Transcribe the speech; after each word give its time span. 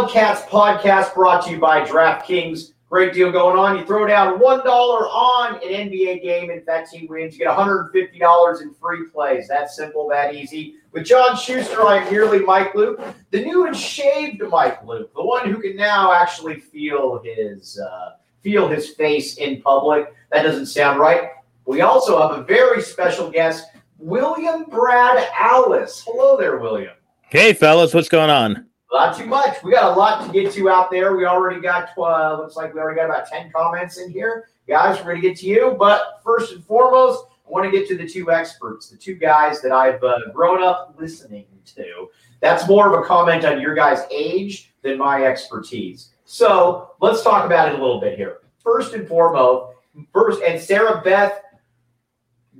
Wildcats 0.00 0.40
podcast 0.46 1.12
brought 1.12 1.44
to 1.44 1.50
you 1.50 1.58
by 1.58 1.82
DraftKings. 1.84 2.72
Great 2.88 3.12
deal 3.12 3.30
going 3.30 3.58
on. 3.58 3.76
You 3.76 3.84
throw 3.84 4.06
down 4.06 4.38
$1 4.38 4.64
on 4.64 5.54
an 5.56 5.60
NBA 5.60 6.22
game, 6.22 6.48
and 6.48 6.58
if 6.58 6.64
that 6.64 6.88
team 6.88 7.06
wins, 7.06 7.34
you 7.36 7.44
get 7.44 7.54
$150 7.54 8.62
in 8.62 8.74
free 8.80 9.08
plays. 9.12 9.46
That 9.48 9.70
simple, 9.70 10.08
that 10.08 10.34
easy. 10.34 10.76
With 10.92 11.04
John 11.04 11.36
Schuster, 11.36 11.82
I'm 11.82 12.10
nearly 12.10 12.38
Mike 12.38 12.74
Luke, 12.74 12.98
the 13.30 13.44
new 13.44 13.66
and 13.66 13.76
shaved 13.76 14.42
Mike 14.48 14.82
Luke, 14.86 15.12
the 15.14 15.22
one 15.22 15.50
who 15.50 15.60
can 15.60 15.76
now 15.76 16.14
actually 16.14 16.58
feel 16.58 17.20
his 17.22 17.78
uh, 17.78 18.12
feel 18.42 18.68
his 18.68 18.94
face 18.94 19.36
in 19.36 19.60
public. 19.60 20.14
That 20.32 20.44
doesn't 20.44 20.66
sound 20.66 20.98
right. 20.98 21.28
We 21.66 21.82
also 21.82 22.26
have 22.26 22.38
a 22.38 22.42
very 22.44 22.80
special 22.80 23.30
guest, 23.30 23.66
William 23.98 24.64
Brad 24.64 25.28
Allis. 25.38 26.02
Hello 26.06 26.38
there, 26.38 26.56
William. 26.56 26.94
Hey, 27.28 27.52
fellas, 27.52 27.92
what's 27.92 28.08
going 28.08 28.30
on? 28.30 28.69
Not 28.92 29.16
too 29.16 29.26
much. 29.26 29.62
We 29.62 29.70
got 29.70 29.92
a 29.92 29.98
lot 29.98 30.26
to 30.26 30.32
get 30.32 30.52
to 30.54 30.68
out 30.68 30.90
there. 30.90 31.16
We 31.16 31.24
already 31.24 31.60
got, 31.60 31.90
uh, 31.96 32.38
looks 32.38 32.56
like 32.56 32.74
we 32.74 32.80
already 32.80 32.98
got 32.98 33.06
about 33.06 33.28
10 33.28 33.52
comments 33.54 33.98
in 33.98 34.10
here. 34.10 34.48
Guys, 34.66 34.98
we're 34.98 35.12
going 35.12 35.22
to 35.22 35.28
get 35.28 35.36
to 35.38 35.46
you. 35.46 35.76
But 35.78 36.20
first 36.24 36.52
and 36.52 36.64
foremost, 36.64 37.24
I 37.46 37.50
want 37.50 37.64
to 37.64 37.70
get 37.70 37.88
to 37.88 37.96
the 37.96 38.08
two 38.08 38.32
experts, 38.32 38.88
the 38.88 38.96
two 38.96 39.14
guys 39.14 39.62
that 39.62 39.70
I've 39.70 40.02
uh, 40.02 40.30
grown 40.32 40.62
up 40.62 40.96
listening 40.98 41.46
to. 41.76 42.08
That's 42.40 42.66
more 42.68 42.92
of 42.92 43.00
a 43.00 43.06
comment 43.06 43.44
on 43.44 43.60
your 43.60 43.74
guys' 43.74 44.02
age 44.10 44.72
than 44.82 44.98
my 44.98 45.24
expertise. 45.24 46.10
So 46.24 46.90
let's 47.00 47.22
talk 47.22 47.44
about 47.44 47.68
it 47.68 47.78
a 47.78 47.82
little 47.82 48.00
bit 48.00 48.16
here. 48.16 48.38
First 48.62 48.94
and 48.94 49.06
foremost, 49.06 49.76
first, 50.12 50.42
and 50.42 50.60
Sarah 50.60 51.00
Beth 51.02 51.42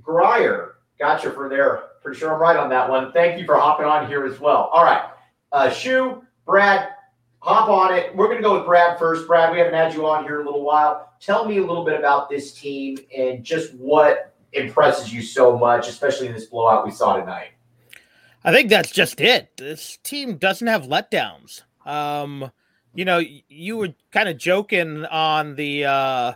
Grier, 0.00 0.76
gotcha 0.98 1.30
for 1.30 1.48
there. 1.48 1.84
Pretty 2.02 2.18
sure 2.18 2.34
I'm 2.34 2.40
right 2.40 2.56
on 2.56 2.68
that 2.70 2.88
one. 2.88 3.12
Thank 3.12 3.38
you 3.38 3.46
for 3.46 3.56
hopping 3.56 3.86
on 3.86 4.06
here 4.06 4.26
as 4.26 4.40
well. 4.40 4.70
All 4.72 4.84
right. 4.84 5.10
Uh, 5.52 5.70
Shu, 5.70 6.22
Brad, 6.44 6.90
hop 7.40 7.68
on 7.68 7.94
it. 7.94 8.14
We're 8.14 8.26
going 8.26 8.38
to 8.38 8.42
go 8.42 8.56
with 8.56 8.66
Brad 8.66 8.98
first. 8.98 9.26
Brad, 9.26 9.52
we 9.52 9.58
haven't 9.58 9.74
had 9.74 9.94
you 9.94 10.06
on 10.06 10.24
here 10.24 10.40
in 10.40 10.46
a 10.46 10.50
little 10.50 10.64
while. 10.64 11.12
Tell 11.20 11.44
me 11.44 11.58
a 11.58 11.60
little 11.60 11.84
bit 11.84 11.98
about 11.98 12.28
this 12.28 12.52
team 12.52 12.98
and 13.16 13.44
just 13.44 13.74
what 13.74 14.34
impresses 14.52 15.12
you 15.12 15.22
so 15.22 15.56
much, 15.56 15.88
especially 15.88 16.26
in 16.28 16.32
this 16.32 16.46
blowout 16.46 16.84
we 16.84 16.90
saw 16.90 17.16
tonight. 17.16 17.50
I 18.42 18.52
think 18.52 18.70
that's 18.70 18.90
just 18.90 19.20
it. 19.20 19.56
This 19.56 19.98
team 20.02 20.36
doesn't 20.36 20.66
have 20.66 20.84
letdowns. 20.84 21.62
Um, 21.84 22.50
you 22.94 23.04
know, 23.04 23.22
you 23.48 23.76
were 23.76 23.94
kind 24.12 24.28
of 24.28 24.38
joking 24.38 25.04
on 25.06 25.56
the 25.56 25.84
uh, 25.84 26.32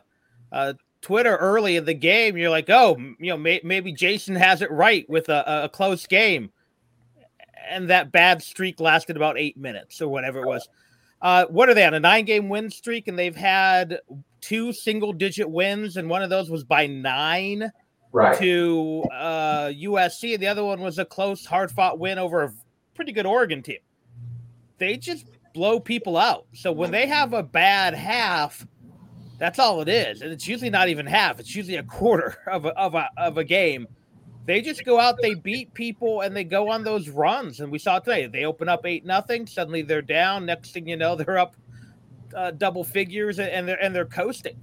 uh, 0.52 0.74
Twitter 1.00 1.36
early 1.36 1.76
in 1.76 1.84
the 1.84 1.94
game. 1.94 2.36
You're 2.36 2.50
like, 2.50 2.68
oh, 2.68 2.96
you 2.98 3.30
know, 3.30 3.36
may- 3.36 3.60
maybe 3.64 3.92
Jason 3.92 4.34
has 4.36 4.62
it 4.62 4.70
right 4.70 5.08
with 5.08 5.28
a, 5.28 5.64
a 5.64 5.68
close 5.68 6.06
game 6.06 6.50
and 7.68 7.90
that 7.90 8.12
bad 8.12 8.42
streak 8.42 8.80
lasted 8.80 9.16
about 9.16 9.38
eight 9.38 9.56
minutes 9.56 10.00
or 10.00 10.08
whatever 10.08 10.40
it 10.40 10.46
was. 10.46 10.68
Uh, 11.22 11.46
what 11.46 11.68
are 11.68 11.74
they 11.74 11.84
on 11.84 11.94
a 11.94 12.00
nine 12.00 12.24
game 12.24 12.48
win 12.48 12.70
streak? 12.70 13.08
And 13.08 13.18
they've 13.18 13.34
had 13.34 14.00
two 14.40 14.72
single 14.72 15.12
digit 15.12 15.48
wins, 15.48 15.96
and 15.96 16.08
one 16.08 16.22
of 16.22 16.30
those 16.30 16.50
was 16.50 16.64
by 16.64 16.86
nine 16.86 17.72
right. 18.12 18.38
to 18.38 19.04
uh, 19.12 19.66
USC. 19.68 20.34
And 20.34 20.42
the 20.42 20.46
other 20.46 20.64
one 20.64 20.80
was 20.80 20.98
a 20.98 21.04
close, 21.04 21.46
hard 21.46 21.70
fought 21.70 21.98
win 21.98 22.18
over 22.18 22.42
a 22.42 22.52
pretty 22.94 23.12
good 23.12 23.26
Oregon 23.26 23.62
team. 23.62 23.78
They 24.78 24.96
just 24.96 25.26
blow 25.54 25.80
people 25.80 26.16
out. 26.16 26.46
So 26.52 26.72
when 26.72 26.90
they 26.90 27.06
have 27.06 27.32
a 27.32 27.42
bad 27.42 27.94
half, 27.94 28.66
that's 29.38 29.58
all 29.58 29.80
it 29.80 29.88
is. 29.88 30.20
And 30.20 30.32
it's 30.32 30.46
usually 30.46 30.70
not 30.70 30.88
even 30.88 31.06
half, 31.06 31.40
it's 31.40 31.54
usually 31.54 31.76
a 31.76 31.82
quarter 31.82 32.36
of 32.50 32.64
a, 32.66 32.78
of 32.78 32.94
a, 32.94 33.08
of 33.16 33.38
a 33.38 33.44
game 33.44 33.86
they 34.46 34.60
just 34.60 34.84
go 34.84 35.00
out, 35.00 35.16
they 35.22 35.34
beat 35.34 35.72
people, 35.74 36.20
and 36.20 36.36
they 36.36 36.44
go 36.44 36.68
on 36.70 36.84
those 36.84 37.08
runs. 37.08 37.60
And 37.60 37.72
we 37.72 37.78
saw 37.78 37.98
today 37.98 38.26
they 38.26 38.44
open 38.44 38.68
up 38.68 38.84
eight 38.84 39.04
nothing. 39.04 39.46
Suddenly 39.46 39.82
they're 39.82 40.02
down. 40.02 40.46
Next 40.46 40.72
thing 40.72 40.86
you 40.86 40.96
know, 40.96 41.16
they're 41.16 41.38
up 41.38 41.56
uh, 42.36 42.50
double 42.50 42.84
figures, 42.84 43.38
and 43.38 43.66
they're 43.66 43.82
and 43.82 43.94
they're 43.94 44.04
coasting. 44.04 44.56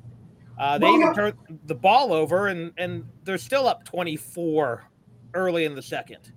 Uh, 0.60 0.78
they 0.78 0.88
even 0.88 1.14
turn 1.14 1.34
the 1.66 1.76
ball 1.76 2.14
over, 2.14 2.48
and 2.48 2.72
and 2.78 3.06
they're 3.24 3.38
still 3.38 3.68
up 3.68 3.84
twenty 3.86 4.16
four 4.16 4.90
early 5.34 5.66
in 5.66 5.76
the 5.76 5.82
second. 5.82 6.32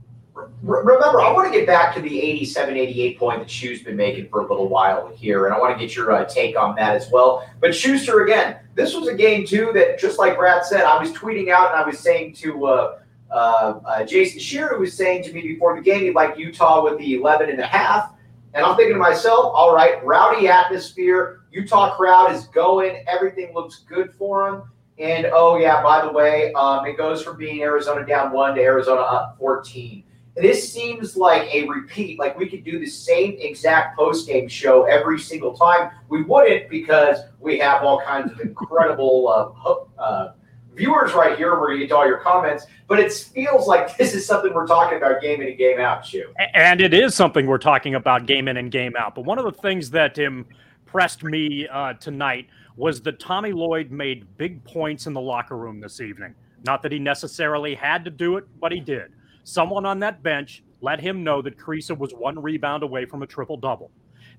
Remember, 0.63 1.21
I 1.21 1.31
want 1.31 1.53
to 1.53 1.57
get 1.57 1.65
back 1.67 1.95
to 1.95 2.03
the 2.03 2.21
87 2.21 2.77
88 2.77 3.19
point 3.21 3.39
that 3.41 3.49
Shu's 3.49 3.83
been 3.83 3.97
making 3.97 4.29
for 4.31 4.41
a 4.41 4.43
little 4.49 4.69
while 4.69 5.13
here, 5.15 5.47
and 5.47 5.55
I 5.55 5.59
want 5.59 5.79
to 5.79 5.87
get 5.87 5.95
your 5.95 6.11
uh, 6.11 6.25
take 6.25 6.59
on 6.59 6.75
that 6.75 6.97
as 6.97 7.09
well. 7.11 7.49
But 7.61 7.73
Schuster, 7.73 8.25
again, 8.25 8.57
this 8.75 8.95
was 8.95 9.07
a 9.07 9.15
game, 9.15 9.47
too, 9.47 9.71
that 9.75 9.99
just 10.01 10.19
like 10.19 10.37
Brad 10.37 10.65
said, 10.65 10.83
I 10.83 10.99
was 10.99 11.13
tweeting 11.13 11.51
out 11.51 11.73
and 11.73 11.81
I 11.81 11.87
was 11.87 12.01
saying 12.01 12.33
to 12.35 12.67
uh, 12.67 12.99
uh, 13.35 13.81
uh, 13.85 14.05
Jason 14.05 14.39
Shearer 14.39 14.79
was 14.79 14.97
saying 14.97 15.25
to 15.25 15.33
me 15.33 15.43
before 15.43 15.75
the 15.75 15.83
game 15.83 16.03
he'd 16.03 16.15
like 16.15 16.39
Utah 16.39 16.85
with 16.85 16.99
the 16.99 17.15
11 17.15 17.51
and 17.51 17.59
a 17.59 17.67
half. 17.67 18.13
And 18.55 18.65
I'm 18.65 18.77
thinking 18.77 18.95
to 18.95 19.01
myself, 19.01 19.53
all 19.53 19.75
right, 19.75 20.03
rowdy 20.05 20.47
atmosphere. 20.47 21.41
Utah 21.51 21.97
crowd 21.97 22.33
is 22.33 22.47
going. 22.47 23.03
Everything 23.09 23.53
looks 23.53 23.81
good 23.89 24.15
for 24.15 24.49
them. 24.49 24.71
And 24.99 25.27
oh, 25.33 25.57
yeah, 25.57 25.83
by 25.83 26.07
the 26.07 26.13
way, 26.13 26.53
um, 26.53 26.87
it 26.87 26.97
goes 26.97 27.23
from 27.25 27.37
being 27.37 27.63
Arizona 27.63 28.07
down 28.07 28.33
one 28.33 28.55
to 28.55 28.63
Arizona 28.63 29.01
up 29.01 29.37
14. 29.41 30.05
This 30.37 30.73
seems 30.73 31.17
like 31.17 31.53
a 31.53 31.67
repeat. 31.67 32.21
Like 32.21 32.39
we 32.39 32.49
could 32.49 32.65
do 32.65 32.79
the 32.79 32.87
same 32.87 33.37
exact 33.41 33.97
post 33.97 34.29
game 34.29 34.47
show 34.47 34.85
every 34.85 35.19
single 35.19 35.57
time. 35.57 35.91
We 36.09 36.23
wouldn't 36.23 36.71
because 36.71 37.19
we 37.41 37.59
have 37.59 37.83
all 37.83 38.01
kinds 38.01 38.31
of 38.31 38.41
incredible 38.41 39.29
uh, 39.29 40.01
uh, 40.01 40.33
viewers 40.75 41.13
right 41.13 41.37
here 41.37 41.59
where 41.59 41.73
you 41.73 41.87
get 41.87 41.95
all 41.95 42.07
your 42.07 42.19
comments, 42.19 42.67
but 42.89 42.99
it 42.99 43.13
feels 43.13 43.67
like 43.67 43.97
this 43.97 44.15
is 44.15 44.27
something 44.27 44.53
we're 44.53 44.67
talking 44.67 44.99
about 44.99 45.21
game 45.21 45.41
in 45.41 45.49
and 45.49 45.59
game 45.59 45.81
out, 45.81 46.05
Shu. 46.05 46.25
And 46.55 46.81
it 46.81 46.93
is 46.93 47.15
something 47.15 47.47
we're 47.47 47.59
talking 47.59 47.95
about 47.95 48.27
game 48.27 48.49
in 48.49 48.57
and 48.57 48.71
game 48.71 48.95
out. 48.97 49.15
But 49.15 49.25
one 49.25 49.39
of 49.39 49.45
the 49.45 49.61
things 49.61 49.91
that 49.91 50.19
impressed 50.19 51.25
me 51.25 51.67
uh, 51.69 51.95
tonight 51.95 52.49
was 52.77 53.01
that 53.03 53.21
Tommy 53.21 53.53
Lloyd 53.53 53.91
made 53.91 54.37
big 54.37 54.63
points 54.65 55.07
in 55.07 55.13
the 55.13 55.21
locker 55.21 55.57
room 55.57 55.81
this 55.81 56.01
evening. 56.01 56.35
Not 56.65 56.83
that 56.83 56.93
he 56.93 56.99
necessarily 56.99 57.75
had 57.75 58.05
to 58.05 58.11
do 58.11 58.37
it, 58.37 58.45
but 58.61 58.73
he 58.73 58.81
did. 58.81 59.13
Someone 59.45 59.85
on 59.85 60.01
that 60.01 60.23
bench 60.23 60.63
let 60.81 61.01
him 61.01 61.23
know 61.23 61.43
that 61.43 61.59
Kriisa 61.59 61.97
was 61.97 62.13
one 62.13 62.41
rebound 62.41 62.83
away 62.83 63.05
from 63.05 63.23
a 63.23 63.27
triple 63.27 63.57
double. 63.57 63.91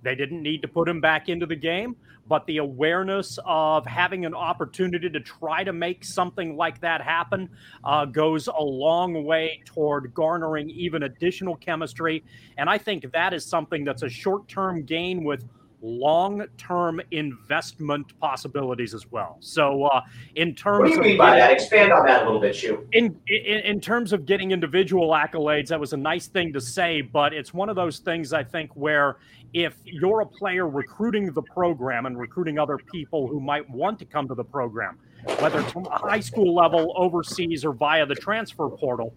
They 0.05 0.13
didn't 0.13 0.43
need 0.43 0.61
to 0.61 0.67
put 0.67 0.87
him 0.87 1.01
back 1.01 1.29
into 1.29 1.47
the 1.47 1.55
game, 1.55 1.95
but 2.27 2.45
the 2.45 2.57
awareness 2.57 3.39
of 3.43 3.87
having 3.87 4.23
an 4.23 4.35
opportunity 4.35 5.09
to 5.09 5.19
try 5.19 5.63
to 5.63 5.73
make 5.73 6.05
something 6.05 6.55
like 6.55 6.79
that 6.81 7.01
happen 7.01 7.49
uh, 7.83 8.05
goes 8.05 8.47
a 8.47 8.63
long 8.63 9.25
way 9.25 9.63
toward 9.65 10.13
garnering 10.13 10.69
even 10.69 11.03
additional 11.03 11.55
chemistry. 11.55 12.23
And 12.57 12.69
I 12.69 12.77
think 12.77 13.11
that 13.11 13.33
is 13.33 13.45
something 13.45 13.83
that's 13.83 14.03
a 14.03 14.09
short 14.09 14.47
term 14.47 14.83
gain 14.83 15.23
with 15.23 15.43
long-term 15.81 17.01
investment 17.11 18.17
possibilities 18.19 18.93
as 18.93 19.09
well. 19.11 19.37
So, 19.39 19.85
uh, 19.85 20.01
in 20.35 20.55
terms, 20.55 20.79
what 20.79 20.89
do 20.89 20.95
you 20.95 21.01
mean 21.01 21.17
by 21.17 21.35
that? 21.35 21.51
Expand 21.51 21.91
on 21.91 22.05
that 22.05 22.23
a 22.23 22.25
little 22.25 22.41
bit, 22.41 22.55
Shu. 22.55 22.87
In, 22.93 23.19
in 23.27 23.59
in 23.59 23.79
terms 23.79 24.13
of 24.13 24.25
getting 24.25 24.51
individual 24.51 25.09
accolades, 25.09 25.67
that 25.67 25.79
was 25.79 25.93
a 25.93 25.97
nice 25.97 26.27
thing 26.27 26.53
to 26.53 26.61
say, 26.61 27.01
but 27.01 27.33
it's 27.33 27.53
one 27.53 27.69
of 27.69 27.75
those 27.75 27.99
things 27.99 28.33
I 28.33 28.43
think 28.43 28.71
where 28.75 29.17
if 29.53 29.75
you're 29.85 30.21
a 30.21 30.25
player 30.25 30.67
recruiting 30.67 31.31
the 31.31 31.41
program 31.41 32.05
and 32.05 32.19
recruiting 32.19 32.59
other 32.59 32.77
people 32.91 33.27
who 33.27 33.39
might 33.39 33.69
want 33.69 33.97
to 33.99 34.05
come 34.05 34.27
to 34.27 34.35
the 34.35 34.43
program, 34.43 34.99
whether 35.39 35.61
it's 35.61 35.71
from 35.71 35.85
a 35.85 35.97
high 35.97 36.19
school 36.19 36.53
level, 36.53 36.93
overseas, 36.97 37.63
or 37.63 37.71
via 37.71 38.05
the 38.05 38.15
transfer 38.15 38.69
portal. 38.69 39.13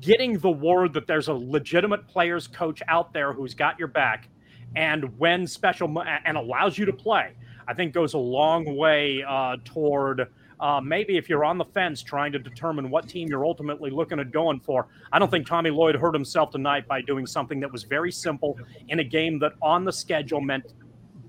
Getting 0.00 0.38
the 0.38 0.50
word 0.50 0.94
that 0.94 1.06
there's 1.06 1.28
a 1.28 1.34
legitimate 1.34 2.08
players 2.08 2.46
coach 2.46 2.82
out 2.88 3.12
there 3.12 3.32
who's 3.32 3.54
got 3.54 3.78
your 3.78 3.88
back 3.88 4.28
and 4.76 5.18
when 5.18 5.46
special 5.46 5.92
and 6.24 6.36
allows 6.36 6.78
you 6.78 6.84
to 6.84 6.92
play, 6.92 7.32
I 7.66 7.74
think 7.74 7.92
goes 7.92 8.14
a 8.14 8.18
long 8.18 8.76
way 8.76 9.24
uh, 9.26 9.56
toward 9.64 10.28
uh, 10.60 10.80
maybe 10.80 11.16
if 11.16 11.28
you're 11.28 11.44
on 11.44 11.58
the 11.58 11.64
fence 11.64 12.02
trying 12.02 12.32
to 12.32 12.38
determine 12.38 12.88
what 12.90 13.08
team 13.08 13.28
you're 13.28 13.44
ultimately 13.44 13.90
looking 13.90 14.20
at 14.20 14.30
going 14.30 14.60
for. 14.60 14.86
I 15.12 15.18
don't 15.18 15.30
think 15.30 15.46
Tommy 15.46 15.70
Lloyd 15.70 15.96
hurt 15.96 16.14
himself 16.14 16.50
tonight 16.50 16.86
by 16.86 17.02
doing 17.02 17.26
something 17.26 17.60
that 17.60 17.70
was 17.70 17.82
very 17.82 18.12
simple 18.12 18.58
in 18.88 19.00
a 19.00 19.04
game 19.04 19.38
that 19.40 19.52
on 19.60 19.84
the 19.84 19.92
schedule 19.92 20.40
meant 20.40 20.72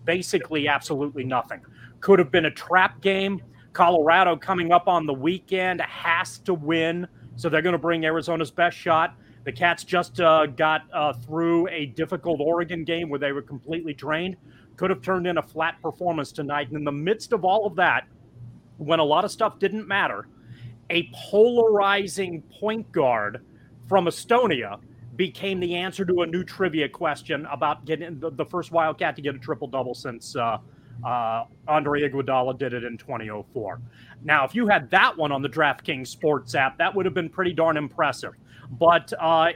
basically 0.05 0.67
absolutely 0.67 1.23
nothing. 1.23 1.61
Could 1.99 2.19
have 2.19 2.31
been 2.31 2.45
a 2.45 2.51
trap 2.51 3.01
game. 3.01 3.41
Colorado 3.73 4.35
coming 4.35 4.71
up 4.71 4.87
on 4.87 5.05
the 5.05 5.13
weekend 5.13 5.81
has 5.81 6.39
to 6.39 6.53
win, 6.53 7.07
so 7.35 7.49
they're 7.49 7.61
going 7.61 7.73
to 7.73 7.79
bring 7.79 8.05
Arizona's 8.05 8.51
best 8.51 8.77
shot. 8.77 9.15
The 9.47 9.53
Cats 9.53 9.85
just 9.85 10.19
uh, 10.19 10.45
got 10.45 10.81
uh, 10.91 11.13
through 11.13 11.69
a 11.69 11.85
difficult 11.85 12.41
Oregon 12.41 12.83
game 12.83 13.07
where 13.07 13.17
they 13.17 13.31
were 13.31 13.41
completely 13.41 13.93
drained. 13.93 14.35
Could 14.75 14.89
have 14.89 15.01
turned 15.01 15.25
in 15.25 15.37
a 15.37 15.41
flat 15.41 15.81
performance 15.81 16.33
tonight. 16.33 16.67
And 16.67 16.75
in 16.75 16.83
the 16.83 16.91
midst 16.91 17.31
of 17.31 17.45
all 17.45 17.65
of 17.65 17.73
that, 17.77 18.09
when 18.75 18.99
a 18.99 19.03
lot 19.05 19.23
of 19.23 19.31
stuff 19.31 19.57
didn't 19.57 19.87
matter, 19.87 20.27
a 20.89 21.09
polarizing 21.13 22.41
point 22.59 22.91
guard 22.91 23.41
from 23.87 24.07
Estonia 24.07 24.81
became 25.15 25.61
the 25.61 25.75
answer 25.75 26.03
to 26.03 26.23
a 26.23 26.27
new 26.27 26.43
trivia 26.43 26.89
question 26.89 27.45
about 27.45 27.85
getting 27.85 28.19
the, 28.19 28.29
the 28.31 28.45
first 28.45 28.73
Wildcat 28.73 29.15
to 29.15 29.21
get 29.21 29.33
a 29.33 29.39
triple 29.39 29.69
double 29.69 29.95
since 29.95 30.35
uh, 30.35 30.57
uh, 31.05 31.45
Andre 31.69 32.01
Iguodala 32.01 32.57
did 32.57 32.73
it 32.73 32.83
in 32.83 32.97
2004. 32.97 33.79
Now, 34.25 34.43
if 34.43 34.53
you 34.53 34.67
had 34.67 34.89
that 34.89 35.15
one 35.15 35.31
on 35.31 35.41
the 35.41 35.47
DraftKings 35.47 36.07
Sports 36.07 36.53
app, 36.53 36.77
that 36.79 36.93
would 36.93 37.05
have 37.05 37.13
been 37.13 37.29
pretty 37.29 37.53
darn 37.53 37.77
impressive 37.77 38.33
but 38.71 39.11
uh, 39.19 39.49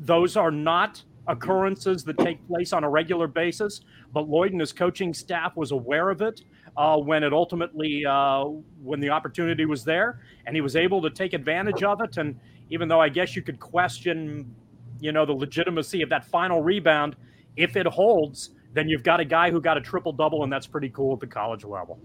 those 0.00 0.36
are 0.36 0.50
not 0.50 1.02
occurrences 1.26 2.04
that 2.04 2.18
take 2.18 2.46
place 2.48 2.72
on 2.72 2.84
a 2.84 2.88
regular 2.88 3.26
basis, 3.26 3.82
but 4.12 4.28
Lloyd 4.28 4.52
and 4.52 4.60
his 4.60 4.72
coaching 4.72 5.12
staff 5.12 5.56
was 5.56 5.72
aware 5.72 6.10
of 6.10 6.22
it 6.22 6.42
uh, 6.76 6.96
when 6.96 7.22
it 7.22 7.32
ultimately 7.32 8.04
uh, 8.06 8.44
when 8.82 9.00
the 9.00 9.10
opportunity 9.10 9.66
was 9.66 9.84
there, 9.84 10.20
and 10.46 10.56
he 10.56 10.60
was 10.60 10.76
able 10.76 11.02
to 11.02 11.10
take 11.10 11.34
advantage 11.34 11.82
of 11.82 12.00
it. 12.00 12.16
And 12.16 12.38
even 12.70 12.88
though 12.88 13.00
I 13.00 13.08
guess 13.08 13.36
you 13.36 13.42
could 13.42 13.60
question, 13.60 14.54
you 15.00 15.12
know, 15.12 15.26
the 15.26 15.32
legitimacy 15.32 16.02
of 16.02 16.08
that 16.10 16.24
final 16.24 16.62
rebound, 16.62 17.16
if 17.56 17.76
it 17.76 17.86
holds, 17.86 18.50
then 18.72 18.88
you've 18.88 19.02
got 19.02 19.20
a 19.20 19.24
guy 19.24 19.50
who 19.50 19.60
got 19.60 19.76
a 19.76 19.80
triple 19.80 20.12
double, 20.12 20.44
and 20.44 20.52
that's 20.52 20.66
pretty 20.66 20.88
cool 20.90 21.14
at 21.14 21.20
the 21.20 21.26
college 21.26 21.64
level. 21.64 21.98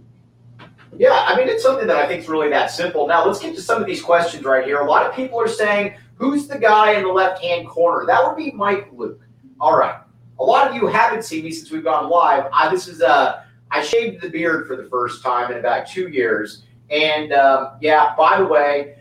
Yeah, 0.98 1.26
I 1.28 1.36
mean, 1.36 1.50
it's 1.50 1.64
something 1.64 1.88
that 1.88 1.98
I 1.98 2.08
think 2.08 2.22
is 2.22 2.30
really 2.30 2.50
that 2.50 2.70
simple. 2.70 3.08
Now, 3.08 3.26
let's 3.26 3.40
get 3.40 3.56
to 3.56 3.62
some 3.62 3.82
of 3.82 3.88
these 3.88 4.02
questions 4.02 4.44
right 4.44 4.64
here. 4.64 4.80
A 4.80 4.90
lot 4.90 5.06
of 5.06 5.16
people 5.16 5.40
are 5.42 5.48
saying, 5.48 5.96
who's 6.16 6.48
the 6.48 6.58
guy 6.58 6.94
in 6.94 7.04
the 7.04 7.12
left 7.12 7.44
hand 7.44 7.68
corner? 7.68 8.06
That 8.06 8.26
would 8.26 8.38
be 8.38 8.52
Mike 8.52 8.90
Luke. 8.94 9.22
All 9.60 9.78
right. 9.78 10.00
A 10.40 10.44
lot 10.44 10.68
of 10.68 10.76
you 10.76 10.88
haven't 10.88 11.24
seen 11.24 11.44
me 11.44 11.52
since 11.52 11.72
we've 11.72 11.84
gone 11.84 12.10
live. 12.10 12.46
I, 12.52 12.70
this 12.70 12.88
is 12.88 13.02
uh, 13.02 13.44
I 13.72 13.84
shaved 13.84 14.22
the 14.22 14.30
beard 14.30 14.68
for 14.68 14.76
the 14.76 14.86
first 14.86 15.24
time 15.24 15.52
in 15.52 15.58
about 15.58 15.88
two 15.88 16.10
years. 16.10 16.64
And 16.90 17.34
um, 17.34 17.78
yeah, 17.82 18.14
by 18.16 18.38
the 18.38 18.46
way, 18.46 18.96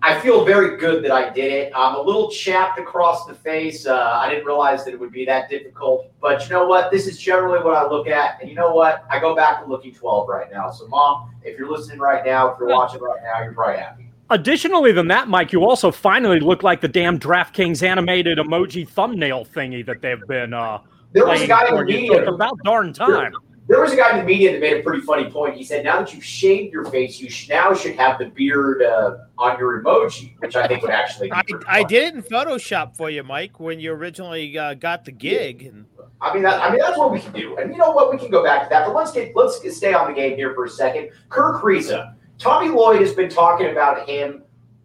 I 0.00 0.18
feel 0.20 0.44
very 0.44 0.76
good 0.76 1.04
that 1.04 1.10
I 1.10 1.30
did 1.30 1.52
it. 1.52 1.72
I'm 1.74 1.96
a 1.96 2.00
little 2.00 2.30
chapped 2.30 2.78
across 2.78 3.26
the 3.26 3.34
face. 3.34 3.84
Uh, 3.84 3.96
I 3.96 4.28
didn't 4.30 4.44
realize 4.44 4.84
that 4.84 4.94
it 4.94 5.00
would 5.00 5.10
be 5.10 5.24
that 5.24 5.50
difficult. 5.50 6.12
But 6.20 6.44
you 6.44 6.50
know 6.50 6.66
what? 6.66 6.92
This 6.92 7.08
is 7.08 7.18
generally 7.18 7.58
what 7.64 7.74
I 7.74 7.88
look 7.88 8.06
at. 8.06 8.40
And 8.40 8.48
you 8.48 8.54
know 8.54 8.72
what? 8.72 9.04
I 9.10 9.18
go 9.18 9.34
back 9.34 9.62
to 9.62 9.68
looking 9.68 9.92
12 9.92 10.28
right 10.28 10.50
now. 10.52 10.70
So, 10.70 10.86
mom, 10.86 11.34
if 11.42 11.58
you're 11.58 11.70
listening 11.70 11.98
right 11.98 12.24
now, 12.24 12.52
if 12.52 12.58
you're 12.60 12.68
watching 12.68 13.00
right 13.00 13.20
now, 13.22 13.42
you're 13.42 13.52
probably 13.52 13.80
happy. 13.80 14.07
Additionally, 14.30 14.92
than 14.92 15.08
that, 15.08 15.28
Mike, 15.28 15.52
you 15.52 15.64
also 15.64 15.90
finally 15.90 16.38
look 16.38 16.62
like 16.62 16.80
the 16.80 16.88
damn 16.88 17.18
DraftKings 17.18 17.82
animated 17.82 18.38
emoji 18.38 18.86
thumbnail 18.86 19.46
thingy 19.46 19.84
that 19.86 20.02
they've 20.02 20.20
been. 20.28 20.52
Uh, 20.52 20.78
there 21.12 21.26
was 21.26 21.40
a 21.40 21.46
guy 21.46 21.68
in 21.68 21.74
the 21.74 21.84
media. 21.84 22.24
About 22.26 22.58
darn 22.64 22.92
time. 22.92 23.32
There 23.68 23.80
was 23.80 23.92
a 23.92 23.96
guy 23.96 24.12
in 24.12 24.18
the 24.18 24.24
media 24.24 24.52
that 24.52 24.60
made 24.60 24.78
a 24.78 24.82
pretty 24.82 25.02
funny 25.02 25.30
point. 25.30 25.54
He 25.54 25.62
said, 25.62 25.84
"Now 25.84 25.98
that 25.98 26.14
you've 26.14 26.24
shaved 26.24 26.72
your 26.72 26.86
face, 26.86 27.20
you 27.20 27.28
sh- 27.28 27.50
now 27.50 27.74
should 27.74 27.96
have 27.96 28.18
the 28.18 28.26
beard 28.26 28.82
uh, 28.82 29.18
on 29.36 29.58
your 29.58 29.82
emoji," 29.82 30.34
which 30.38 30.56
I 30.56 30.66
think 30.66 30.80
would 30.82 30.90
actually. 30.90 31.30
I, 31.32 31.42
I, 31.66 31.82
did 31.82 32.04
it 32.04 32.14
in 32.14 32.22
Photoshop 32.22 32.96
for 32.96 33.10
you, 33.10 33.22
Mike, 33.22 33.60
when 33.60 33.78
you 33.78 33.92
originally 33.92 34.56
uh, 34.56 34.72
got 34.72 35.04
the 35.04 35.12
gig. 35.12 35.64
And 35.64 35.84
I 36.20 36.32
mean, 36.32 36.44
that, 36.44 36.62
I 36.62 36.70
mean 36.70 36.78
that's 36.78 36.96
what 36.96 37.12
we 37.12 37.20
can 37.20 37.32
do. 37.32 37.58
And 37.58 37.70
you 37.70 37.76
know 37.76 37.90
what? 37.90 38.10
We 38.10 38.18
can 38.18 38.30
go 38.30 38.42
back 38.42 38.62
to 38.64 38.68
that. 38.70 38.86
But 38.86 38.94
let's 38.94 39.12
get 39.12 39.36
let's 39.36 39.60
stay 39.76 39.92
on 39.92 40.08
the 40.08 40.14
game 40.14 40.36
here 40.36 40.54
for 40.54 40.64
a 40.64 40.70
second. 40.70 41.10
Kerr 41.28 41.60
Kriisa, 41.60 42.14
Tommy 42.38 42.68
Lloyd 42.68 43.00
has 43.00 43.12
been 43.14 43.28
talking 43.28 43.70
about 43.70 44.08
him 44.08 44.42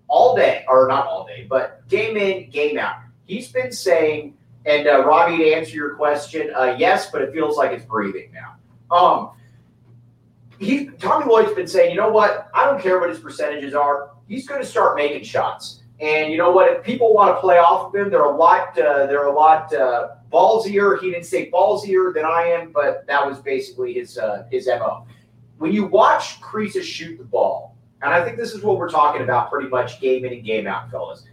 all 0.07 0.35
day, 0.35 0.65
or 0.67 0.87
not 0.87 1.07
all 1.07 1.25
day, 1.25 1.45
but 1.49 1.87
game 1.87 2.17
in, 2.17 2.49
game 2.49 2.77
out. 2.77 2.97
He's 3.25 3.51
been 3.51 3.71
saying, 3.71 4.35
and 4.65 4.87
uh, 4.87 5.05
Robbie, 5.05 5.37
to 5.37 5.53
answer 5.53 5.75
your 5.75 5.95
question, 5.95 6.51
uh, 6.55 6.75
yes, 6.77 7.09
but 7.11 7.21
it 7.21 7.33
feels 7.33 7.57
like 7.57 7.71
it's 7.71 7.85
breathing 7.85 8.31
now. 8.33 8.95
Um, 8.95 9.31
he 10.59 10.87
Tommy 10.99 11.25
Lloyd's 11.25 11.53
been 11.53 11.67
saying, 11.67 11.91
you 11.91 11.97
know 11.97 12.09
what? 12.09 12.49
I 12.53 12.65
don't 12.65 12.81
care 12.81 12.99
what 12.99 13.09
his 13.09 13.19
percentages 13.19 13.73
are. 13.73 14.11
He's 14.27 14.47
going 14.47 14.61
to 14.61 14.67
start 14.67 14.95
making 14.95 15.23
shots. 15.23 15.81
And 15.99 16.31
you 16.31 16.37
know 16.37 16.51
what? 16.51 16.71
If 16.71 16.83
people 16.83 17.13
want 17.13 17.35
to 17.35 17.39
play 17.39 17.57
off 17.57 17.87
of 17.87 17.95
him, 17.95 18.09
they're 18.09 18.23
a 18.23 18.35
lot 18.35 18.77
uh, 18.77 19.05
they're 19.05 19.27
a 19.27 19.33
lot 19.33 19.73
uh, 19.73 20.09
ballsier. 20.31 20.99
He 20.99 21.11
didn't 21.11 21.25
say 21.25 21.49
ballsier 21.49 22.13
than 22.13 22.25
I 22.25 22.43
am, 22.43 22.71
but 22.71 23.05
that 23.07 23.25
was 23.25 23.39
basically 23.39 23.93
his 23.93 24.17
uh, 24.17 24.45
his 24.51 24.67
mo. 24.67 25.05
When 25.63 25.71
you 25.71 25.85
watch 25.85 26.41
Kriisa 26.41 26.83
shoot 26.83 27.17
the 27.17 27.23
ball, 27.23 27.77
and 28.01 28.13
I 28.13 28.21
think 28.21 28.35
this 28.35 28.51
is 28.51 28.63
what 28.63 28.77
we're 28.77 28.89
talking 28.89 29.21
about 29.21 29.49
pretty 29.49 29.69
much 29.69 30.01
game 30.01 30.25
in 30.25 30.33
and 30.33 30.43
game 30.43 30.67
out, 30.67 30.91
fellas. 30.91 31.23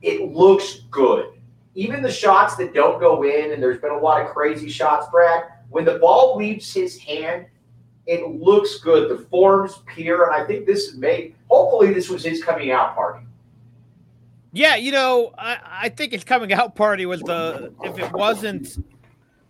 It 0.00 0.32
looks 0.32 0.80
good. 0.90 1.34
Even 1.74 2.00
the 2.00 2.10
shots 2.10 2.56
that 2.56 2.72
don't 2.72 2.98
go 2.98 3.24
in, 3.24 3.52
and 3.52 3.62
there's 3.62 3.78
been 3.78 3.92
a 3.92 3.98
lot 3.98 4.22
of 4.22 4.28
crazy 4.28 4.70
shots, 4.70 5.06
Brad 5.10 5.44
when 5.68 5.84
the 5.84 5.98
ball 5.98 6.36
leaves 6.36 6.72
his 6.72 6.98
hand, 6.98 7.44
it 8.06 8.26
looks 8.26 8.78
good. 8.78 9.10
The 9.10 9.24
forms 9.24 9.82
peer, 9.86 10.26
and 10.26 10.34
I 10.34 10.46
think 10.46 10.64
this 10.64 10.84
is 10.84 10.96
made. 10.96 11.34
Hopefully, 11.50 11.92
this 11.92 12.08
was 12.08 12.24
his 12.24 12.42
coming 12.42 12.70
out 12.70 12.94
party. 12.94 13.26
Yeah, 14.52 14.76
you 14.76 14.92
know, 14.92 15.32
I, 15.36 15.58
I 15.64 15.88
think 15.90 16.12
his 16.12 16.24
coming 16.24 16.54
out 16.54 16.74
party 16.74 17.06
was 17.06 17.20
the 17.20 17.72
if 17.82 17.98
it 17.98 18.12
wasn't 18.12 18.78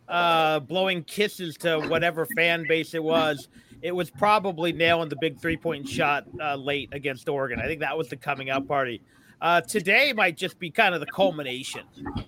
uh, 0.08 0.60
blowing 0.60 1.02
kisses 1.04 1.56
to 1.58 1.80
whatever 1.80 2.26
fan 2.36 2.66
base 2.68 2.94
it 2.94 3.02
was, 3.02 3.48
it 3.82 3.92
was 3.92 4.10
probably 4.10 4.72
nailing 4.72 5.08
the 5.08 5.16
big 5.16 5.38
three 5.40 5.56
point 5.56 5.88
shot 5.88 6.24
uh, 6.40 6.56
late 6.56 6.88
against 6.92 7.28
Oregon. 7.28 7.60
I 7.60 7.66
think 7.66 7.80
that 7.80 7.96
was 7.96 8.08
the 8.08 8.16
coming 8.16 8.50
out 8.50 8.66
party. 8.66 9.02
Uh, 9.40 9.60
today 9.60 10.12
might 10.12 10.36
just 10.36 10.58
be 10.58 10.70
kind 10.70 10.94
of 10.94 11.00
the 11.00 11.06
culmination 11.06 11.82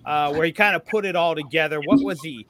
uh, 0.05 0.33
where 0.33 0.45
he 0.45 0.51
kind 0.51 0.75
of 0.75 0.85
put 0.85 1.05
it 1.05 1.15
all 1.15 1.33
together. 1.33 1.79
What 1.79 2.03
was 2.03 2.21
he? 2.21 2.45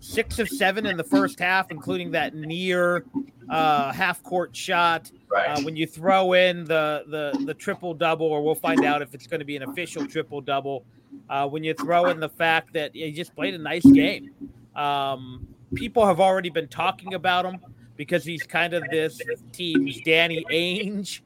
six 0.00 0.38
of 0.38 0.48
seven 0.48 0.86
in 0.86 0.96
the 0.96 1.04
first 1.04 1.38
half, 1.38 1.70
including 1.70 2.10
that 2.10 2.34
near 2.34 3.04
uh, 3.48 3.92
half 3.92 4.22
court 4.22 4.56
shot. 4.56 5.10
Right. 5.28 5.46
Uh, 5.50 5.62
when 5.62 5.76
you 5.76 5.86
throw 5.86 6.32
in 6.32 6.64
the 6.64 7.04
the 7.06 7.44
the 7.44 7.54
triple 7.54 7.94
double, 7.94 8.26
or 8.26 8.42
we'll 8.42 8.54
find 8.54 8.84
out 8.84 9.02
if 9.02 9.14
it's 9.14 9.26
going 9.26 9.40
to 9.40 9.46
be 9.46 9.56
an 9.56 9.62
official 9.62 10.06
triple 10.06 10.40
double. 10.40 10.84
Uh, 11.28 11.46
when 11.46 11.62
you 11.62 11.74
throw 11.74 12.06
in 12.06 12.18
the 12.18 12.28
fact 12.28 12.72
that 12.72 12.92
he 12.92 13.12
just 13.12 13.34
played 13.36 13.54
a 13.54 13.58
nice 13.58 13.84
game, 13.84 14.30
um, 14.74 15.46
people 15.74 16.04
have 16.04 16.18
already 16.18 16.50
been 16.50 16.66
talking 16.66 17.14
about 17.14 17.44
him 17.44 17.58
because 18.00 18.24
he's 18.24 18.42
kind 18.42 18.72
of 18.72 18.82
this 18.90 19.20
team's 19.52 20.00
Danny 20.06 20.42
Ainge. 20.50 21.20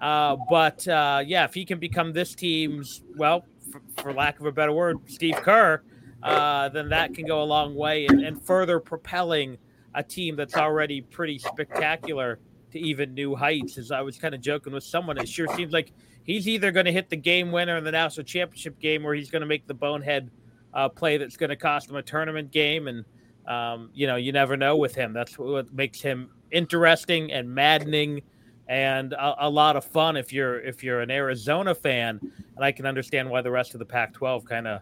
Uh, 0.00 0.36
but 0.48 0.86
uh, 0.86 1.20
yeah, 1.26 1.44
if 1.44 1.52
he 1.52 1.64
can 1.64 1.80
become 1.80 2.12
this 2.12 2.36
team's, 2.36 3.02
well, 3.16 3.44
for, 3.72 3.82
for 4.00 4.12
lack 4.12 4.38
of 4.38 4.46
a 4.46 4.52
better 4.52 4.72
word, 4.72 4.98
Steve 5.06 5.34
Kerr, 5.38 5.82
uh, 6.22 6.68
then 6.68 6.88
that 6.90 7.14
can 7.14 7.26
go 7.26 7.42
a 7.42 7.44
long 7.44 7.74
way 7.74 8.06
and, 8.06 8.20
and 8.20 8.40
further 8.40 8.78
propelling 8.78 9.58
a 9.96 10.04
team 10.04 10.36
that's 10.36 10.54
already 10.54 11.00
pretty 11.00 11.36
spectacular 11.36 12.38
to 12.70 12.78
even 12.78 13.12
new 13.12 13.34
heights. 13.34 13.76
As 13.76 13.90
I 13.90 14.00
was 14.00 14.16
kind 14.16 14.32
of 14.32 14.40
joking 14.40 14.72
with 14.72 14.84
someone, 14.84 15.18
it 15.18 15.28
sure 15.28 15.48
seems 15.56 15.72
like 15.72 15.92
he's 16.22 16.46
either 16.46 16.70
going 16.70 16.86
to 16.86 16.92
hit 16.92 17.10
the 17.10 17.16
game 17.16 17.50
winner 17.50 17.76
in 17.76 17.82
the 17.82 17.90
national 17.90 18.24
championship 18.24 18.78
game, 18.78 19.04
or 19.04 19.14
he's 19.14 19.32
going 19.32 19.42
to 19.42 19.48
make 19.48 19.66
the 19.66 19.74
bonehead 19.74 20.30
uh, 20.74 20.88
play 20.88 21.16
that's 21.16 21.36
going 21.36 21.50
to 21.50 21.56
cost 21.56 21.90
him 21.90 21.96
a 21.96 22.02
tournament 22.02 22.52
game. 22.52 22.86
And 22.86 23.04
um, 23.50 23.90
you 23.92 24.06
know, 24.06 24.14
you 24.14 24.30
never 24.30 24.56
know 24.56 24.76
with 24.76 24.94
him. 24.94 25.12
That's 25.12 25.36
what 25.36 25.72
makes 25.74 26.00
him 26.00 26.30
interesting 26.52 27.32
and 27.32 27.52
maddening, 27.52 28.22
and 28.68 29.12
a, 29.12 29.46
a, 29.46 29.50
lot 29.50 29.74
of 29.74 29.84
fun 29.84 30.16
if 30.16 30.32
you're 30.32 30.60
if 30.60 30.84
you're 30.84 31.00
an 31.00 31.10
Arizona 31.10 31.74
fan. 31.74 32.20
And 32.54 32.64
I 32.64 32.70
can 32.70 32.86
understand 32.86 33.28
why 33.28 33.42
the 33.42 33.50
rest 33.50 33.74
of 33.74 33.80
the 33.80 33.84
Pac-12 33.84 34.44
kind 34.44 34.68
of 34.68 34.80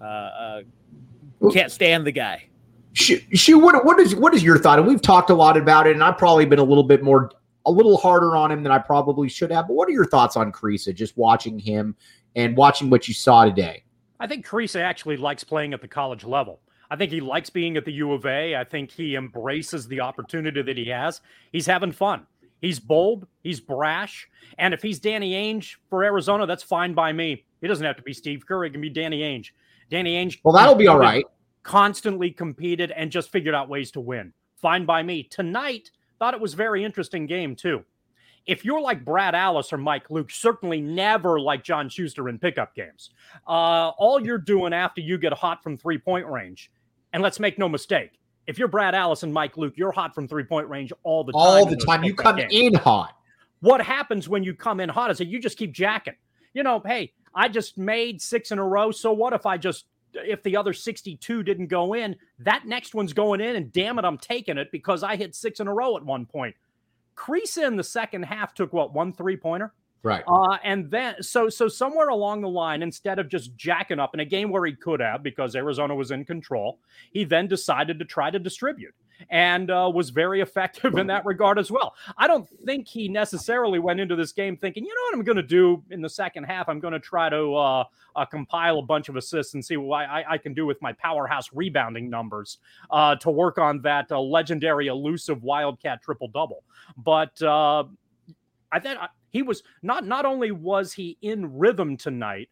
uh, 0.00 0.04
uh, 0.04 0.62
can't 1.52 1.70
stand 1.70 2.04
the 2.04 2.12
guy. 2.12 2.48
Shu, 2.92 3.58
what 3.60 3.84
what 3.84 4.00
is 4.00 4.16
what 4.16 4.34
is 4.34 4.42
your 4.42 4.58
thought? 4.58 4.80
And 4.80 4.88
we've 4.88 5.02
talked 5.02 5.30
a 5.30 5.34
lot 5.34 5.56
about 5.56 5.86
it, 5.86 5.92
and 5.92 6.02
I've 6.02 6.18
probably 6.18 6.44
been 6.44 6.58
a 6.58 6.64
little 6.64 6.82
bit 6.82 7.04
more, 7.04 7.30
a 7.66 7.70
little 7.70 7.96
harder 7.98 8.34
on 8.34 8.50
him 8.50 8.64
than 8.64 8.72
I 8.72 8.78
probably 8.78 9.28
should 9.28 9.52
have. 9.52 9.68
But 9.68 9.74
what 9.74 9.88
are 9.88 9.92
your 9.92 10.06
thoughts 10.06 10.36
on 10.36 10.50
Kriisa? 10.50 10.92
Just 10.92 11.16
watching 11.16 11.56
him 11.60 11.94
and 12.34 12.56
watching 12.56 12.90
what 12.90 13.06
you 13.06 13.14
saw 13.14 13.44
today. 13.44 13.84
I 14.18 14.26
think 14.26 14.44
Kriisa 14.44 14.80
actually 14.80 15.16
likes 15.16 15.44
playing 15.44 15.72
at 15.72 15.80
the 15.80 15.86
college 15.86 16.24
level. 16.24 16.60
I 16.90 16.96
think 16.96 17.12
he 17.12 17.20
likes 17.20 17.50
being 17.50 17.76
at 17.76 17.84
the 17.84 17.92
U 17.92 18.12
of 18.12 18.24
A. 18.26 18.56
I 18.56 18.64
think 18.64 18.90
he 18.90 19.14
embraces 19.14 19.86
the 19.88 20.00
opportunity 20.00 20.62
that 20.62 20.76
he 20.76 20.86
has. 20.86 21.20
He's 21.52 21.66
having 21.66 21.92
fun. 21.92 22.26
He's 22.60 22.80
bold. 22.80 23.26
He's 23.42 23.60
brash. 23.60 24.28
And 24.58 24.74
if 24.74 24.82
he's 24.82 24.98
Danny 24.98 25.32
Ainge 25.32 25.76
for 25.88 26.02
Arizona, 26.02 26.46
that's 26.46 26.62
fine 26.62 26.94
by 26.94 27.12
me. 27.12 27.44
He 27.60 27.68
doesn't 27.68 27.84
have 27.84 27.96
to 27.96 28.02
be 28.02 28.12
Steve 28.12 28.46
Kerr. 28.46 28.64
He 28.64 28.70
can 28.70 28.80
be 28.80 28.90
Danny 28.90 29.20
Ainge. 29.20 29.50
Danny 29.90 30.14
Ainge. 30.14 30.38
Well, 30.42 30.54
that'll 30.54 30.74
be 30.74 30.88
all 30.88 30.98
right. 30.98 31.24
Constantly 31.62 32.30
competed 32.30 32.90
and 32.92 33.10
just 33.10 33.30
figured 33.30 33.54
out 33.54 33.68
ways 33.68 33.90
to 33.92 34.00
win. 34.00 34.32
Fine 34.56 34.86
by 34.86 35.02
me. 35.02 35.22
Tonight, 35.22 35.90
thought 36.18 36.34
it 36.34 36.40
was 36.40 36.54
very 36.54 36.84
interesting 36.84 37.26
game 37.26 37.54
too. 37.54 37.84
If 38.46 38.64
you're 38.64 38.80
like 38.80 39.04
Brad 39.04 39.34
Allis 39.34 39.72
or 39.72 39.78
Mike 39.78 40.10
Luke, 40.10 40.30
certainly 40.30 40.80
never 40.80 41.38
like 41.38 41.62
John 41.62 41.88
Schuster 41.88 42.30
in 42.30 42.38
pickup 42.38 42.74
games. 42.74 43.10
Uh, 43.46 43.90
all 43.98 44.24
you're 44.24 44.38
doing 44.38 44.72
after 44.72 45.02
you 45.02 45.18
get 45.18 45.34
hot 45.34 45.62
from 45.62 45.76
three 45.76 45.98
point 45.98 46.26
range, 46.26 46.70
and 47.12 47.22
let's 47.22 47.40
make 47.40 47.58
no 47.58 47.68
mistake, 47.68 48.18
if 48.46 48.58
you're 48.58 48.68
Brad 48.68 48.94
Allison, 48.94 49.32
Mike 49.32 49.56
Luke, 49.56 49.74
you're 49.76 49.92
hot 49.92 50.14
from 50.14 50.26
three 50.26 50.44
point 50.44 50.68
range 50.68 50.92
all 51.02 51.22
the 51.22 51.32
time. 51.32 51.40
All 51.40 51.66
the 51.66 51.76
time. 51.76 52.02
You 52.02 52.14
come 52.14 52.36
games. 52.36 52.52
in 52.52 52.74
hot. 52.74 53.14
What 53.60 53.82
happens 53.82 54.28
when 54.28 54.42
you 54.42 54.54
come 54.54 54.80
in 54.80 54.88
hot 54.88 55.10
is 55.10 55.18
that 55.18 55.26
you 55.26 55.40
just 55.40 55.58
keep 55.58 55.72
jacking. 55.72 56.14
You 56.54 56.62
know, 56.62 56.80
hey, 56.84 57.12
I 57.34 57.48
just 57.48 57.76
made 57.76 58.22
six 58.22 58.50
in 58.50 58.58
a 58.58 58.64
row. 58.64 58.90
So 58.90 59.12
what 59.12 59.32
if 59.32 59.46
I 59.46 59.58
just 59.58 59.84
if 60.14 60.42
the 60.42 60.56
other 60.56 60.72
62 60.72 61.42
didn't 61.42 61.66
go 61.66 61.94
in, 61.94 62.16
that 62.38 62.66
next 62.66 62.94
one's 62.94 63.12
going 63.12 63.40
in, 63.40 63.56
and 63.56 63.72
damn 63.72 63.98
it, 63.98 64.04
I'm 64.04 64.18
taking 64.18 64.56
it 64.56 64.72
because 64.72 65.02
I 65.02 65.16
hit 65.16 65.34
six 65.34 65.60
in 65.60 65.68
a 65.68 65.74
row 65.74 65.96
at 65.96 66.04
one 66.04 66.24
point. 66.24 66.56
Kriisa 67.16 67.66
in 67.66 67.76
the 67.76 67.84
second 67.84 68.22
half 68.22 68.54
took 68.54 68.72
what 68.72 68.94
one 68.94 69.12
three 69.12 69.36
pointer, 69.36 69.74
right? 70.02 70.24
Uh, 70.26 70.58
and 70.64 70.90
then 70.90 71.22
so 71.22 71.48
so 71.48 71.68
somewhere 71.68 72.08
along 72.08 72.40
the 72.40 72.48
line, 72.48 72.82
instead 72.82 73.18
of 73.18 73.28
just 73.28 73.54
jacking 73.56 73.98
up 73.98 74.14
in 74.14 74.20
a 74.20 74.24
game 74.24 74.50
where 74.50 74.64
he 74.64 74.72
could 74.72 75.00
have 75.00 75.22
because 75.22 75.56
Arizona 75.56 75.94
was 75.94 76.10
in 76.10 76.24
control, 76.24 76.78
he 77.12 77.24
then 77.24 77.46
decided 77.48 77.98
to 77.98 78.04
try 78.04 78.30
to 78.30 78.38
distribute. 78.38 78.94
and 79.30 79.70
uh, 79.70 79.90
was 79.92 80.10
very 80.10 80.40
effective 80.48 80.96
in 80.96 81.06
that 81.08 81.24
regard 81.24 81.58
as 81.58 81.70
well. 81.70 81.94
I 82.16 82.26
don't 82.26 82.48
think 82.64 82.86
he 82.86 83.08
necessarily 83.08 83.78
went 83.78 84.00
into 84.00 84.16
this 84.16 84.32
game 84.32 84.56
thinking, 84.56 84.84
you 84.84 84.94
know 84.94 85.02
what 85.08 85.14
I'm 85.14 85.24
going 85.24 85.36
to 85.36 85.42
do 85.42 85.82
in 85.90 86.00
the 86.00 86.08
second 86.08 86.44
half? 86.44 86.68
I'm 86.68 86.80
going 86.80 86.92
to 86.92 87.00
try 87.00 87.28
to 87.28 87.54
uh, 87.54 87.84
uh, 88.16 88.24
compile 88.24 88.78
a 88.78 88.82
bunch 88.82 89.08
of 89.08 89.16
assists 89.16 89.54
and 89.54 89.64
see 89.64 89.76
what 89.76 90.08
I, 90.08 90.24
I, 90.28 90.38
can 90.38 90.54
do 90.54 90.66
with 90.66 90.80
my 90.80 90.92
powerhouse 90.92 91.50
rebounding 91.52 92.08
numbers 92.08 92.58
uh, 92.90 93.16
to 93.16 93.30
work 93.30 93.58
on 93.58 93.82
that 93.82 94.10
uh, 94.10 94.20
legendary 94.20 94.86
elusive 94.86 95.42
Wildcat 95.42 96.02
triple 96.02 96.28
double. 96.28 96.64
But 96.96 97.42
I 98.70 98.78
think 98.80 98.98
he 99.30 99.42
was 99.42 99.62
not 99.82 100.06
not 100.06 100.24
only 100.24 100.50
was 100.50 100.92
he 100.92 101.18
in 101.22 101.58
rhythm 101.58 101.96
tonight, 101.96 102.48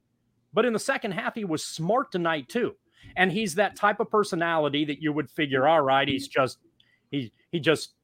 but 0.53 0.65
in 0.65 0.73
the 0.73 0.79
second 0.79 1.13
half 1.13 1.35
he 1.35 1.45
was 1.45 1.65
smart 1.65 2.13
tonight 2.13 2.49
too. 2.49 2.75
And 3.17 3.31
he's 3.31 3.55
that 3.55 3.77
type 3.77 4.01
of 4.01 4.11
personality 4.11 4.85
that 4.85 5.01
you 5.01 5.13
would 5.13 5.31
figure, 5.31 5.67
all 5.69 5.83
right, 5.83 6.09
he's 6.09 6.29
just 6.29 6.59
he 7.11 7.33
he 7.51 7.61
just 7.61 7.95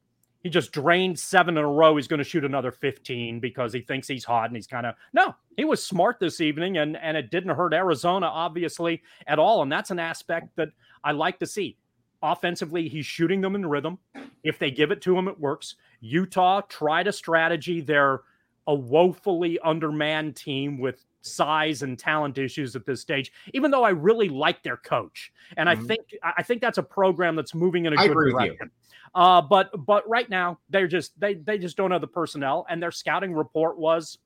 he 0.42 0.50
just 0.50 0.72
drained 0.72 1.18
seven 1.18 1.56
in 1.56 1.64
a 1.64 1.68
row. 1.68 1.96
He's 1.96 2.08
going 2.08 2.18
to 2.18 2.24
shoot 2.24 2.44
another 2.44 2.72
15 2.72 3.38
because 3.38 3.72
he 3.72 3.80
thinks 3.80 4.08
he's 4.08 4.24
hot 4.24 4.46
and 4.46 4.56
he's 4.56 4.66
kind 4.66 4.86
of 4.86 4.94
no, 5.12 5.34
he 5.56 5.64
was 5.64 5.84
smart 5.84 6.18
this 6.20 6.40
evening 6.40 6.78
and 6.78 6.96
and 6.96 7.16
it 7.16 7.30
didn't 7.30 7.54
hurt 7.54 7.74
Arizona 7.74 8.26
obviously 8.26 9.02
at 9.26 9.38
all. 9.38 9.62
And 9.62 9.70
that's 9.70 9.90
an 9.90 9.98
aspect 9.98 10.56
that 10.56 10.68
I 11.04 11.12
like 11.12 11.38
to 11.40 11.46
see. 11.46 11.76
Offensively, 12.24 12.88
he's 12.88 13.06
shooting 13.06 13.40
them 13.40 13.56
in 13.56 13.66
rhythm. 13.66 13.98
If 14.44 14.58
they 14.58 14.70
give 14.70 14.92
it 14.92 15.02
to 15.02 15.18
him, 15.18 15.26
it 15.26 15.40
works. 15.40 15.74
Utah 16.00 16.60
tried 16.68 17.08
a 17.08 17.12
strategy. 17.12 17.80
They're 17.80 18.20
a 18.66 18.74
woefully 18.74 19.58
undermanned 19.60 20.36
team 20.36 20.78
with 20.78 21.04
size 21.22 21.82
and 21.82 21.98
talent 21.98 22.38
issues 22.38 22.76
at 22.76 22.84
this 22.84 23.00
stage, 23.00 23.32
even 23.54 23.70
though 23.70 23.84
I 23.84 23.90
really 23.90 24.28
like 24.28 24.62
their 24.62 24.76
coach. 24.76 25.32
And 25.56 25.68
mm-hmm. 25.68 25.82
I 25.82 25.86
think 25.86 26.00
I 26.22 26.42
think 26.42 26.60
that's 26.60 26.78
a 26.78 26.82
program 26.82 27.36
that's 27.36 27.54
moving 27.54 27.86
in 27.86 27.92
a 27.92 28.00
I 28.00 28.08
good 28.08 28.14
direction. 28.14 28.70
Uh, 29.14 29.42
but 29.42 29.70
but 29.84 30.08
right 30.08 30.28
now 30.28 30.58
they're 30.70 30.88
just 30.88 31.18
they 31.20 31.34
they 31.34 31.58
just 31.58 31.76
don't 31.76 31.90
have 31.90 32.00
the 32.00 32.06
personnel, 32.06 32.66
and 32.68 32.82
their 32.82 32.90
scouting 32.90 33.34
report 33.34 33.78
was 33.78 34.18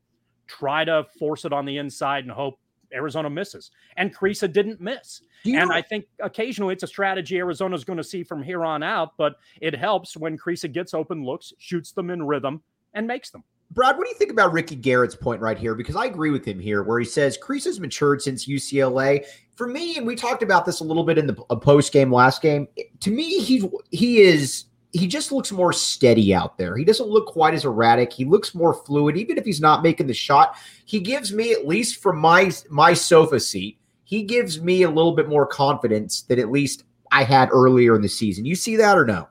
try 0.46 0.84
to 0.84 1.06
force 1.18 1.44
it 1.44 1.52
on 1.52 1.64
the 1.64 1.76
inside 1.78 2.24
and 2.24 2.32
hope 2.32 2.58
Arizona 2.92 3.28
misses. 3.28 3.70
And 3.96 4.14
Kriisa 4.14 4.52
didn't 4.52 4.80
miss. 4.80 5.22
and? 5.62 5.72
I 5.72 5.82
think 5.82 6.06
occasionally 6.20 6.72
it's 6.72 6.84
a 6.84 6.88
strategy 6.88 7.38
Arizona's 7.38 7.84
going 7.84 7.96
to 7.96 8.04
see 8.04 8.22
from 8.22 8.42
here 8.42 8.64
on 8.64 8.82
out, 8.82 9.16
but 9.16 9.36
it 9.60 9.74
helps 9.74 10.16
when 10.16 10.38
Kriisa 10.38 10.72
gets 10.72 10.94
open 10.94 11.24
looks, 11.24 11.52
shoots 11.58 11.92
them 11.92 12.10
in 12.10 12.22
rhythm, 12.22 12.62
and 12.94 13.06
makes 13.06 13.30
them. 13.30 13.42
Brad, 13.72 13.96
what 13.96 14.04
do 14.04 14.10
you 14.10 14.16
think 14.16 14.30
about 14.30 14.52
Ricky 14.52 14.76
Garrett's 14.76 15.16
point 15.16 15.40
right 15.40 15.58
here? 15.58 15.74
Because 15.74 15.96
I 15.96 16.06
agree 16.06 16.30
with 16.30 16.44
him 16.44 16.58
here, 16.58 16.82
where 16.82 16.98
he 16.98 17.04
says 17.04 17.36
Kriisa 17.36 17.64
has 17.64 17.80
matured 17.80 18.22
since 18.22 18.46
UCLA. 18.46 19.24
For 19.54 19.66
me, 19.66 19.96
and 19.96 20.06
we 20.06 20.14
talked 20.14 20.42
about 20.42 20.64
this 20.64 20.80
a 20.80 20.84
little 20.84 21.04
bit 21.04 21.18
in 21.18 21.26
the 21.26 21.36
uh, 21.50 21.56
post 21.56 21.92
game 21.92 22.12
last 22.12 22.42
game. 22.42 22.68
To 23.00 23.10
me, 23.10 23.40
he's 23.40 23.64
he 23.90 24.20
is 24.20 24.66
he 24.92 25.06
just 25.06 25.32
looks 25.32 25.52
more 25.52 25.72
steady 25.72 26.34
out 26.34 26.58
there. 26.58 26.76
He 26.76 26.84
doesn't 26.84 27.08
look 27.08 27.26
quite 27.26 27.54
as 27.54 27.64
erratic. 27.64 28.12
He 28.12 28.24
looks 28.24 28.54
more 28.54 28.72
fluid, 28.72 29.16
even 29.16 29.36
if 29.36 29.44
he's 29.44 29.60
not 29.60 29.82
making 29.82 30.06
the 30.06 30.14
shot. 30.14 30.56
He 30.84 31.00
gives 31.00 31.32
me, 31.32 31.52
at 31.52 31.66
least 31.66 32.02
from 32.02 32.18
my 32.18 32.52
my 32.70 32.94
sofa 32.94 33.40
seat, 33.40 33.78
he 34.04 34.22
gives 34.22 34.60
me 34.60 34.84
a 34.84 34.90
little 34.90 35.12
bit 35.12 35.28
more 35.28 35.46
confidence 35.46 36.22
than 36.22 36.38
at 36.38 36.50
least 36.50 36.84
I 37.10 37.24
had 37.24 37.50
earlier 37.50 37.96
in 37.96 38.02
the 38.02 38.08
season. 38.08 38.44
You 38.44 38.54
see 38.54 38.76
that 38.76 38.96
or 38.96 39.04
no? 39.04 39.28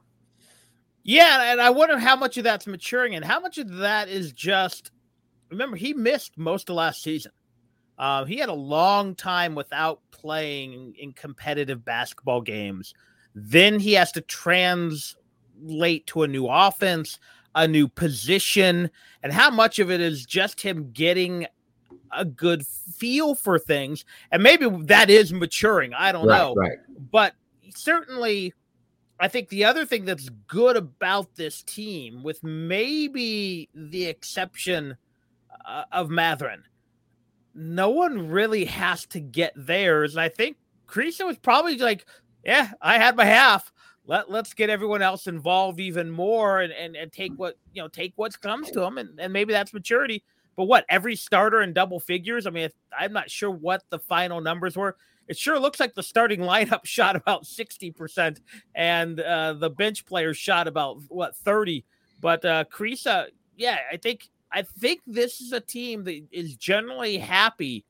Yeah, 1.07 1.51
and 1.51 1.61
I 1.61 1.69
wonder 1.69 1.99
how 1.99 2.15
much 2.15 2.35
of 2.37 2.43
that's 2.43 2.65
maturing 2.65 3.13
and 3.13 3.23
how 3.23 3.39
much 3.39 3.59
of 3.59 3.69
that 3.75 4.09
is 4.09 4.33
just 4.33 4.89
remember 5.51 5.77
he 5.77 5.93
missed 5.93 6.35
most 6.35 6.67
of 6.67 6.75
last 6.75 7.03
season. 7.03 7.31
Uh, 7.99 8.25
he 8.25 8.37
had 8.37 8.49
a 8.49 8.53
long 8.53 9.13
time 9.13 9.53
without 9.53 10.01
playing 10.09 10.95
in 10.97 11.13
competitive 11.13 11.85
basketball 11.85 12.41
games. 12.41 12.95
Then 13.35 13.79
he 13.79 13.93
has 13.93 14.11
to 14.13 14.21
translate 14.21 16.07
to 16.07 16.23
a 16.23 16.27
new 16.27 16.47
offense, 16.47 17.19
a 17.53 17.67
new 17.67 17.87
position, 17.87 18.89
and 19.21 19.31
how 19.31 19.51
much 19.51 19.77
of 19.77 19.91
it 19.91 20.01
is 20.01 20.25
just 20.25 20.59
him 20.59 20.89
getting 20.91 21.45
a 22.11 22.25
good 22.25 22.65
feel 22.65 23.35
for 23.35 23.59
things. 23.59 24.05
And 24.31 24.41
maybe 24.41 24.67
that 24.85 25.11
is 25.11 25.31
maturing. 25.31 25.93
I 25.93 26.11
don't 26.11 26.25
right, 26.25 26.37
know. 26.39 26.55
Right. 26.55 26.79
But 27.11 27.35
certainly 27.75 28.55
I 29.19 29.27
think 29.29 29.49
the 29.49 29.63
other 29.63 29.85
thing 29.85 30.05
that's 30.05 30.29
good 30.47 30.75
about 30.75 31.35
this 31.35 31.63
team, 31.63 32.21
with 32.21 32.43
maybe 32.43 33.69
the 33.73 34.05
exception 34.05 34.97
uh, 35.65 35.83
of 35.91 36.09
Mathurin, 36.09 36.63
no 37.53 37.89
one 37.89 38.29
really 38.29 38.65
has 38.65 39.05
to 39.07 39.21
get 39.21 39.53
theirs. 39.55 40.15
And 40.15 40.21
I 40.21 40.27
think 40.27 40.57
Kriisa 40.87 41.25
was 41.25 41.37
probably 41.37 41.77
like, 41.77 42.05
yeah, 42.43 42.71
I 42.81 42.97
had 42.97 43.15
my 43.15 43.25
half. 43.25 43.71
Let, 44.05 44.29
let's 44.29 44.53
get 44.53 44.69
everyone 44.69 45.01
else 45.01 45.27
involved 45.27 45.79
even 45.79 46.11
more 46.11 46.59
and, 46.59 46.73
and, 46.73 46.95
and 46.95 47.11
take 47.11 47.31
what, 47.37 47.57
you 47.73 47.81
know, 47.81 47.87
take 47.87 48.13
what 48.17 48.39
comes 48.41 48.69
to 48.71 48.81
them. 48.81 48.97
And, 48.97 49.19
and 49.19 49.31
maybe 49.31 49.53
that's 49.53 49.73
maturity. 49.73 50.23
But 50.57 50.65
what, 50.65 50.85
every 50.89 51.15
starter 51.15 51.61
in 51.61 51.73
double 51.73 51.99
figures? 51.99 52.45
I 52.45 52.49
mean, 52.49 52.69
I'm 52.97 53.13
not 53.13 53.31
sure 53.31 53.49
what 53.49 53.83
the 53.89 53.99
final 53.99 54.41
numbers 54.41 54.75
were 54.75 54.97
it 55.27 55.37
sure 55.37 55.59
looks 55.59 55.79
like 55.79 55.93
the 55.95 56.03
starting 56.03 56.41
lineup 56.41 56.81
shot 56.85 57.15
about 57.15 57.43
60% 57.43 58.39
and 58.75 59.19
uh, 59.19 59.53
the 59.53 59.69
bench 59.69 60.05
players 60.05 60.37
shot 60.37 60.67
about 60.67 60.97
what 61.09 61.35
30 61.35 61.85
but 62.21 62.43
uh 62.45 62.63
Kriisa 62.71 63.27
yeah 63.57 63.77
I 63.91 63.97
think 63.97 64.29
I 64.51 64.61
think 64.61 65.01
this 65.05 65.41
is 65.41 65.51
a 65.51 65.59
team 65.59 66.03
that 66.05 66.21
is 66.31 66.55
generally 66.55 67.17
happy 67.17 67.85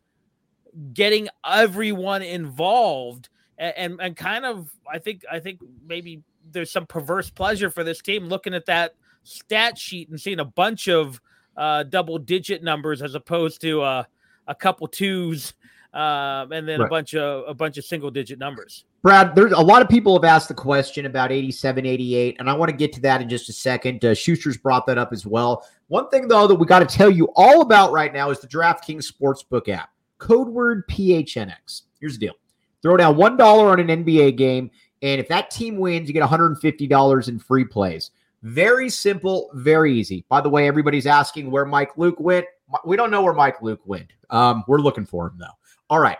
getting 0.93 1.29
everyone 1.45 2.21
involved 2.21 3.29
and, 3.57 3.73
and, 3.77 4.01
and 4.01 4.15
kind 4.17 4.45
of 4.45 4.69
I 4.91 4.99
think 4.99 5.23
I 5.31 5.39
think 5.39 5.59
maybe 5.85 6.23
there's 6.51 6.71
some 6.71 6.85
perverse 6.85 7.29
pleasure 7.29 7.69
for 7.69 7.83
this 7.83 8.01
team 8.01 8.25
looking 8.25 8.53
at 8.53 8.65
that 8.65 8.95
stat 9.23 9.77
sheet 9.77 10.09
and 10.09 10.19
seeing 10.19 10.39
a 10.39 10.45
bunch 10.45 10.87
of 10.87 11.21
uh, 11.57 11.83
double 11.83 12.17
digit 12.17 12.63
numbers 12.63 13.01
as 13.01 13.15
opposed 13.15 13.61
to 13.61 13.81
uh, 13.81 14.03
a 14.47 14.55
couple 14.55 14.87
twos 14.87 15.53
um, 15.95 16.51
and 16.51 16.67
then 16.67 16.81
right. 16.81 16.87
a 16.87 16.89
bunch 16.89 17.15
of 17.15 17.45
a 17.47 17.53
bunch 17.53 17.77
of 17.77 17.85
single 17.85 18.11
digit 18.11 18.37
numbers. 18.37 18.83
Brad, 19.01 19.33
there's 19.33 19.53
a 19.53 19.61
lot 19.61 19.81
of 19.81 19.87
people 19.87 20.13
have 20.13 20.25
asked 20.25 20.49
the 20.49 20.53
question 20.53 21.05
about 21.05 21.31
87, 21.31 21.85
88, 21.85 22.35
and 22.39 22.49
I 22.49 22.53
want 22.53 22.69
to 22.69 22.75
get 22.75 22.91
to 22.93 23.01
that 23.01 23.21
in 23.21 23.29
just 23.29 23.47
a 23.49 23.53
second. 23.53 24.03
Uh, 24.03 24.13
Schuster's 24.13 24.57
brought 24.57 24.85
that 24.87 24.97
up 24.97 25.13
as 25.13 25.25
well. 25.25 25.65
One 25.87 26.09
thing 26.09 26.27
though 26.27 26.47
that 26.47 26.55
we 26.55 26.65
got 26.65 26.79
to 26.79 26.85
tell 26.97 27.09
you 27.09 27.29
all 27.35 27.61
about 27.61 27.93
right 27.93 28.13
now 28.13 28.29
is 28.29 28.39
the 28.39 28.47
DraftKings 28.47 29.09
Sportsbook 29.09 29.69
app. 29.69 29.89
Code 30.17 30.49
word 30.49 30.85
PHNX. 30.89 31.83
Here's 32.01 32.19
the 32.19 32.27
deal: 32.27 32.35
throw 32.81 32.97
down 32.97 33.15
one 33.15 33.37
dollar 33.37 33.69
on 33.69 33.79
an 33.79 34.03
NBA 34.03 34.35
game, 34.35 34.69
and 35.01 35.21
if 35.21 35.29
that 35.29 35.49
team 35.49 35.77
wins, 35.77 36.09
you 36.09 36.13
get 36.13 36.19
150 36.19 36.87
dollars 36.87 37.29
in 37.29 37.39
free 37.39 37.65
plays. 37.65 38.11
Very 38.43 38.89
simple, 38.89 39.49
very 39.53 39.93
easy. 39.93 40.25
By 40.27 40.41
the 40.41 40.49
way, 40.49 40.67
everybody's 40.67 41.07
asking 41.07 41.49
where 41.49 41.65
Mike 41.65 41.97
Luke 41.97 42.19
went. 42.19 42.45
We 42.83 42.97
don't 42.97 43.11
know 43.11 43.23
where 43.23 43.33
Mike 43.33 43.61
Luke 43.61 43.81
went. 43.85 44.11
Um, 44.29 44.63
we're 44.67 44.81
looking 44.81 45.05
for 45.05 45.27
him 45.27 45.37
though. 45.37 45.45
All 45.89 45.99
right. 45.99 46.17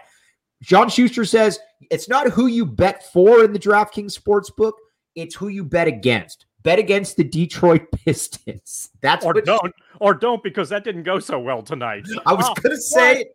John 0.61 0.89
Schuster 0.89 1.25
says 1.25 1.59
it's 1.91 2.09
not 2.09 2.29
who 2.29 2.47
you 2.47 2.65
bet 2.65 3.11
for 3.11 3.43
in 3.43 3.53
the 3.53 3.59
DraftKings 3.59 4.17
Sportsbook, 4.19 4.73
it's 5.15 5.35
who 5.35 5.47
you 5.49 5.63
bet 5.63 5.87
against. 5.87 6.45
Bet 6.63 6.79
against 6.79 7.17
the 7.17 7.23
Detroit 7.23 7.83
Pistons. 8.05 8.89
That's 9.01 9.25
or 9.25 9.33
don't 9.33 9.73
or 9.99 10.13
don't 10.13 10.41
because 10.41 10.69
that 10.69 10.83
didn't 10.83 11.03
go 11.03 11.19
so 11.19 11.39
well 11.39 11.61
tonight. 11.61 12.05
I 12.25 12.33
was 12.33 12.45
oh, 12.49 12.53
gonna 12.61 12.77
say 12.77 13.25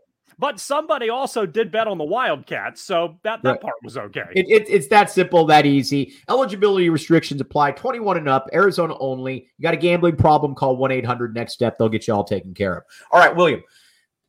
but 0.41 0.59
somebody 0.59 1.11
also 1.11 1.45
did 1.45 1.71
bet 1.71 1.87
on 1.87 1.99
the 1.99 2.05
Wildcats, 2.05 2.81
so 2.81 3.19
that, 3.25 3.43
that 3.43 3.51
right. 3.51 3.61
part 3.61 3.75
was 3.85 3.99
okay. 3.99 4.25
It, 4.35 4.49
it, 4.49 4.71
it's 4.71 4.87
that 4.87 5.11
simple, 5.11 5.45
that 5.45 5.67
easy. 5.67 6.15
Eligibility 6.31 6.89
restrictions 6.89 7.43
apply 7.43 7.73
21 7.73 8.17
and 8.17 8.29
up, 8.29 8.49
Arizona 8.55 8.97
only. 9.01 9.49
You 9.59 9.63
got 9.63 9.75
a 9.75 9.77
gambling 9.77 10.17
problem, 10.17 10.55
call 10.55 10.79
1 10.79 10.93
800 10.93 11.35
next 11.35 11.53
step. 11.53 11.77
They'll 11.77 11.91
get 11.91 12.09
you 12.09 12.15
all 12.15 12.25
taken 12.25 12.55
care 12.55 12.79
of. 12.79 12.85
All 13.11 13.21
right, 13.21 13.37
William. 13.37 13.63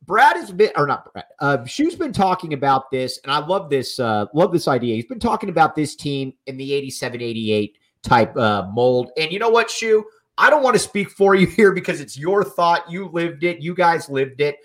Brad 0.04 0.36
has 0.36 0.50
been, 0.50 0.70
or 0.76 0.86
not 0.86 1.12
Brad, 1.12 1.24
uh, 1.40 1.64
Shu's 1.64 1.94
been 1.94 2.12
talking 2.12 2.54
about 2.54 2.90
this, 2.90 3.20
and 3.22 3.32
I 3.32 3.38
love 3.38 3.70
this, 3.70 3.98
uh, 4.00 4.26
love 4.34 4.52
this 4.52 4.68
idea. 4.68 4.96
He's 4.96 5.06
been 5.06 5.20
talking 5.20 5.48
about 5.48 5.74
this 5.74 5.94
team 5.94 6.32
in 6.46 6.56
the 6.56 6.72
87 6.72 7.22
88 7.22 7.78
type 8.02 8.36
uh, 8.36 8.68
mold. 8.72 9.10
And 9.16 9.30
you 9.32 9.38
know 9.38 9.50
what, 9.50 9.70
Shu? 9.70 10.04
I 10.38 10.50
don't 10.50 10.62
want 10.62 10.74
to 10.74 10.80
speak 10.80 11.10
for 11.10 11.34
you 11.36 11.46
here 11.46 11.72
because 11.72 12.00
it's 12.00 12.18
your 12.18 12.44
thought. 12.44 12.90
You 12.90 13.08
lived 13.08 13.44
it. 13.44 13.60
You 13.60 13.74
guys 13.74 14.08
lived 14.08 14.40
it. 14.40 14.56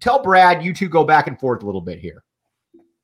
Tell 0.00 0.22
Brad 0.22 0.62
you 0.62 0.74
two 0.74 0.88
go 0.88 1.04
back 1.04 1.26
and 1.26 1.38
forth 1.38 1.62
a 1.62 1.66
little 1.66 1.80
bit 1.80 1.98
here. 1.98 2.22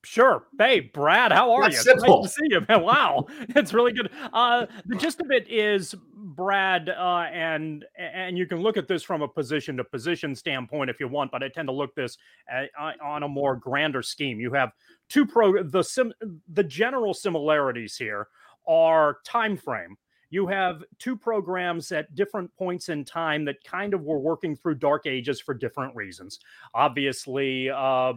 Sure. 0.04 0.46
Hey, 0.58 0.80
Brad, 0.80 1.30
how 1.30 1.52
are 1.52 1.62
That's 1.62 1.76
you? 1.76 1.82
Simple. 1.82 2.22
Nice 2.22 2.34
to 2.34 2.40
see 2.40 2.46
you, 2.50 2.60
man. 2.68 2.82
Wow. 2.82 3.26
It's 3.54 3.72
really 3.72 3.92
good. 3.92 4.10
Uh, 4.32 4.66
the 4.86 4.96
gist 4.96 5.20
of 5.20 5.30
it 5.30 5.46
is 5.48 5.94
Brad, 6.14 6.88
uh, 6.88 7.26
and 7.32 7.84
and 7.96 8.36
you 8.36 8.46
can 8.46 8.58
look 8.60 8.76
at 8.76 8.88
this 8.88 9.02
from 9.02 9.22
a 9.22 9.28
position 9.28 9.76
to 9.76 9.84
position 9.84 10.34
standpoint 10.34 10.90
if 10.90 10.98
you 10.98 11.06
want, 11.06 11.30
but 11.30 11.42
I 11.42 11.48
tend 11.48 11.68
to 11.68 11.72
look 11.72 11.94
this 11.94 12.16
at, 12.48 12.70
uh, 12.80 12.92
on 13.02 13.22
a 13.22 13.28
more 13.28 13.56
grander 13.56 14.02
scheme. 14.02 14.40
You 14.40 14.52
have 14.52 14.72
two 15.08 15.26
pro 15.26 15.62
the 15.62 15.82
sim 15.82 16.12
the 16.52 16.64
general 16.64 17.14
similarities 17.14 17.96
here 17.96 18.28
are 18.66 19.18
time 19.24 19.56
frame. 19.56 19.96
You 20.30 20.46
have 20.46 20.82
two 20.98 21.14
programs 21.16 21.92
at 21.92 22.14
different 22.14 22.54
points 22.56 22.88
in 22.88 23.04
time 23.04 23.44
that 23.44 23.62
kind 23.64 23.92
of 23.92 24.02
were 24.02 24.18
working 24.18 24.56
through 24.56 24.76
dark 24.76 25.06
ages 25.06 25.40
for 25.40 25.52
different 25.52 25.94
reasons. 25.94 26.40
Obviously, 26.74 27.68
uh, 27.68 28.14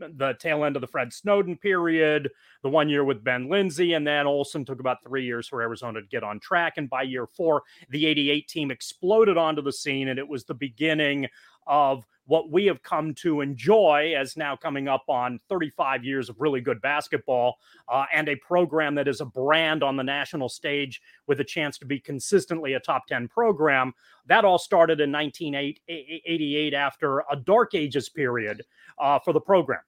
the 0.00 0.34
tail 0.38 0.64
end 0.64 0.76
of 0.76 0.80
the 0.80 0.88
Fred 0.88 1.12
Snowden 1.12 1.56
period, 1.56 2.30
the 2.62 2.68
one 2.68 2.88
year 2.88 3.04
with 3.04 3.22
Ben 3.24 3.48
Lindsey, 3.48 3.94
and 3.94 4.06
then 4.06 4.26
Olson 4.26 4.64
took 4.64 4.80
about 4.80 5.02
three 5.02 5.24
years 5.24 5.46
for 5.46 5.62
Arizona 5.62 6.00
to 6.00 6.06
get 6.06 6.24
on 6.24 6.40
track. 6.40 6.74
And 6.76 6.88
by 6.88 7.02
year 7.02 7.26
four, 7.26 7.62
the 7.90 8.06
88 8.06 8.48
team 8.48 8.70
exploded 8.70 9.36
onto 9.36 9.62
the 9.62 9.72
scene, 9.72 10.08
and 10.08 10.18
it 10.18 10.28
was 10.28 10.44
the 10.44 10.54
beginning 10.54 11.28
of 11.66 12.04
what 12.30 12.50
we 12.50 12.66
have 12.66 12.80
come 12.82 13.12
to 13.12 13.40
enjoy 13.40 14.14
as 14.16 14.36
now 14.36 14.54
coming 14.54 14.86
up 14.86 15.02
on 15.08 15.40
35 15.48 16.04
years 16.04 16.28
of 16.28 16.40
really 16.40 16.60
good 16.60 16.80
basketball 16.80 17.56
uh, 17.88 18.04
and 18.12 18.28
a 18.28 18.36
program 18.36 18.94
that 18.94 19.08
is 19.08 19.20
a 19.20 19.24
brand 19.24 19.82
on 19.82 19.96
the 19.96 20.02
national 20.02 20.48
stage 20.48 21.02
with 21.26 21.40
a 21.40 21.44
chance 21.44 21.76
to 21.76 21.84
be 21.84 21.98
consistently 21.98 22.74
a 22.74 22.80
top 22.80 23.04
10 23.08 23.26
program. 23.26 23.92
That 24.26 24.44
all 24.44 24.58
started 24.58 25.00
in 25.00 25.10
1988 25.10 26.72
after 26.72 27.24
a 27.30 27.34
dark 27.34 27.74
ages 27.74 28.08
period 28.08 28.62
uh, 28.98 29.18
for 29.18 29.32
the 29.32 29.40
program. 29.40 29.80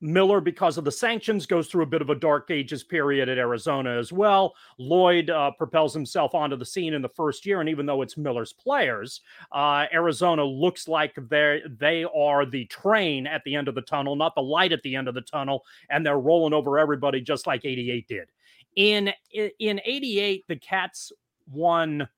Miller, 0.00 0.40
because 0.40 0.78
of 0.78 0.84
the 0.84 0.92
sanctions, 0.92 1.46
goes 1.46 1.68
through 1.68 1.82
a 1.82 1.86
bit 1.86 2.00
of 2.00 2.08
a 2.08 2.14
dark 2.14 2.50
ages 2.50 2.82
period 2.82 3.28
at 3.28 3.38
Arizona 3.38 3.90
as 3.98 4.12
well. 4.12 4.54
Lloyd 4.78 5.28
uh, 5.28 5.50
propels 5.52 5.92
himself 5.92 6.34
onto 6.34 6.56
the 6.56 6.64
scene 6.64 6.94
in 6.94 7.02
the 7.02 7.08
first 7.08 7.44
year, 7.44 7.60
and 7.60 7.68
even 7.68 7.84
though 7.84 8.00
it's 8.00 8.16
Miller's 8.16 8.52
players, 8.52 9.20
uh, 9.52 9.86
Arizona 9.92 10.44
looks 10.44 10.88
like 10.88 11.14
they 11.28 11.62
they 11.78 12.04
are 12.04 12.46
the 12.46 12.64
train 12.66 13.26
at 13.26 13.44
the 13.44 13.54
end 13.54 13.68
of 13.68 13.74
the 13.74 13.82
tunnel, 13.82 14.16
not 14.16 14.34
the 14.34 14.42
light 14.42 14.72
at 14.72 14.82
the 14.82 14.96
end 14.96 15.06
of 15.08 15.14
the 15.14 15.20
tunnel, 15.20 15.64
and 15.90 16.04
they're 16.04 16.18
rolling 16.18 16.54
over 16.54 16.78
everybody 16.78 17.20
just 17.20 17.46
like 17.46 17.64
'88 17.64 18.08
did. 18.08 18.28
In 18.76 19.12
in 19.32 19.80
'88, 19.84 20.46
the 20.48 20.56
Cats 20.56 21.12
won, 21.50 22.08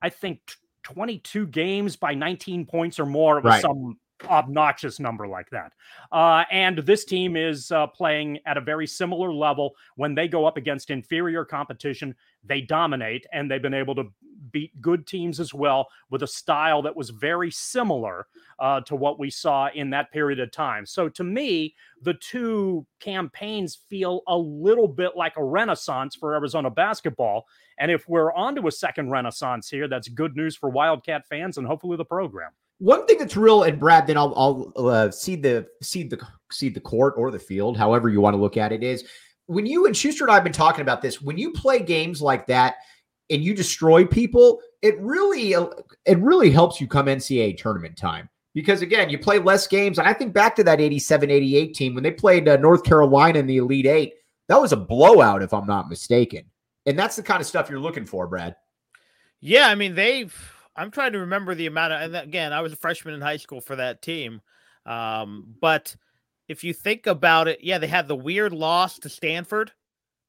I 0.00 0.08
think. 0.08 0.40
22 0.82 1.48
games 1.48 1.96
by 1.96 2.14
19 2.14 2.64
points 2.64 3.00
or 3.00 3.06
more. 3.06 3.38
It 3.38 3.44
was 3.44 3.54
right. 3.54 3.62
some 3.62 3.98
obnoxious 4.28 4.98
number 4.98 5.26
like 5.26 5.50
that. 5.50 5.72
Uh, 6.12 6.44
and 6.50 6.78
this 6.78 7.04
team 7.04 7.36
is 7.36 7.70
uh, 7.70 7.86
playing 7.86 8.38
at 8.46 8.56
a 8.56 8.60
very 8.60 8.86
similar 8.86 9.32
level. 9.32 9.74
When 9.96 10.14
they 10.14 10.28
go 10.28 10.46
up 10.46 10.56
against 10.56 10.90
inferior 10.90 11.44
competition, 11.44 12.14
they 12.44 12.60
dominate, 12.60 13.26
and 13.32 13.50
they've 13.50 13.62
been 13.62 13.74
able 13.74 13.94
to 13.96 14.04
beat 14.52 14.80
good 14.80 15.06
teams 15.06 15.40
as 15.40 15.52
well 15.52 15.88
with 16.10 16.22
a 16.22 16.26
style 16.26 16.82
that 16.82 16.96
was 16.96 17.10
very 17.10 17.50
similar 17.50 18.26
uh, 18.58 18.80
to 18.82 18.96
what 18.96 19.18
we 19.18 19.30
saw 19.30 19.68
in 19.74 19.90
that 19.90 20.12
period 20.12 20.40
of 20.40 20.50
time. 20.50 20.86
So 20.86 21.08
to 21.10 21.24
me, 21.24 21.74
the 22.02 22.14
two 22.14 22.86
campaigns 23.00 23.78
feel 23.88 24.22
a 24.28 24.36
little 24.36 24.88
bit 24.88 25.16
like 25.16 25.36
a 25.36 25.44
renaissance 25.44 26.14
for 26.14 26.34
Arizona 26.34 26.70
basketball. 26.70 27.46
And 27.78 27.90
if 27.90 28.08
we're 28.08 28.32
onto 28.32 28.66
a 28.66 28.72
second 28.72 29.10
renaissance 29.10 29.68
here, 29.68 29.88
that's 29.88 30.08
good 30.08 30.36
news 30.36 30.56
for 30.56 30.70
Wildcat 30.70 31.26
fans 31.26 31.58
and 31.58 31.66
hopefully 31.66 31.96
the 31.96 32.04
program. 32.04 32.52
One 32.78 33.06
thing 33.06 33.18
that's 33.18 33.36
real, 33.36 33.62
and 33.62 33.80
Brad, 33.80 34.06
then 34.06 34.18
I'll, 34.18 34.34
I'll 34.76 34.88
uh, 34.88 35.10
see 35.10 35.36
the 35.36 35.66
see 35.82 36.02
the 36.02 36.20
see 36.52 36.68
the 36.68 36.80
court 36.80 37.14
or 37.16 37.30
the 37.30 37.38
field, 37.38 37.76
however 37.76 38.08
you 38.08 38.20
want 38.20 38.34
to 38.34 38.40
look 38.40 38.56
at 38.56 38.72
it, 38.72 38.82
is 38.82 39.04
when 39.46 39.64
you 39.66 39.86
and 39.86 39.96
Schuster 39.96 40.24
and 40.24 40.30
I 40.30 40.34
have 40.34 40.44
been 40.44 40.52
talking 40.52 40.82
about 40.82 41.02
this. 41.02 41.22
When 41.22 41.38
you 41.38 41.52
play 41.52 41.80
games 41.80 42.20
like 42.20 42.46
that 42.48 42.74
and 43.30 43.42
you 43.42 43.54
destroy 43.54 44.04
people, 44.04 44.60
it 44.82 45.00
really 45.00 45.54
uh, 45.54 45.68
it 46.04 46.18
really 46.18 46.50
helps 46.50 46.80
you 46.80 46.86
come 46.86 47.06
NCAA 47.06 47.56
tournament 47.56 47.96
time 47.96 48.28
because 48.54 48.82
again, 48.82 49.10
you 49.10 49.18
play 49.18 49.38
less 49.38 49.66
games. 49.66 49.98
And 49.98 50.08
I 50.08 50.12
think 50.12 50.32
back 50.32 50.56
to 50.56 50.64
that 50.64 50.78
87-88 50.78 51.74
team 51.74 51.94
when 51.94 52.02
they 52.02 52.10
played 52.10 52.48
uh, 52.48 52.56
North 52.56 52.84
Carolina 52.84 53.38
in 53.38 53.46
the 53.46 53.58
Elite 53.58 53.86
Eight. 53.86 54.14
That 54.48 54.60
was 54.60 54.72
a 54.72 54.76
blowout, 54.76 55.42
if 55.42 55.52
I'm 55.52 55.66
not 55.66 55.88
mistaken. 55.90 56.44
And 56.86 56.98
that's 56.98 57.16
the 57.16 57.22
kind 57.22 57.40
of 57.40 57.46
stuff 57.46 57.68
you're 57.68 57.80
looking 57.80 58.06
for, 58.06 58.26
Brad. 58.26 58.56
Yeah, 59.40 59.68
I 59.68 59.74
mean 59.74 59.94
they've 59.94 60.55
I'm 60.76 60.90
trying 60.90 61.12
to 61.12 61.20
remember 61.20 61.54
the 61.54 61.66
amount 61.66 61.92
of, 61.92 62.02
and 62.02 62.16
again, 62.16 62.52
I 62.52 62.60
was 62.60 62.72
a 62.72 62.76
freshman 62.76 63.14
in 63.14 63.20
high 63.20 63.38
school 63.38 63.60
for 63.60 63.76
that 63.76 64.02
team. 64.02 64.40
Um, 64.84 65.54
but 65.60 65.96
if 66.48 66.62
you 66.62 66.72
think 66.72 67.06
about 67.06 67.48
it, 67.48 67.60
yeah, 67.62 67.78
they 67.78 67.86
had 67.86 68.08
the 68.08 68.16
weird 68.16 68.52
loss 68.52 68.98
to 69.00 69.08
Stanford, 69.08 69.72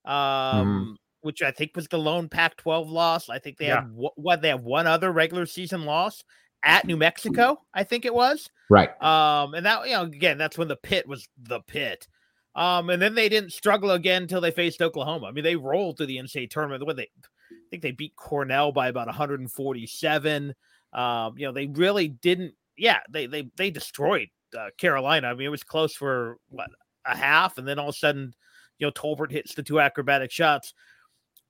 um, 0.05 0.15
mm. 0.15 0.95
which 1.21 1.41
I 1.41 1.51
think 1.51 1.75
was 1.75 1.87
the 1.87 1.99
lone 1.99 2.29
Pac 2.29 2.57
12 2.57 2.89
loss. 2.89 3.29
I 3.29 3.39
think 3.39 3.57
they 3.57 3.67
yeah. 3.67 3.81
had 3.81 3.91
what 3.93 4.41
they 4.41 4.49
have 4.49 4.63
one 4.63 4.87
other 4.87 5.11
regular 5.11 5.45
season 5.45 5.83
loss 5.83 6.23
at 6.63 6.85
New 6.85 6.97
Mexico, 6.97 7.61
I 7.73 7.83
think 7.83 8.05
it 8.05 8.13
was. 8.13 8.49
Right. 8.69 8.89
Um, 9.01 9.53
and 9.53 9.65
that, 9.65 9.85
you 9.85 9.93
know, 9.93 10.03
again, 10.03 10.37
that's 10.37 10.57
when 10.57 10.67
the 10.67 10.75
pit 10.75 11.07
was 11.07 11.27
the 11.37 11.61
pit. 11.61 12.07
Um, 12.55 12.89
and 12.89 12.99
then 13.01 13.13
they 13.13 13.29
didn't 13.29 13.53
struggle 13.53 13.91
again 13.91 14.23
until 14.23 14.41
they 14.41 14.51
faced 14.51 14.81
Oklahoma. 14.81 15.27
I 15.27 15.31
mean, 15.31 15.43
they 15.43 15.55
rolled 15.55 15.97
to 15.97 16.07
the 16.07 16.17
NCAA 16.17 16.49
tournament. 16.49 16.85
When 16.85 16.95
they 16.95 17.09
I 17.51 17.69
think 17.69 17.81
they 17.81 17.91
beat 17.91 18.15
Cornell 18.15 18.71
by 18.71 18.87
about 18.87 19.07
147. 19.07 20.55
Um, 20.93 21.33
you 21.37 21.45
know, 21.45 21.51
they 21.51 21.67
really 21.67 22.07
didn't. 22.07 22.53
Yeah, 22.77 22.99
they 23.09 23.25
they 23.25 23.49
they 23.55 23.71
destroyed 23.71 24.29
uh, 24.57 24.69
Carolina. 24.77 25.27
I 25.27 25.33
mean, 25.33 25.47
it 25.47 25.51
was 25.51 25.63
close 25.63 25.95
for 25.95 26.37
what 26.49 26.69
a 27.05 27.15
half, 27.15 27.57
and 27.57 27.67
then 27.67 27.79
all 27.79 27.89
of 27.89 27.95
a 27.95 27.97
sudden, 27.97 28.33
you 28.79 28.87
know, 28.87 28.91
Tolbert 28.91 29.31
hits 29.31 29.55
the 29.55 29.63
two 29.63 29.79
acrobatic 29.79 30.31
shots. 30.31 30.73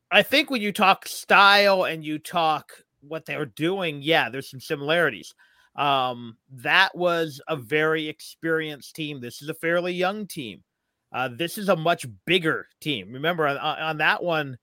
I 0.09 0.21
think 0.23 0.49
when 0.49 0.61
you 0.61 0.71
talk 0.71 1.07
style 1.07 1.83
and 1.83 2.03
you 2.03 2.17
talk 2.17 2.71
what 3.01 3.25
they're 3.25 3.45
doing, 3.45 4.01
yeah, 4.01 4.29
there's 4.29 4.49
some 4.49 4.61
similarities. 4.61 5.33
Um, 5.75 6.37
that 6.49 6.95
was 6.95 7.41
a 7.47 7.55
very 7.55 8.07
experienced 8.07 8.95
team. 8.95 9.19
This 9.19 9.41
is 9.41 9.49
a 9.49 9.53
fairly 9.53 9.93
young 9.93 10.25
team. 10.25 10.63
Uh, 11.11 11.29
this 11.29 11.57
is 11.57 11.69
a 11.69 11.75
much 11.75 12.05
bigger 12.25 12.67
team. 12.81 13.11
Remember 13.13 13.47
on, 13.47 13.57
on 13.57 13.97
that 13.97 14.23
one, 14.23 14.57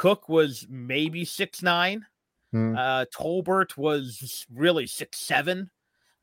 Cook 0.00 0.30
was 0.30 0.66
maybe 0.70 1.26
six 1.26 1.62
nine. 1.62 2.06
Hmm. 2.52 2.74
Uh, 2.74 3.04
Tolbert 3.14 3.76
was 3.76 4.46
really 4.50 4.86
six 4.86 5.18
seven. 5.18 5.70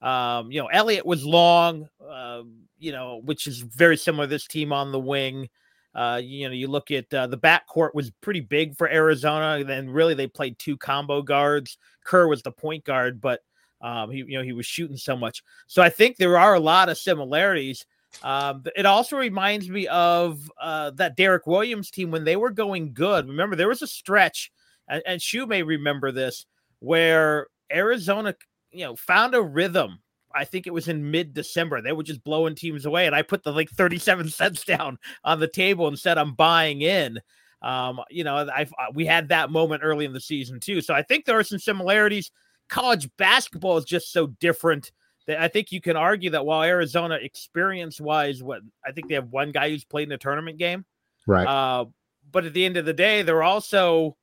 Um, 0.01 0.51
you 0.51 0.59
know, 0.59 0.65
Elliott 0.65 1.05
was 1.05 1.23
long. 1.23 1.87
Uh, 2.03 2.41
you 2.79 2.91
know, 2.91 3.21
which 3.23 3.45
is 3.45 3.59
very 3.59 3.95
similar 3.95 4.25
to 4.25 4.29
this 4.29 4.47
team 4.47 4.73
on 4.73 4.91
the 4.91 4.99
wing. 4.99 5.47
Uh, 5.93 6.19
you 6.23 6.47
know, 6.47 6.55
you 6.55 6.67
look 6.67 6.89
at 6.89 7.13
uh, 7.13 7.27
the 7.27 7.37
backcourt 7.37 7.93
was 7.93 8.09
pretty 8.19 8.39
big 8.39 8.75
for 8.75 8.89
Arizona. 8.89 9.63
Then 9.63 9.91
really 9.91 10.15
they 10.15 10.25
played 10.25 10.57
two 10.57 10.75
combo 10.75 11.21
guards. 11.21 11.77
Kerr 12.03 12.27
was 12.27 12.41
the 12.41 12.51
point 12.51 12.83
guard, 12.83 13.21
but 13.21 13.41
um, 13.81 14.09
he 14.09 14.23
you 14.27 14.39
know 14.39 14.43
he 14.43 14.53
was 14.53 14.65
shooting 14.65 14.97
so 14.97 15.15
much. 15.15 15.43
So 15.67 15.83
I 15.83 15.89
think 15.89 16.17
there 16.17 16.39
are 16.39 16.55
a 16.55 16.59
lot 16.59 16.89
of 16.89 16.97
similarities. 16.97 17.85
Um, 18.23 18.63
it 18.75 18.85
also 18.85 19.17
reminds 19.17 19.69
me 19.69 19.87
of 19.87 20.51
uh, 20.61 20.91
that 20.91 21.15
Derrick 21.15 21.45
Williams 21.45 21.91
team 21.91 22.11
when 22.11 22.23
they 22.23 22.35
were 22.35 22.51
going 22.51 22.93
good. 22.93 23.27
Remember, 23.27 23.55
there 23.55 23.67
was 23.67 23.81
a 23.81 23.87
stretch, 23.87 24.51
and, 24.87 25.03
and 25.05 25.21
Shu 25.21 25.45
may 25.45 25.63
remember 25.63 26.11
this, 26.11 26.45
where 26.79 27.47
Arizona, 27.71 28.35
you 28.71 28.85
know, 28.85 28.95
found 28.95 29.35
a 29.35 29.41
rhythm. 29.41 29.99
I 30.33 30.45
think 30.45 30.67
it 30.67 30.73
was 30.73 30.87
in 30.87 31.09
mid 31.09 31.33
December. 31.33 31.81
They 31.81 31.93
were 31.93 32.03
just 32.03 32.23
blowing 32.23 32.55
teams 32.55 32.85
away, 32.85 33.05
and 33.05 33.15
I 33.15 33.21
put 33.21 33.43
the 33.43 33.51
like 33.51 33.69
37 33.69 34.29
cents 34.29 34.63
down 34.63 34.97
on 35.23 35.39
the 35.39 35.47
table 35.47 35.87
and 35.87 35.97
said 35.97 36.17
I'm 36.17 36.33
buying 36.33 36.81
in. 36.81 37.19
Um, 37.61 38.01
you 38.09 38.23
know, 38.23 38.35
I 38.35 38.67
we 38.93 39.05
had 39.05 39.29
that 39.29 39.51
moment 39.51 39.81
early 39.83 40.05
in 40.05 40.13
the 40.13 40.19
season 40.19 40.59
too. 40.59 40.81
So 40.81 40.93
I 40.93 41.01
think 41.01 41.25
there 41.25 41.39
are 41.39 41.43
some 41.43 41.59
similarities. 41.59 42.31
College 42.69 43.09
basketball 43.17 43.77
is 43.77 43.85
just 43.85 44.11
so 44.11 44.27
different 44.27 44.91
I 45.29 45.47
think 45.47 45.71
you 45.71 45.81
can 45.81 45.97
argue 45.97 46.29
that 46.31 46.45
while 46.45 46.63
Arizona 46.63 47.15
experience 47.15 47.99
wise, 47.99 48.41
what 48.41 48.61
I 48.85 48.91
think 48.91 49.09
they 49.09 49.15
have 49.15 49.29
one 49.29 49.51
guy 49.51 49.69
who's 49.69 49.83
played 49.83 50.07
in 50.07 50.11
a 50.13 50.17
tournament 50.17 50.57
game, 50.57 50.85
right? 51.25 51.47
Uh, 51.47 51.85
but 52.31 52.45
at 52.45 52.53
the 52.53 52.65
end 52.65 52.77
of 52.77 52.85
the 52.85 52.93
day, 52.93 53.21
they're 53.23 53.43
also 53.43 54.15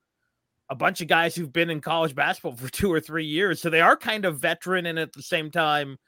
a 0.70 0.74
bunch 0.74 1.00
of 1.02 1.08
guys 1.08 1.34
who've 1.34 1.52
been 1.52 1.68
in 1.70 1.80
college 1.80 2.14
basketball 2.14 2.56
for 2.56 2.68
two 2.72 2.92
or 2.92 3.00
three 3.00 3.26
years, 3.26 3.60
so 3.60 3.68
they 3.70 3.80
are 3.80 3.96
kind 3.96 4.24
of 4.24 4.40
veteran, 4.40 4.86
and 4.86 4.98
at 4.98 5.12
the 5.12 5.22
same 5.22 5.50
time, 5.50 5.98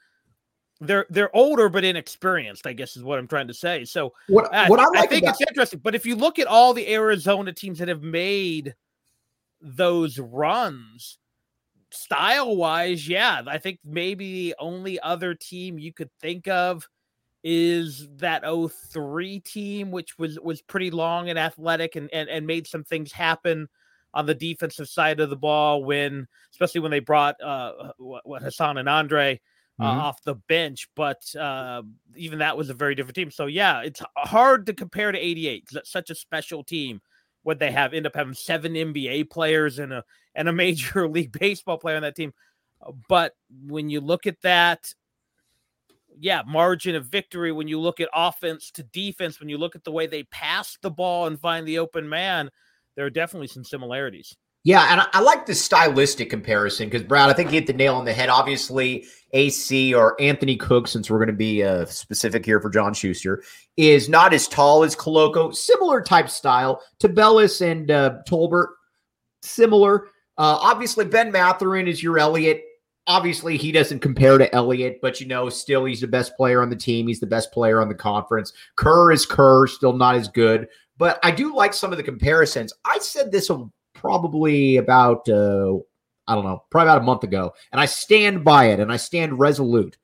they're 0.79 1.05
they're 1.09 1.35
older 1.35 1.69
but 1.69 1.83
inexperienced. 1.83 2.65
I 2.65 2.73
guess 2.73 2.97
is 2.97 3.03
what 3.03 3.19
I'm 3.19 3.27
trying 3.27 3.47
to 3.47 3.53
say. 3.53 3.85
So 3.85 4.13
what, 4.27 4.51
what 4.67 4.79
I, 4.79 4.85
like 4.85 4.97
I 4.97 5.05
think 5.07 5.23
about- 5.23 5.35
it's 5.39 5.49
interesting. 5.49 5.81
But 5.83 5.95
if 5.95 6.05
you 6.05 6.15
look 6.15 6.39
at 6.39 6.47
all 6.47 6.73
the 6.73 6.91
Arizona 6.91 7.53
teams 7.53 7.79
that 7.79 7.87
have 7.87 8.03
made 8.03 8.75
those 9.61 10.19
runs 10.19 11.17
style 11.91 12.55
wise, 12.55 13.07
yeah, 13.07 13.41
I 13.47 13.57
think 13.57 13.79
maybe 13.83 14.49
the 14.49 14.55
only 14.59 14.99
other 14.99 15.33
team 15.33 15.77
you 15.77 15.93
could 15.93 16.09
think 16.19 16.47
of 16.47 16.87
is 17.43 18.07
that 18.17 18.43
03 18.91 19.39
team, 19.41 19.91
which 19.91 20.17
was 20.17 20.39
was 20.39 20.61
pretty 20.61 20.91
long 20.91 21.29
and 21.29 21.39
athletic 21.39 21.95
and, 21.95 22.09
and, 22.11 22.29
and 22.29 22.45
made 22.45 22.67
some 22.67 22.83
things 22.83 23.11
happen 23.11 23.67
on 24.13 24.25
the 24.25 24.33
defensive 24.33 24.89
side 24.89 25.19
of 25.19 25.29
the 25.29 25.35
ball 25.35 25.83
when 25.83 26.27
especially 26.51 26.81
when 26.81 26.91
they 26.91 26.99
brought 26.99 27.39
uh 27.41 27.91
what, 27.97 28.41
Hassan 28.41 28.77
and 28.77 28.89
Andre 28.89 29.39
uh, 29.79 29.83
mm-hmm. 29.83 29.99
off 29.99 30.23
the 30.23 30.35
bench, 30.47 30.89
but 30.95 31.23
uh, 31.35 31.83
even 32.15 32.39
that 32.39 32.57
was 32.57 32.71
a 32.71 32.73
very 32.73 32.95
different 32.95 33.15
team. 33.15 33.29
So 33.29 33.45
yeah, 33.45 33.81
it's 33.81 34.01
hard 34.17 34.65
to 34.65 34.73
compare 34.73 35.11
to 35.11 35.19
88 35.19 35.69
it's 35.71 35.91
such 35.91 36.09
a 36.09 36.15
special 36.15 36.63
team 36.63 36.99
what 37.47 37.59
they 37.59 37.71
have 37.71 37.93
end 37.93 38.05
up 38.05 38.13
having 38.13 38.33
seven 38.33 38.73
NBA 38.73 39.29
players 39.29 39.79
and 39.79 39.93
a 39.93 40.03
and 40.35 40.49
a 40.49 40.53
major 40.53 41.07
league 41.09 41.31
baseball 41.31 41.77
player 41.77 41.95
on 41.95 42.01
that 42.01 42.13
team. 42.13 42.33
Uh, 42.85 42.91
but 43.07 43.35
when 43.65 43.89
you 43.89 44.01
look 44.01 44.27
at 44.27 44.41
that, 44.41 44.93
yeah, 46.19 46.41
margin 46.45 46.93
of 46.93 47.05
victory, 47.05 47.53
when 47.53 47.69
you 47.69 47.79
look 47.79 48.01
at 48.01 48.09
offense 48.13 48.69
to 48.71 48.83
defense, 48.83 49.39
when 49.39 49.47
you 49.47 49.57
look 49.57 49.77
at 49.77 49.85
the 49.85 49.93
way 49.93 50.07
they 50.07 50.23
pass 50.23 50.77
the 50.81 50.91
ball 50.91 51.25
and 51.25 51.39
find 51.39 51.65
the 51.65 51.79
open 51.79 52.09
man, 52.09 52.49
there 52.97 53.05
are 53.05 53.09
definitely 53.09 53.47
some 53.47 53.63
similarities. 53.63 54.35
Yeah, 54.67 54.85
and 54.91 55.07
I, 55.13 55.21
like 55.21 55.45
the 55.45 55.55
stylistic 55.55 56.29
comparison 56.29 56.89
because 56.89 57.01
Brad, 57.01 57.29
I 57.29 57.33
think 57.33 57.51
you 57.51 57.53
hit 57.53 57.67
the 57.67 57.71
nail 57.71 57.95
on 57.95 58.03
the 58.03 58.11
head. 58.11 58.27
Obviously, 58.27 59.05
AC 59.31 59.93
or 59.93 60.21
Anthony 60.21 60.57
Cook, 60.57 60.89
since 60.89 61.09
we're 61.09 61.19
going 61.19 61.27
to 61.27 61.33
be 61.33 61.63
uh, 61.63 61.85
specific 61.85 62.45
here 62.45 62.59
for 62.59 62.69
John 62.69 62.93
Schuster, 62.93 63.41
is 63.77 64.09
not 64.09 64.33
as 64.33 64.45
tall 64.45 64.83
as 64.83 64.93
Koloko. 64.93 65.55
Similar 65.55 66.01
type 66.01 66.27
style. 66.27 66.81
Tubelis 66.99 67.61
and 67.61 67.89
uh, 67.89 68.17
Tolbert, 68.27 68.67
similar. 69.41 70.07
Uh, 70.37 70.59
obviously, 70.59 71.05
Ben 71.05 71.31
Mathurin 71.31 71.87
is 71.87 72.03
your 72.03 72.19
Elliott. 72.19 72.61
Obviously, 73.07 73.55
he 73.55 73.71
doesn't 73.71 74.01
compare 74.01 74.37
to 74.37 74.53
Elliott, 74.53 74.99
but 75.01 75.21
you 75.21 75.27
know, 75.27 75.47
still 75.47 75.85
he's 75.85 76.01
the 76.01 76.07
best 76.07 76.35
player 76.35 76.61
on 76.61 76.69
the 76.69 76.75
team. 76.75 77.07
He's 77.07 77.21
the 77.21 77.25
best 77.25 77.53
player 77.53 77.81
on 77.81 77.87
the 77.87 77.95
conference. 77.95 78.51
Kerr 78.75 79.13
is 79.13 79.25
Kerr, 79.25 79.65
still 79.67 79.93
not 79.93 80.15
as 80.15 80.27
good. 80.27 80.67
But 80.97 81.19
I 81.23 81.31
do 81.31 81.55
like 81.55 81.73
some 81.73 81.91
of 81.91 81.97
the 81.97 82.03
comparisons. 82.03 82.73
I 82.83 82.97
said 82.99 83.31
this 83.31 83.49
probably 83.97 84.77
about 84.77 85.27
uh, 85.27 85.75
I 86.27 86.35
don't 86.35 86.43
know, 86.43 86.63
probably 86.69 86.89
about 86.89 87.01
a 87.01 87.05
month 87.05 87.23
ago, 87.23 87.53
and 87.71 87.81
I 87.81 87.85
stand 87.85 88.43
by 88.43 88.65
it 88.65 88.79
and 88.79 88.91
I 88.91 88.97
stand 88.97 89.39
resolute. 89.39 89.97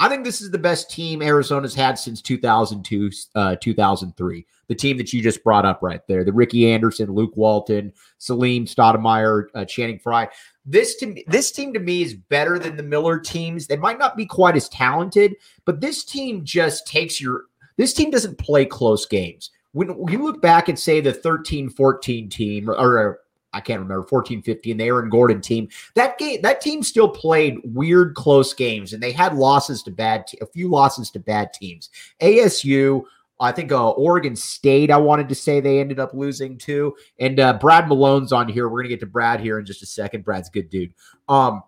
I 0.00 0.08
think 0.08 0.24
this 0.24 0.40
is 0.40 0.50
the 0.50 0.58
best 0.58 0.90
team 0.90 1.22
Arizona's 1.22 1.76
had 1.76 1.96
since 1.96 2.20
2002, 2.20 3.10
uh, 3.36 3.54
2003. 3.60 4.46
The 4.66 4.74
team 4.74 4.96
that 4.96 5.12
you 5.12 5.22
just 5.22 5.44
brought 5.44 5.64
up 5.64 5.80
right 5.80 6.00
there, 6.08 6.24
the 6.24 6.32
Ricky 6.32 6.72
Anderson, 6.72 7.12
Luke 7.12 7.36
Walton, 7.36 7.92
Salim 8.18 8.64
Stoudamire, 8.64 9.44
uh, 9.54 9.64
Channing 9.64 10.00
Frye. 10.00 10.28
This 10.64 10.96
team, 10.96 11.18
this 11.28 11.52
team 11.52 11.72
to 11.74 11.78
me 11.78 12.02
is 12.02 12.14
better 12.14 12.58
than 12.58 12.76
the 12.76 12.82
Miller 12.82 13.20
teams. 13.20 13.68
They 13.68 13.76
might 13.76 13.98
not 13.98 14.16
be 14.16 14.26
quite 14.26 14.56
as 14.56 14.68
talented, 14.70 15.36
but 15.66 15.80
this 15.80 16.04
team 16.04 16.44
just 16.44 16.86
takes 16.86 17.20
your. 17.20 17.44
This 17.76 17.94
team 17.94 18.10
doesn't 18.10 18.38
play 18.38 18.64
close 18.66 19.06
games 19.06 19.50
when 19.72 19.88
you 20.08 20.22
look 20.22 20.40
back 20.40 20.68
and 20.68 20.78
say 20.78 21.00
the 21.00 21.12
13 21.12 21.70
14 21.70 22.28
team 22.28 22.70
or, 22.70 22.74
or 22.74 23.20
I 23.52 23.60
can't 23.60 23.80
remember 23.80 24.06
14 24.06 24.42
15 24.42 24.76
the 24.76 24.84
Aaron 24.84 25.08
Gordon 25.08 25.40
team 25.40 25.68
that 25.94 26.18
game 26.18 26.40
that 26.42 26.60
team 26.60 26.82
still 26.82 27.08
played 27.08 27.58
weird 27.64 28.14
close 28.14 28.54
games 28.54 28.92
and 28.92 29.02
they 29.02 29.12
had 29.12 29.34
losses 29.34 29.82
to 29.84 29.90
bad 29.90 30.26
te- 30.26 30.38
a 30.40 30.46
few 30.46 30.68
losses 30.68 31.10
to 31.12 31.18
bad 31.18 31.52
teams. 31.52 31.90
ASU 32.20 33.02
I 33.40 33.50
think 33.50 33.72
uh, 33.72 33.90
Oregon 33.90 34.36
State 34.36 34.90
I 34.90 34.98
wanted 34.98 35.28
to 35.28 35.34
say 35.34 35.60
they 35.60 35.80
ended 35.80 35.98
up 35.98 36.14
losing 36.14 36.58
too 36.58 36.94
and 37.18 37.40
uh, 37.40 37.54
Brad 37.54 37.88
Malone's 37.88 38.32
on 38.32 38.48
here. 38.48 38.68
We're 38.68 38.82
going 38.82 38.84
to 38.84 38.90
get 38.90 39.00
to 39.00 39.06
Brad 39.06 39.40
here 39.40 39.58
in 39.58 39.64
just 39.64 39.82
a 39.82 39.86
second. 39.86 40.24
Brad's 40.24 40.48
a 40.48 40.52
good 40.52 40.70
dude. 40.70 40.92
Um 41.28 41.62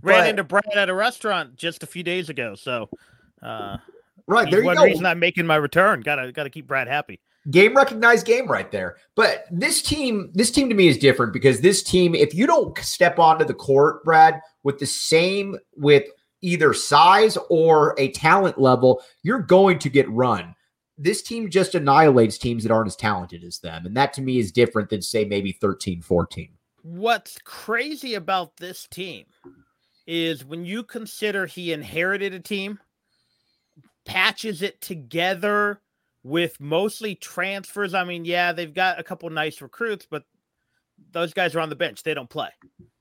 ran 0.00 0.20
but, 0.20 0.30
into 0.30 0.44
Brad 0.44 0.76
at 0.76 0.88
a 0.88 0.94
restaurant 0.94 1.56
just 1.56 1.82
a 1.82 1.86
few 1.86 2.04
days 2.04 2.28
ago 2.28 2.54
so 2.54 2.88
uh 3.42 3.78
Right 4.26 4.50
there, 4.50 4.62
one 4.62 4.76
go. 4.76 4.84
reason 4.84 5.06
I'm 5.06 5.18
making 5.18 5.46
my 5.46 5.56
return. 5.56 6.02
Gotta 6.02 6.30
gotta 6.32 6.50
keep 6.50 6.66
Brad 6.66 6.86
happy 6.86 7.18
game 7.50 7.76
recognized 7.76 8.26
game 8.26 8.46
right 8.46 8.70
there. 8.70 8.96
But 9.14 9.46
this 9.50 9.82
team, 9.82 10.30
this 10.34 10.50
team 10.50 10.68
to 10.68 10.74
me 10.74 10.88
is 10.88 10.98
different 10.98 11.32
because 11.32 11.60
this 11.60 11.82
team, 11.82 12.14
if 12.14 12.34
you 12.34 12.46
don't 12.46 12.76
step 12.78 13.18
onto 13.18 13.44
the 13.44 13.54
court, 13.54 14.04
Brad, 14.04 14.40
with 14.62 14.78
the 14.78 14.86
same 14.86 15.56
with 15.76 16.04
either 16.40 16.72
size 16.74 17.38
or 17.50 17.94
a 17.98 18.10
talent 18.12 18.60
level, 18.60 19.02
you're 19.22 19.40
going 19.40 19.78
to 19.80 19.88
get 19.88 20.08
run. 20.10 20.54
This 20.96 21.22
team 21.22 21.48
just 21.48 21.74
annihilates 21.74 22.38
teams 22.38 22.64
that 22.64 22.72
aren't 22.72 22.88
as 22.88 22.96
talented 22.96 23.44
as 23.44 23.60
them. 23.60 23.86
And 23.86 23.96
that 23.96 24.12
to 24.14 24.22
me 24.22 24.38
is 24.38 24.52
different 24.52 24.90
than, 24.90 25.00
say, 25.00 25.24
maybe 25.24 25.52
13, 25.52 26.02
14. 26.02 26.50
What's 26.82 27.38
crazy 27.44 28.14
about 28.14 28.56
this 28.56 28.86
team 28.88 29.26
is 30.06 30.44
when 30.44 30.64
you 30.64 30.82
consider 30.82 31.46
he 31.46 31.72
inherited 31.72 32.34
a 32.34 32.40
team, 32.40 32.78
patches 34.04 34.62
it 34.62 34.80
together 34.80 35.80
with 36.22 36.60
mostly 36.60 37.14
transfers. 37.14 37.94
I 37.94 38.04
mean, 38.04 38.24
yeah, 38.24 38.52
they've 38.52 38.72
got 38.72 38.98
a 38.98 39.02
couple 39.02 39.28
nice 39.30 39.60
recruits, 39.60 40.06
but 40.08 40.24
those 41.12 41.32
guys 41.32 41.54
are 41.54 41.60
on 41.60 41.68
the 41.68 41.76
bench. 41.76 42.02
They 42.02 42.14
don't 42.14 42.30
play. 42.30 42.50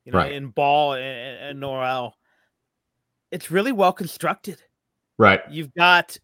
You 0.06 0.12
know, 0.12 0.20
right. 0.20 0.32
in 0.32 0.50
ball 0.50 0.94
and, 0.94 1.04
and 1.04 1.62
Norrell. 1.62 2.14
It's 3.32 3.52
really 3.52 3.72
well 3.72 3.94
constructed. 3.94 4.62
Right. 5.18 5.42
You've 5.50 5.74
got 5.74 6.18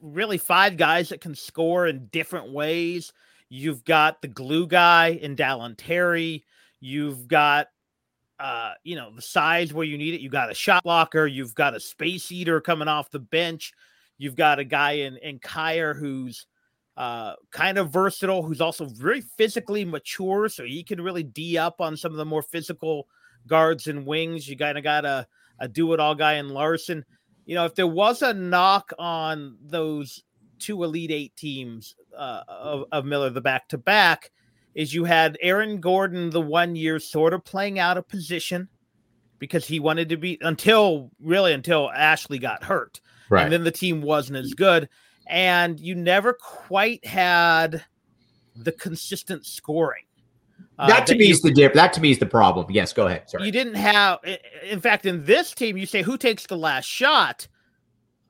really 0.00 0.38
five 0.38 0.76
guys 0.76 1.08
that 1.08 1.20
can 1.20 1.34
score 1.34 1.86
in 1.86 2.06
different 2.06 2.52
ways. 2.52 3.12
You've 3.48 3.84
got 3.84 4.22
the 4.22 4.28
glue 4.28 4.66
guy 4.66 5.08
in 5.08 5.34
Dalen 5.34 5.76
Terry. 5.76 6.44
You've 6.80 7.26
got 7.26 7.68
uh, 8.40 8.72
you 8.84 8.96
know, 8.96 9.14
the 9.14 9.20
size 9.20 9.74
where 9.74 9.84
you 9.84 9.98
need 9.98 10.14
it. 10.14 10.22
You 10.22 10.30
got 10.30 10.50
a 10.50 10.54
shot 10.54 10.82
blocker. 10.82 11.26
You've 11.26 11.54
got 11.54 11.74
a 11.74 11.80
space 11.80 12.32
eater 12.32 12.60
coming 12.60 12.88
off 12.88 13.10
the 13.10 13.18
bench. 13.18 13.74
You've 14.20 14.36
got 14.36 14.58
a 14.58 14.64
guy 14.64 14.92
in 14.92 15.16
in 15.16 15.38
Kier 15.38 15.98
who's 15.98 16.44
uh, 16.98 17.36
kind 17.50 17.78
of 17.78 17.90
versatile, 17.90 18.42
who's 18.42 18.60
also 18.60 18.84
very 18.84 19.22
physically 19.22 19.82
mature, 19.86 20.50
so 20.50 20.62
he 20.62 20.84
can 20.84 21.00
really 21.00 21.22
d 21.22 21.56
up 21.56 21.80
on 21.80 21.96
some 21.96 22.12
of 22.12 22.18
the 22.18 22.26
more 22.26 22.42
physical 22.42 23.06
guards 23.46 23.86
and 23.86 24.04
wings. 24.04 24.46
You 24.46 24.58
kind 24.58 24.76
of 24.76 24.84
got 24.84 25.06
a 25.06 25.26
a 25.58 25.68
do 25.68 25.94
it 25.94 26.00
all 26.00 26.14
guy 26.14 26.34
in 26.34 26.50
Larsson. 26.50 27.02
You 27.46 27.54
know, 27.54 27.64
if 27.64 27.74
there 27.74 27.86
was 27.86 28.20
a 28.20 28.34
knock 28.34 28.92
on 28.98 29.56
those 29.62 30.22
two 30.58 30.84
Elite 30.84 31.10
Eight 31.10 31.34
teams 31.34 31.94
uh, 32.14 32.42
of, 32.46 32.84
of 32.92 33.06
Miller, 33.06 33.30
the 33.30 33.40
back 33.40 33.68
to 33.68 33.78
back, 33.78 34.30
is 34.74 34.92
you 34.92 35.04
had 35.04 35.38
Aaron 35.40 35.80
Gordon 35.80 36.28
the 36.28 36.42
one 36.42 36.76
year 36.76 36.98
sort 36.98 37.32
of 37.32 37.42
playing 37.42 37.78
out 37.78 37.96
of 37.96 38.06
position 38.06 38.68
because 39.38 39.66
he 39.66 39.80
wanted 39.80 40.10
to 40.10 40.18
be 40.18 40.36
until 40.42 41.10
really 41.22 41.54
until 41.54 41.90
Ashley 41.90 42.38
got 42.38 42.64
hurt. 42.64 43.00
Right. 43.30 43.44
And 43.44 43.52
then 43.52 43.64
the 43.64 43.70
team 43.70 44.02
wasn't 44.02 44.38
as 44.38 44.52
good. 44.52 44.88
And 45.26 45.80
you 45.80 45.94
never 45.94 46.34
quite 46.34 47.06
had 47.06 47.84
the 48.56 48.72
consistent 48.72 49.46
scoring. 49.46 50.02
Uh, 50.78 50.88
that 50.88 51.06
to 51.06 51.12
that 51.12 51.18
me 51.18 51.26
you, 51.26 51.30
is 51.30 51.40
the 51.40 51.52
dip. 51.52 51.72
That 51.72 51.92
to 51.94 52.00
me 52.00 52.10
is 52.10 52.18
the 52.18 52.26
problem. 52.26 52.66
Yes, 52.70 52.92
go 52.92 53.06
ahead. 53.06 53.30
Sorry. 53.30 53.46
You 53.46 53.52
didn't 53.52 53.76
have. 53.76 54.18
In 54.68 54.80
fact, 54.80 55.06
in 55.06 55.24
this 55.24 55.52
team, 55.52 55.76
you 55.76 55.86
say 55.86 56.02
who 56.02 56.18
takes 56.18 56.46
the 56.46 56.56
last 56.56 56.86
shot. 56.86 57.46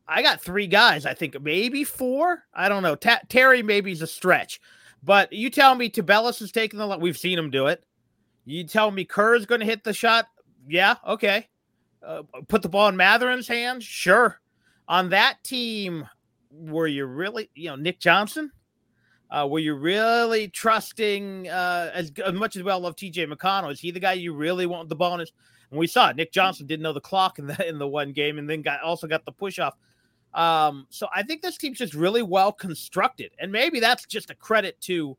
I 0.07 0.23
got 0.23 0.41
three 0.41 0.67
guys. 0.67 1.07
I 1.07 1.15
think 1.15 1.41
maybe 1.41 1.85
four. 1.85 2.45
I 2.53 2.69
don't 2.69 2.83
know. 2.83 2.97
Ta- 2.97 3.21
Terry 3.29 3.63
maybe 3.63 3.93
is 3.93 4.03
a 4.03 4.07
stretch, 4.07 4.61
but 5.03 5.33
you 5.33 5.49
tell 5.49 5.75
me 5.77 5.89
Tubelis 5.89 6.43
is 6.43 6.53
taking 6.53 6.79
the. 6.79 6.99
We've 6.99 7.17
seen 7.19 7.39
him 7.39 7.51
do 7.51 7.67
it. 7.67 7.85
You 8.45 8.65
tell 8.65 8.91
me 8.91 9.05
Kerr 9.05 9.37
is 9.37 9.47
going 9.47 9.61
to 9.61 9.67
hit 9.67 9.85
the 9.85 9.93
shot. 9.93 10.27
Yeah, 10.69 10.97
okay. 11.07 11.49
Uh, 12.05 12.23
put 12.49 12.63
the 12.63 12.69
ball 12.69 12.89
in 12.89 12.97
Mathurin's 12.97 13.47
hands. 13.49 13.85
Sure 13.85 14.41
on 14.91 15.09
that 15.11 15.43
team, 15.45 16.07
were 16.51 16.89
you 16.89 17.07
really, 17.07 17.49
you 17.55 17.69
know, 17.69 17.77
Nick 17.77 18.01
Johnson? 18.01 18.51
Uh, 19.31 19.47
were 19.49 19.61
you 19.61 19.75
really 19.75 20.49
trusting 20.49 21.49
uh, 21.49 21.93
as, 21.95 22.13
as 22.27 22.35
much 22.35 22.57
as 22.57 22.65
well 22.65 22.81
love 22.81 22.97
TJ 22.97 23.33
McConnell? 23.33 23.71
Is 23.71 23.79
he 23.79 23.93
the 23.93 24.01
guy 24.01 24.15
you 24.15 24.35
really 24.35 24.67
want 24.67 24.89
the 24.89 24.97
bonus? 24.97 25.31
And 25.71 25.79
we 25.79 25.87
saw 25.87 26.11
it. 26.11 26.17
Nick 26.17 26.33
Johnson 26.33 26.67
didn't 26.67 26.83
know 26.83 26.93
the 26.93 27.01
clock 27.01 27.39
in 27.39 27.47
the 27.47 27.69
in 27.69 27.79
the 27.79 27.87
one 27.87 28.13
game, 28.13 28.39
and 28.39 28.51
then 28.51 28.63
got 28.63 28.83
also 28.83 29.07
got 29.07 29.25
the 29.25 29.31
push 29.31 29.61
off. 29.61 29.77
Um, 30.35 30.89
so 30.91 31.07
I 31.15 31.23
think 31.23 31.43
this 31.43 31.57
team's 31.57 31.79
just 31.79 31.95
really 31.95 32.23
well 32.23 32.51
constructed, 32.51 33.31
and 33.39 33.53
maybe 33.53 33.79
that's 33.79 34.05
just 34.07 34.31
a 34.31 34.35
credit 34.35 34.81
to 34.83 35.17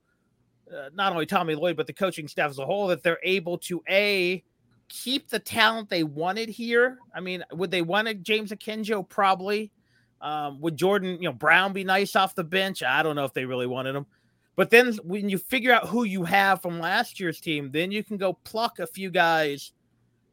uh, 0.70 0.90
not 0.94 1.14
only 1.14 1.26
Tommy 1.26 1.56
Lloyd 1.56 1.78
but 1.78 1.88
the 1.88 1.94
coaching 1.94 2.28
staff 2.28 2.50
as 2.50 2.60
a 2.60 2.66
whole 2.66 2.88
that 2.88 3.04
they're 3.04 3.20
able 3.24 3.58
to 3.60 3.82
a 3.90 4.44
keep 4.92 5.30
the 5.30 5.40
talent 5.40 5.90
they 5.90 6.04
wanted 6.04 6.50
here? 6.50 7.00
I 7.16 7.22
mean, 7.22 7.44
would 7.54 7.72
they 7.72 7.82
want 7.82 8.22
James 8.22 8.52
Akinjo? 8.52 9.08
Probably. 9.08 9.72
Um, 10.20 10.60
would 10.62 10.78
Jordan, 10.78 11.18
you 11.22 11.30
know, 11.30 11.34
Brown 11.34 11.74
be 11.74 11.84
nice 11.84 12.16
off 12.16 12.36
the 12.36 12.44
bench? 12.44 12.84
I 12.84 13.02
don't 13.02 13.16
know 13.16 13.26
if 13.26 13.34
they 13.34 13.46
really 13.46 13.66
wanted 13.66 13.96
him. 13.96 14.06
But 14.56 14.70
then 14.70 14.94
when 15.04 15.30
you 15.30 15.38
figure 15.38 15.72
out 15.72 15.88
who 15.88 16.04
you 16.04 16.24
have 16.26 16.62
from 16.62 16.80
last 16.80 17.20
year's 17.20 17.40
team, 17.40 17.72
then 17.72 17.90
you 17.90 18.04
can 18.04 18.18
go 18.18 18.34
pluck 18.34 18.80
a 18.80 18.86
few 18.86 19.10
guys. 19.10 19.72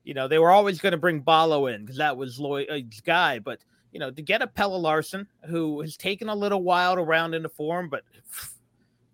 You 0.05 0.13
know, 0.13 0.29
they 0.29 0.39
were 0.39 0.51
always 0.51 0.81
going 0.81 0.93
to 0.93 0.99
bring 0.99 1.21
Ballo 1.21 1.69
in 1.69 1.83
because 1.83 1.99
that 1.99 2.17
was 2.17 2.41
Lloyd's 2.41 3.01
guy. 3.01 3.39
But, 3.39 3.61
you 3.93 4.01
know, 4.01 4.11
to 4.11 4.23
get 4.23 4.43
a 4.43 4.47
Pelle 4.47 4.79
Larsson, 4.79 5.27
who 5.47 5.81
has 5.81 5.97
taken 5.97 6.29
a 6.29 6.35
little 6.35 6.63
while 6.63 6.97
to 6.97 7.03
round 7.03 7.35
into 7.35 7.49
form, 7.49 7.89
but 7.89 8.03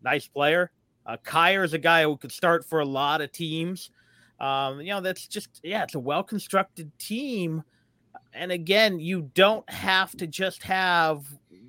nice 0.03 0.27
player. 0.27 0.71
Uh, 1.07 1.19
Kier 1.23 1.65
is 1.65 1.75
a 1.75 1.79
guy 1.79 2.03
who 2.03 2.17
could 2.17 2.33
start 2.33 2.65
for 2.65 2.81
a 2.81 2.87
lot 2.87 3.21
of 3.21 3.31
teams. 3.31 3.91
Um, 4.41 4.81
you 4.81 4.89
know, 4.89 5.01
that's 5.01 5.27
just 5.27 5.61
yeah, 5.63 5.83
it's 5.85 5.95
a 5.95 6.01
well 6.01 6.23
constructed 6.23 6.97
team. 6.99 7.63
And 8.33 8.51
again, 8.51 8.99
you 8.99 9.31
don't 9.35 9.69
have 9.71 10.17
to 10.17 10.27
just 10.27 10.63
have 10.65 11.25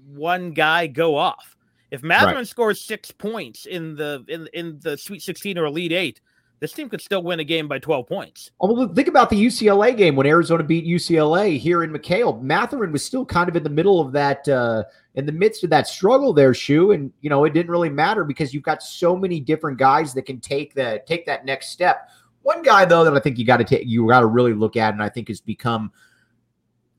one 0.07 0.51
guy 0.51 0.87
go 0.87 1.15
off. 1.15 1.55
If 1.91 2.03
Mathurin 2.03 2.35
right. 2.35 2.47
scores 2.47 2.81
six 2.81 3.11
points 3.11 3.65
in 3.65 3.95
the 3.95 4.25
in 4.27 4.47
in 4.53 4.79
the 4.81 4.97
Sweet 4.97 5.21
16 5.21 5.57
or 5.57 5.65
Elite 5.65 5.91
Eight, 5.91 6.21
this 6.59 6.71
team 6.71 6.89
could 6.89 7.01
still 7.01 7.21
win 7.21 7.39
a 7.39 7.43
game 7.43 7.67
by 7.67 7.79
12 7.79 8.07
points. 8.07 8.51
Oh, 8.61 8.73
well, 8.73 8.87
think 8.87 9.07
about 9.07 9.29
the 9.29 9.45
UCLA 9.45 9.95
game 9.95 10.15
when 10.15 10.25
Arizona 10.25 10.63
beat 10.63 10.85
UCLA 10.85 11.59
here 11.59 11.83
in 11.83 11.91
McKale. 11.91 12.41
Mathurin 12.41 12.91
was 12.91 13.03
still 13.03 13.25
kind 13.25 13.49
of 13.49 13.55
in 13.55 13.63
the 13.63 13.69
middle 13.69 13.99
of 13.99 14.11
that, 14.13 14.47
uh, 14.47 14.83
in 15.15 15.25
the 15.25 15.31
midst 15.31 15.63
of 15.63 15.69
that 15.71 15.87
struggle 15.87 16.33
there, 16.33 16.53
Shu. 16.53 16.91
And, 16.91 17.11
you 17.21 17.29
know, 17.29 17.43
it 17.43 17.53
didn't 17.53 17.71
really 17.71 17.89
matter 17.89 18.23
because 18.23 18.53
you've 18.53 18.63
got 18.63 18.81
so 18.81 19.15
many 19.15 19.39
different 19.39 19.77
guys 19.77 20.13
that 20.13 20.23
can 20.23 20.39
take 20.39 20.73
that, 20.75 21.05
take 21.05 21.25
that 21.25 21.45
next 21.45 21.69
step. 21.69 22.09
One 22.45 22.61
guy 22.61 22.85
though 22.85 23.03
that 23.03 23.15
I 23.15 23.19
think 23.19 23.39
you 23.39 23.45
got 23.45 23.57
to 23.57 23.63
take, 23.63 23.87
you 23.87 24.07
got 24.07 24.19
to 24.19 24.27
really 24.27 24.53
look 24.53 24.75
at, 24.75 24.93
and 24.93 25.01
I 25.01 25.09
think 25.09 25.29
has 25.29 25.41
become, 25.41 25.91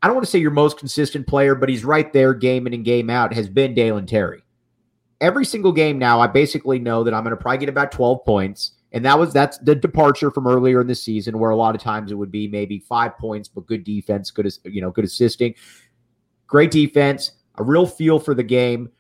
I 0.03 0.09
don't 0.09 0.17
want 0.17 0.27
to 0.27 0.31
say 0.31 0.41
your 0.41 0.51
most 0.51 0.77
consistent 0.77 1.29
player, 1.29 1.55
but 1.55 1.69
he's 1.69 1.85
right 1.85 2.13
there, 2.13 2.35
game 2.35 2.67
in 2.67 2.75
and 2.75 2.85
game 2.85 3.09
out, 3.09 3.33
has 3.33 3.49
been 3.49 3.73
Dalen 3.73 4.07
Terry. 4.07 4.43
Every 5.21 5.45
single 5.45 5.71
game 5.71 6.01
now, 6.01 6.19
I 6.19 6.27
basically 6.27 6.81
know 6.81 7.05
that 7.05 7.15
I'm 7.15 7.23
going 7.23 7.31
to 7.31 7.41
probably 7.41 7.59
get 7.59 7.69
about 7.69 7.93
12 7.93 8.25
points, 8.25 8.73
And 8.91 9.05
that 9.05 9.17
was 9.17 9.33
that's 9.33 9.57
the 9.59 9.77
departure 9.77 10.33
from 10.33 10.49
earlier 10.49 10.81
in 10.81 10.89
the 10.89 10.97
season, 10.97 11.39
where 11.39 11.51
a 11.51 11.57
lot 11.57 11.77
of 11.77 11.81
times 11.81 12.11
it 12.11 12.17
would 12.17 12.33
be 12.33 12.49
maybe 12.49 12.81
five 12.81 13.17
points, 13.17 13.49
but 13.49 13.67
good 13.67 13.85
defense, 13.85 14.33
good 14.33 14.47
as 14.47 14.59
you 14.65 14.81
know, 14.81 14.91
good 14.91 15.05
assisting, 15.05 15.55
great 16.49 16.73
defense, 16.73 17.31
a 17.55 17.63
real 17.63 17.87
feel 17.87 18.19
for 18.19 18.35
the 18.35 18.43
game. 18.43 18.91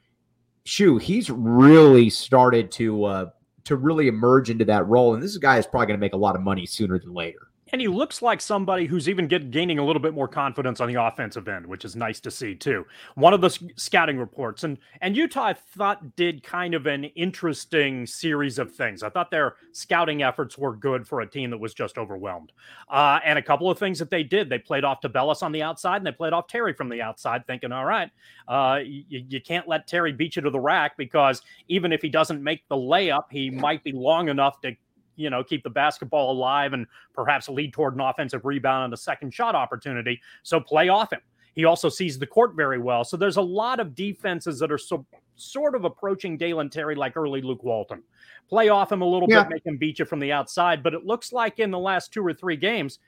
Shu, 0.62 0.98
he's 0.98 1.28
really 1.28 2.08
started 2.08 2.70
to 2.72 3.04
uh, 3.04 3.30
to 3.66 3.76
really 3.76 4.08
emerge 4.08 4.48
into 4.50 4.64
that 4.64 4.86
role, 4.86 5.14
and 5.14 5.22
this 5.22 5.36
guy 5.36 5.58
is 5.58 5.66
probably 5.66 5.86
going 5.86 5.98
to 5.98 6.04
make 6.04 6.14
a 6.14 6.18
lot 6.18 6.36
of 6.36 6.42
money 6.42 6.66
sooner 6.66 6.98
than 6.98 7.12
later. 7.14 7.45
And 7.72 7.80
he 7.80 7.88
looks 7.88 8.22
like 8.22 8.40
somebody 8.40 8.86
who's 8.86 9.08
even 9.08 9.26
get, 9.26 9.50
gaining 9.50 9.78
a 9.78 9.84
little 9.84 10.00
bit 10.00 10.14
more 10.14 10.28
confidence 10.28 10.80
on 10.80 10.92
the 10.92 11.02
offensive 11.02 11.48
end, 11.48 11.66
which 11.66 11.84
is 11.84 11.96
nice 11.96 12.20
to 12.20 12.30
see 12.30 12.54
too. 12.54 12.86
One 13.16 13.34
of 13.34 13.40
the 13.40 13.50
scouting 13.74 14.18
reports, 14.18 14.62
and 14.62 14.78
and 15.00 15.16
Utah 15.16 15.46
I 15.46 15.52
thought 15.52 16.14
did 16.16 16.42
kind 16.42 16.74
of 16.74 16.86
an 16.86 17.04
interesting 17.04 18.06
series 18.06 18.58
of 18.58 18.74
things. 18.74 19.02
I 19.02 19.10
thought 19.10 19.30
their 19.30 19.56
scouting 19.72 20.22
efforts 20.22 20.56
were 20.56 20.76
good 20.76 21.06
for 21.08 21.22
a 21.22 21.26
team 21.26 21.50
that 21.50 21.58
was 21.58 21.74
just 21.74 21.98
overwhelmed. 21.98 22.52
Uh, 22.88 23.18
and 23.24 23.38
a 23.38 23.42
couple 23.42 23.68
of 23.68 23.78
things 23.78 23.98
that 23.98 24.10
they 24.10 24.22
did, 24.22 24.48
they 24.48 24.58
played 24.58 24.84
off 24.84 25.00
Tubelis 25.00 25.42
on 25.42 25.50
the 25.50 25.62
outside, 25.62 25.96
and 25.96 26.06
they 26.06 26.12
played 26.12 26.32
off 26.32 26.46
Terry 26.46 26.72
from 26.72 26.88
the 26.88 27.02
outside, 27.02 27.46
thinking, 27.46 27.72
all 27.72 27.84
right, 27.84 28.10
uh, 28.46 28.78
you, 28.84 29.24
you 29.28 29.40
can't 29.40 29.66
let 29.66 29.86
Terry 29.86 30.12
beat 30.12 30.36
you 30.36 30.42
to 30.42 30.50
the 30.50 30.60
rack 30.60 30.96
because 30.96 31.42
even 31.68 31.92
if 31.92 32.00
he 32.00 32.08
doesn't 32.08 32.42
make 32.42 32.66
the 32.68 32.76
layup, 32.76 33.24
he 33.30 33.50
might 33.50 33.82
be 33.82 33.92
long 33.92 34.28
enough 34.28 34.60
to 34.60 34.76
you 35.16 35.30
know, 35.30 35.42
keep 35.42 35.62
the 35.62 35.70
basketball 35.70 36.30
alive 36.30 36.72
and 36.72 36.86
perhaps 37.14 37.48
lead 37.48 37.72
toward 37.72 37.94
an 37.94 38.00
offensive 38.00 38.44
rebound 38.44 38.84
and 38.84 38.94
a 38.94 38.96
second 38.96 39.32
shot 39.32 39.54
opportunity. 39.54 40.20
So 40.42 40.60
play 40.60 40.88
off 40.88 41.12
him. 41.12 41.20
He 41.54 41.64
also 41.64 41.88
sees 41.88 42.18
the 42.18 42.26
court 42.26 42.54
very 42.54 42.78
well. 42.78 43.02
So 43.02 43.16
there's 43.16 43.38
a 43.38 43.42
lot 43.42 43.80
of 43.80 43.94
defenses 43.94 44.58
that 44.58 44.70
are 44.70 44.78
so 44.78 45.06
sort 45.36 45.74
of 45.74 45.84
approaching 45.84 46.36
Dalen 46.36 46.70
Terry 46.70 46.94
like 46.94 47.16
early 47.16 47.40
Luke 47.40 47.64
Walton. 47.64 48.02
Play 48.48 48.68
off 48.68 48.92
him 48.92 49.02
a 49.02 49.06
little 49.06 49.28
yeah. 49.28 49.42
bit, 49.42 49.52
make 49.52 49.66
him 49.66 49.78
beat 49.78 49.98
you 49.98 50.04
from 50.04 50.20
the 50.20 50.32
outside. 50.32 50.82
But 50.82 50.94
it 50.94 51.04
looks 51.04 51.32
like 51.32 51.58
in 51.58 51.70
the 51.70 51.78
last 51.78 52.12
two 52.12 52.24
or 52.24 52.34
three 52.34 52.56
games 52.56 52.98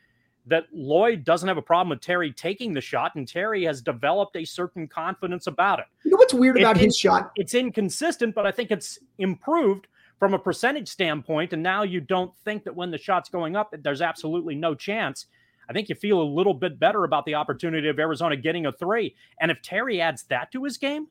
that 0.47 0.65
Lloyd 0.73 1.25
doesn't 1.25 1.47
have 1.47 1.59
a 1.59 1.63
problem 1.63 1.91
with 1.91 2.01
Terry 2.01 2.33
taking 2.33 2.73
the 2.73 2.81
shot, 2.81 3.15
and 3.17 3.29
Terry 3.29 3.65
has 3.65 3.83
developed 3.83 4.35
a 4.35 4.47
certain 4.47 4.89
confidence 4.89 5.47
about 5.47 5.79
it. 5.79 5.85
You 6.05 6.13
know 6.13 6.17
what's 6.17 6.33
weird 6.33 6.57
it, 6.57 6.63
about 6.63 6.79
his 6.79 6.97
shot? 6.97 7.33
It's 7.37 7.55
inconsistent, 7.55 8.35
but 8.35 8.47
I 8.47 8.51
think 8.51 8.71
it's 8.71 8.99
improved 9.19 9.89
from 10.19 10.35
a 10.35 10.39
percentage 10.39 10.89
standpoint, 10.89 11.53
and 11.53 11.63
now 11.63 11.83
you 11.83 12.01
don't 12.01 12.33
think 12.45 12.65
that 12.65 12.75
when 12.75 12.91
the 12.91 12.99
shot's 12.99 13.29
going 13.29 13.57
up, 13.57 13.71
that 13.71 13.83
there's 13.83 14.03
absolutely 14.03 14.55
no 14.55 14.75
chance. 14.75 15.27
I 15.69 15.73
think 15.73 15.89
you 15.89 15.95
feel 15.95 16.21
a 16.21 16.25
little 16.25 16.55
bit 16.55 16.79
better 16.79 17.05
about 17.05 17.25
the 17.27 17.35
opportunity 17.35 17.89
of 17.89 17.99
Arizona 17.99 18.37
getting 18.37 18.67
a 18.67 18.73
three. 18.73 19.15
And 19.41 19.51
if 19.51 19.61
Terry 19.63 20.01
adds 20.01 20.25
that 20.25 20.51
to 20.53 20.65
his 20.65 20.79
game, 20.79 21.09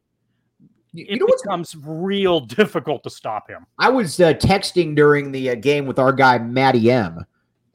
you 0.93 1.05
it 1.07 1.19
know 1.19 1.27
becomes 1.27 1.75
real 1.75 2.39
difficult 2.45 3.03
to 3.03 3.09
stop 3.09 3.49
him. 3.49 3.65
I 3.79 3.89
was 3.89 4.19
uh, 4.19 4.33
texting 4.33 4.95
during 4.95 5.31
the 5.31 5.51
uh, 5.51 5.55
game 5.55 5.85
with 5.85 5.99
our 5.99 6.11
guy 6.11 6.39
Matty 6.39 6.89
M, 6.91 7.25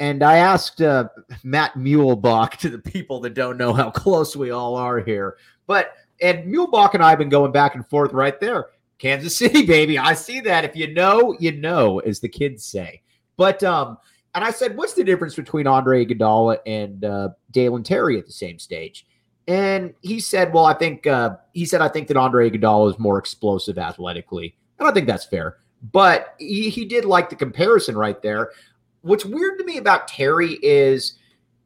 and 0.01 0.23
I 0.23 0.39
asked 0.39 0.83
uh, 0.83 1.09
Matt 1.45 1.75
Muehlebach 1.75 2.51
to 2.59 2.69
the 2.69 2.79
people 2.79 3.21
that 3.21 3.35
don't 3.35 3.57
know 3.57 3.73
how 3.73 3.91
close 3.91 4.35
we 4.37 4.51
all 4.51 4.75
are 4.77 4.99
here, 4.99 5.37
but 5.67 5.93
and 6.21 6.53
Muehlebach 6.53 6.95
and 6.95 7.03
I 7.03 7.11
have 7.11 7.19
been 7.19 7.29
going 7.29 7.53
back 7.53 7.75
and 7.75 7.89
forth 7.89 8.13
right 8.13 8.39
there. 8.41 8.67
Kansas 9.03 9.37
City, 9.37 9.67
baby. 9.67 9.99
I 9.99 10.15
see 10.15 10.41
that. 10.41 10.65
If 10.65 10.77
you 10.77 10.95
know, 10.95 11.37
you 11.41 11.53
know, 11.53 11.99
as 12.01 12.21
the 12.21 12.29
kids 12.29 12.65
say. 12.65 13.03
But 13.37 13.63
um, 13.65 13.99
and 14.35 14.45
I 14.45 14.53
said, 14.53 14.77
what's 14.77 14.95
the 14.95 15.03
difference 15.03 15.35
between 15.35 15.67
Andre 15.67 16.07
Iguodala 16.07 16.59
and 16.65 17.05
uh, 17.05 17.31
Dalen 17.51 17.83
Terry 17.83 18.17
at 18.19 18.27
the 18.27 18.33
same 18.33 18.59
stage? 18.59 19.07
And 19.49 19.93
he 20.03 20.21
said, 20.21 20.55
well, 20.55 20.65
I 20.65 20.75
think 20.75 21.07
uh, 21.07 21.37
he 21.53 21.67
said 21.67 21.81
I 21.81 21.89
think 21.89 22.07
that 22.09 22.17
Andre 22.17 22.49
Iguodala 22.49 22.93
is 22.93 22.99
more 22.99 23.19
explosive 23.19 23.77
athletically, 23.77 24.55
and 24.79 24.89
I 24.89 24.93
think 24.93 25.09
that's 25.09 25.25
fair. 25.25 25.57
But 25.93 26.37
he, 26.39 26.71
he 26.71 26.85
did 26.85 27.05
like 27.05 27.29
the 27.29 27.35
comparison 27.35 27.99
right 27.99 28.23
there. 28.23 28.53
What's 29.01 29.25
weird 29.25 29.59
to 29.59 29.65
me 29.65 29.79
about 29.79 30.07
Terry 30.07 30.61
is 30.63 31.19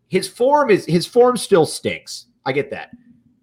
his 0.09 0.27
form 0.27 0.71
is 0.71 0.87
his 0.87 1.05
form 1.05 1.37
still 1.37 1.67
stinks. 1.67 2.27
I 2.47 2.53
get 2.53 2.71
that 2.71 2.93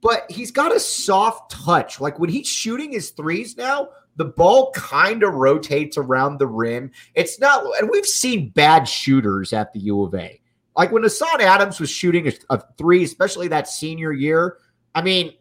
but 0.03 0.29
he's 0.29 0.51
got 0.51 0.75
a 0.75 0.79
soft 0.79 1.49
touch. 1.49 2.01
Like 2.01 2.19
when 2.19 2.29
he's 2.29 2.47
shooting 2.47 2.91
his 2.91 3.11
threes 3.11 3.55
now, 3.55 3.87
the 4.17 4.25
ball 4.25 4.71
kind 4.73 5.23
of 5.23 5.33
rotates 5.33 5.97
around 5.97 6.37
the 6.37 6.45
rim. 6.45 6.91
It's 7.15 7.39
not, 7.39 7.65
and 7.79 7.89
we've 7.89 8.05
seen 8.05 8.49
bad 8.49 8.83
shooters 8.83 9.53
at 9.53 9.71
the 9.71 9.79
U 9.79 10.03
of 10.03 10.13
A. 10.13 10.39
Like 10.75 10.91
when 10.91 11.03
Hassan 11.03 11.39
Adams 11.39 11.79
was 11.79 11.89
shooting 11.89 12.27
a, 12.27 12.33
a 12.49 12.61
three, 12.77 13.03
especially 13.03 13.47
that 13.47 13.67
senior 13.67 14.11
year. 14.11 14.57
I 14.93 15.01
mean, 15.01 15.33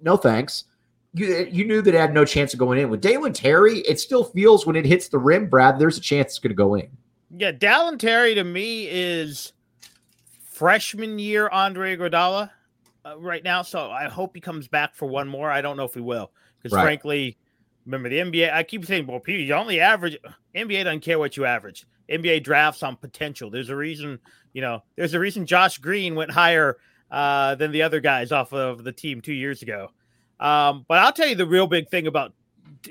no 0.00 0.16
thanks. 0.16 0.64
You, 1.12 1.46
you 1.52 1.64
knew 1.66 1.82
that 1.82 1.94
it 1.94 2.00
had 2.00 2.14
no 2.14 2.24
chance 2.24 2.54
of 2.54 2.58
going 2.58 2.78
in. 2.78 2.88
With 2.88 3.02
Dalen 3.02 3.34
Terry, 3.34 3.80
it 3.80 4.00
still 4.00 4.24
feels 4.24 4.64
when 4.66 4.74
it 4.74 4.86
hits 4.86 5.08
the 5.08 5.18
rim, 5.18 5.48
Brad, 5.48 5.78
there's 5.78 5.98
a 5.98 6.00
chance 6.00 6.32
it's 6.32 6.38
going 6.38 6.50
to 6.50 6.54
go 6.54 6.74
in. 6.74 6.88
Yeah, 7.36 7.52
Dalen 7.52 7.98
Terry 7.98 8.34
to 8.34 8.44
me 8.44 8.88
is 8.88 9.52
freshman 10.44 11.18
year 11.18 11.48
Andre 11.50 11.96
Iguodala 11.96 12.50
uh, 13.04 13.18
right 13.18 13.42
now, 13.42 13.62
so 13.62 13.90
I 13.90 14.08
hope 14.08 14.34
he 14.34 14.40
comes 14.40 14.68
back 14.68 14.94
for 14.94 15.06
one 15.06 15.28
more. 15.28 15.50
I 15.50 15.60
don't 15.60 15.76
know 15.76 15.84
if 15.84 15.94
he 15.94 16.00
will 16.00 16.30
because 16.58 16.74
right. 16.74 16.82
frankly, 16.82 17.36
remember 17.84 18.08
the 18.08 18.18
NBA. 18.18 18.52
I 18.52 18.62
keep 18.62 18.84
saying, 18.84 19.06
well, 19.06 19.20
Peter, 19.20 19.42
you 19.42 19.54
only 19.54 19.80
average. 19.80 20.18
NBA 20.54 20.84
doesn't 20.84 21.00
care 21.00 21.18
what 21.18 21.36
you 21.36 21.44
average. 21.44 21.86
NBA 22.08 22.44
drafts 22.44 22.82
on 22.82 22.96
potential. 22.96 23.50
There's 23.50 23.70
a 23.70 23.76
reason, 23.76 24.18
you 24.52 24.60
know. 24.60 24.82
There's 24.96 25.14
a 25.14 25.20
reason 25.20 25.46
Josh 25.46 25.78
Green 25.78 26.14
went 26.14 26.30
higher 26.30 26.76
uh, 27.10 27.54
than 27.54 27.72
the 27.72 27.82
other 27.82 28.00
guys 28.00 28.32
off 28.32 28.52
of 28.52 28.84
the 28.84 28.92
team 28.92 29.20
two 29.20 29.32
years 29.32 29.62
ago. 29.62 29.88
Um, 30.40 30.84
but 30.88 30.98
I'll 30.98 31.12
tell 31.12 31.28
you 31.28 31.36
the 31.36 31.46
real 31.46 31.66
big 31.66 31.88
thing 31.88 32.06
about 32.06 32.32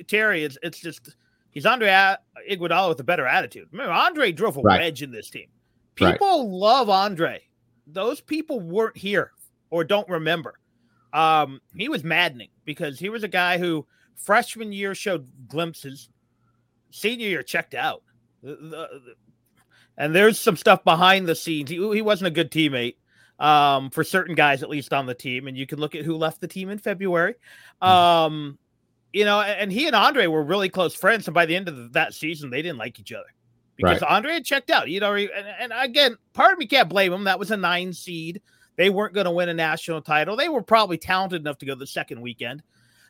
Terry 0.07 0.43
is 0.43 0.57
it's 0.63 0.79
just 0.79 1.15
he's 1.51 1.65
Andre 1.65 2.15
Iguodala 2.49 2.89
with 2.89 2.99
a 2.99 3.03
better 3.03 3.27
attitude. 3.27 3.67
Remember, 3.71 3.93
Andre 3.93 4.31
drove 4.31 4.57
a 4.57 4.61
right. 4.61 4.79
wedge 4.79 5.01
in 5.01 5.11
this 5.11 5.29
team. 5.29 5.47
People 5.95 6.43
right. 6.43 6.49
love 6.49 6.89
Andre. 6.89 7.41
Those 7.87 8.21
people 8.21 8.59
weren't 8.59 8.97
here 8.97 9.31
or 9.71 9.83
don't 9.83 10.07
remember. 10.07 10.59
Um, 11.13 11.59
he 11.75 11.89
was 11.89 12.03
maddening 12.03 12.49
because 12.63 12.99
he 12.99 13.09
was 13.09 13.23
a 13.23 13.27
guy 13.27 13.57
who 13.57 13.87
freshman 14.15 14.71
year 14.71 14.93
showed 14.93 15.27
glimpses, 15.47 16.09
senior 16.91 17.27
year 17.27 17.43
checked 17.43 17.73
out. 17.73 18.03
And 19.97 20.15
there's 20.15 20.39
some 20.39 20.57
stuff 20.57 20.83
behind 20.83 21.27
the 21.27 21.35
scenes. 21.35 21.69
He, 21.69 21.75
he 21.75 22.01
wasn't 22.01 22.27
a 22.27 22.31
good 22.31 22.51
teammate 22.51 22.95
um, 23.39 23.89
for 23.89 24.03
certain 24.03 24.35
guys, 24.35 24.63
at 24.63 24.69
least 24.69 24.93
on 24.93 25.05
the 25.05 25.13
team. 25.13 25.47
And 25.47 25.57
you 25.57 25.65
can 25.65 25.79
look 25.79 25.95
at 25.95 26.05
who 26.05 26.15
left 26.15 26.41
the 26.41 26.47
team 26.47 26.69
in 26.69 26.77
February. 26.77 27.35
Hmm. 27.81 27.87
Um, 27.87 28.57
you 29.13 29.25
know, 29.25 29.41
and 29.41 29.71
he 29.71 29.87
and 29.87 29.95
Andre 29.95 30.27
were 30.27 30.43
really 30.43 30.69
close 30.69 30.95
friends. 30.95 31.27
And 31.27 31.33
by 31.33 31.45
the 31.45 31.55
end 31.55 31.67
of 31.67 31.93
that 31.93 32.13
season, 32.13 32.49
they 32.49 32.61
didn't 32.61 32.77
like 32.77 32.99
each 32.99 33.11
other 33.11 33.25
because 33.75 34.01
right. 34.01 34.11
Andre 34.11 34.33
had 34.33 34.45
checked 34.45 34.69
out. 34.69 34.89
You 34.89 35.01
know, 35.01 35.13
and, 35.13 35.29
and 35.59 35.73
again, 35.75 36.15
part 36.33 36.53
of 36.53 36.59
me 36.59 36.67
can't 36.67 36.87
blame 36.87 37.11
him. 37.11 37.25
That 37.25 37.39
was 37.39 37.51
a 37.51 37.57
nine 37.57 37.91
seed. 37.91 38.41
They 38.77 38.89
weren't 38.89 39.13
going 39.13 39.25
to 39.25 39.31
win 39.31 39.49
a 39.49 39.53
national 39.53 40.01
title. 40.01 40.35
They 40.35 40.49
were 40.49 40.61
probably 40.61 40.97
talented 40.97 41.41
enough 41.41 41.57
to 41.59 41.65
go 41.65 41.75
the 41.75 41.87
second 41.87 42.21
weekend. 42.21 42.63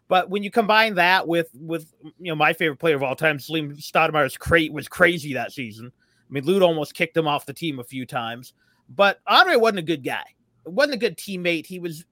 But 0.08 0.30
when 0.30 0.44
you 0.44 0.52
combine 0.52 0.96
that 0.96 1.28
with 1.28 1.50
with 1.54 1.94
you 2.20 2.32
know 2.32 2.36
my 2.36 2.52
favorite 2.54 2.80
player 2.80 2.96
of 2.96 3.04
all 3.04 3.16
time, 3.16 3.40
Salim 3.40 3.78
Stoudamire's 3.78 4.38
crate 4.38 4.74
was 4.74 4.88
crazy 4.88 5.34
that 5.34 5.54
season. 5.54 5.92
I 5.96 6.34
mean, 6.34 6.44
Lute 6.44 6.64
almost 6.64 6.94
kicked 6.94 7.16
him 7.16 7.28
off 7.28 7.46
the 7.46 7.54
team 7.54 7.80
a 7.80 7.84
few 7.84 8.06
times. 8.06 8.54
But 8.90 9.22
Andre 9.26 9.56
wasn't 9.56 9.80
a 9.80 9.84
good 9.84 10.04
guy. 10.04 10.24
wasn't 10.66 10.96
a 10.96 10.98
good 10.98 11.18
teammate. 11.18 11.66
He 11.66 11.80
was 11.80 12.06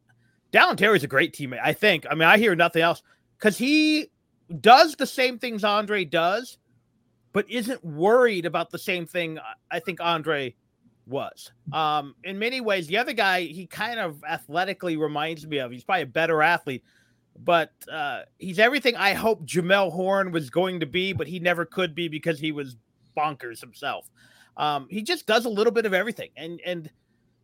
Dalen 0.51 0.77
Terry's 0.77 1.03
a 1.03 1.07
great 1.07 1.33
teammate, 1.33 1.61
I 1.61 1.73
think. 1.73 2.05
I 2.09 2.15
mean, 2.15 2.23
I 2.27 2.37
hear 2.37 2.55
nothing 2.55 2.81
else 2.81 3.03
because 3.37 3.57
he 3.57 4.11
does 4.61 4.95
the 4.95 5.05
same 5.05 5.37
things 5.37 5.63
Andre 5.63 6.05
does, 6.05 6.57
but 7.33 7.49
isn't 7.49 7.83
worried 7.83 8.45
about 8.45 8.71
the 8.71 8.79
same 8.79 9.05
thing 9.05 9.39
I 9.69 9.79
think 9.79 9.99
Andre 10.01 10.55
was. 11.09 11.51
Um, 11.73 12.15
in 12.23 12.39
many 12.39 12.61
ways, 12.61 12.87
the 12.87 12.97
other 12.97 13.13
guy 13.13 13.41
he 13.41 13.65
kind 13.67 13.99
of 13.99 14.23
athletically 14.23 14.97
reminds 14.97 15.45
me 15.45 15.57
of. 15.57 15.71
He's 15.71 15.83
probably 15.83 16.03
a 16.03 16.07
better 16.07 16.41
athlete, 16.41 16.83
but 17.43 17.71
uh, 17.91 18.21
he's 18.37 18.59
everything 18.59 18.95
I 18.95 19.13
hope 19.13 19.45
Jamelle 19.45 19.91
Horne 19.91 20.31
was 20.31 20.49
going 20.49 20.79
to 20.79 20.85
be, 20.85 21.13
but 21.13 21.27
he 21.27 21.39
never 21.39 21.65
could 21.65 21.95
be 21.95 22.07
because 22.07 22.39
he 22.39 22.51
was 22.51 22.77
bonkers 23.17 23.59
himself. 23.59 24.09
Um, 24.57 24.87
he 24.89 25.01
just 25.01 25.25
does 25.25 25.45
a 25.45 25.49
little 25.49 25.73
bit 25.73 25.85
of 25.85 25.93
everything, 25.93 26.29
and 26.37 26.61
and 26.65 26.89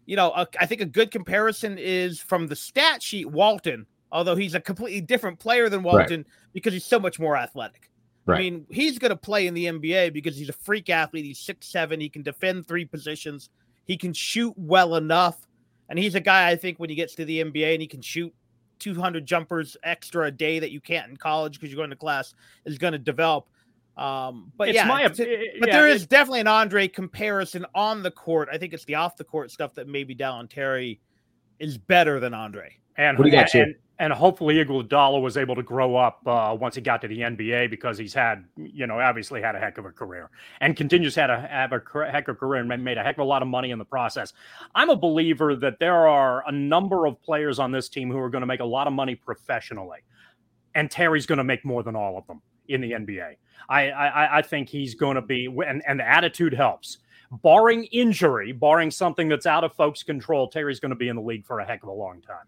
you 0.05 0.15
know, 0.15 0.31
a, 0.31 0.47
I 0.59 0.65
think 0.65 0.81
a 0.81 0.85
good 0.85 1.11
comparison 1.11 1.77
is 1.77 2.19
from 2.19 2.47
the 2.47 2.55
stat 2.55 3.01
sheet 3.01 3.25
Walton, 3.25 3.85
although 4.11 4.35
he's 4.35 4.53
a 4.53 4.59
completely 4.59 5.01
different 5.01 5.39
player 5.39 5.69
than 5.69 5.83
Walton 5.83 6.21
right. 6.21 6.53
because 6.53 6.73
he's 6.73 6.85
so 6.85 6.99
much 6.99 7.19
more 7.19 7.35
athletic. 7.35 7.89
Right. 8.25 8.37
I 8.37 8.39
mean, 8.39 8.65
he's 8.69 8.97
going 8.97 9.11
to 9.11 9.15
play 9.15 9.45
in 9.45 9.53
the 9.53 9.65
NBA 9.65 10.13
because 10.13 10.35
he's 10.35 10.49
a 10.49 10.53
freak 10.53 10.89
athlete. 10.89 11.25
He's 11.25 11.39
six 11.39 11.67
seven. 11.67 11.99
He 11.99 12.09
can 12.09 12.23
defend 12.23 12.67
three 12.67 12.85
positions. 12.85 13.49
He 13.85 13.97
can 13.97 14.13
shoot 14.13 14.53
well 14.57 14.95
enough, 14.95 15.47
and 15.89 15.99
he's 15.99 16.15
a 16.15 16.19
guy 16.19 16.49
I 16.49 16.55
think 16.55 16.79
when 16.79 16.89
he 16.89 16.95
gets 16.95 17.13
to 17.15 17.25
the 17.25 17.43
NBA 17.43 17.73
and 17.73 17.81
he 17.81 17.87
can 17.87 18.01
shoot 18.01 18.33
200 18.79 19.25
jumpers 19.25 19.77
extra 19.83 20.25
a 20.25 20.31
day 20.31 20.59
that 20.59 20.71
you 20.71 20.81
can't 20.81 21.09
in 21.09 21.17
college 21.17 21.59
because 21.59 21.69
you're 21.71 21.77
going 21.77 21.89
to 21.89 21.95
class 21.95 22.33
is 22.65 22.77
going 22.77 22.93
to 22.93 22.99
develop. 22.99 23.47
Um, 23.97 24.51
but 24.57 24.67
it's 24.67 24.75
yeah, 24.75 24.87
my, 24.87 25.07
but 25.07 25.19
yeah, 25.19 25.55
there 25.71 25.87
is 25.87 26.05
definitely 26.05 26.41
an 26.41 26.47
Andre 26.47 26.87
comparison 26.87 27.65
on 27.73 28.03
the 28.03 28.11
court. 28.11 28.49
I 28.51 28.57
think 28.57 28.73
it's 28.73 28.83
the 28.85 28.95
off 28.95 29.15
the 29.15 29.23
court 29.23 29.51
stuff 29.51 29.73
that 29.75 29.87
maybe 29.87 30.13
Dalen 30.13 30.49
Terry 30.49 30.99
is 31.59 31.77
better 31.77 32.19
than 32.19 32.33
Andre. 32.33 32.75
And 32.97 33.17
what 33.17 33.23
do 33.23 33.29
you 33.29 33.35
got, 33.35 33.53
and, 33.55 33.75
and 33.97 34.11
hopefully 34.11 34.55
Iguodala 34.55 35.21
was 35.21 35.37
able 35.37 35.55
to 35.55 35.63
grow 35.63 35.95
up 35.95 36.21
uh, 36.27 36.55
once 36.59 36.75
he 36.75 36.81
got 36.81 37.01
to 37.01 37.07
the 37.07 37.19
NBA 37.19 37.69
because 37.69 37.97
he's 37.97 38.13
had, 38.13 38.43
you 38.57 38.85
know, 38.87 38.99
obviously 38.99 39.41
had 39.41 39.55
a 39.55 39.59
heck 39.59 39.77
of 39.77 39.85
a 39.85 39.91
career 39.91 40.29
and 40.59 40.75
continues 40.75 41.15
have 41.15 41.29
a, 41.29 41.39
have 41.39 41.71
a 41.71 42.11
heck 42.11 42.27
of 42.27 42.35
a 42.35 42.39
career 42.39 42.61
and 42.61 42.83
made 42.83 42.97
a 42.97 43.03
heck 43.03 43.15
of 43.15 43.21
a 43.21 43.25
lot 43.25 43.41
of 43.41 43.47
money 43.47 43.71
in 43.71 43.79
the 43.79 43.85
process. 43.85 44.33
I'm 44.73 44.89
a 44.89 44.95
believer 44.97 45.55
that 45.55 45.79
there 45.79 46.07
are 46.07 46.43
a 46.47 46.51
number 46.51 47.05
of 47.05 47.21
players 47.21 47.57
on 47.57 47.71
this 47.71 47.87
team 47.87 48.11
who 48.11 48.19
are 48.19 48.29
going 48.29 48.41
to 48.41 48.47
make 48.47 48.59
a 48.59 48.65
lot 48.65 48.87
of 48.87 48.93
money 48.93 49.15
professionally, 49.15 49.99
and 50.73 50.91
Terry's 50.91 51.25
going 51.25 51.37
to 51.37 51.43
make 51.45 51.63
more 51.63 51.81
than 51.81 51.95
all 51.95 52.17
of 52.17 52.27
them 52.27 52.41
in 52.67 52.81
the 52.81 52.91
NBA. 52.91 53.35
I 53.69 53.89
I, 53.89 54.37
I 54.39 54.41
think 54.41 54.67
he's 54.67 54.93
going 54.93 55.15
to 55.15 55.21
be, 55.21 55.45
and, 55.65 55.81
and 55.87 55.99
the 55.99 56.07
attitude 56.07 56.53
helps. 56.53 56.97
Barring 57.43 57.85
injury, 57.85 58.51
barring 58.51 58.91
something 58.91 59.27
that's 59.27 59.45
out 59.45 59.63
of 59.63 59.73
folks' 59.73 60.03
control, 60.03 60.47
Terry's 60.47 60.79
going 60.79 60.91
to 60.91 60.95
be 60.95 61.07
in 61.07 61.15
the 61.15 61.21
league 61.21 61.45
for 61.45 61.59
a 61.59 61.65
heck 61.65 61.81
of 61.81 61.89
a 61.89 61.93
long 61.93 62.21
time. 62.21 62.45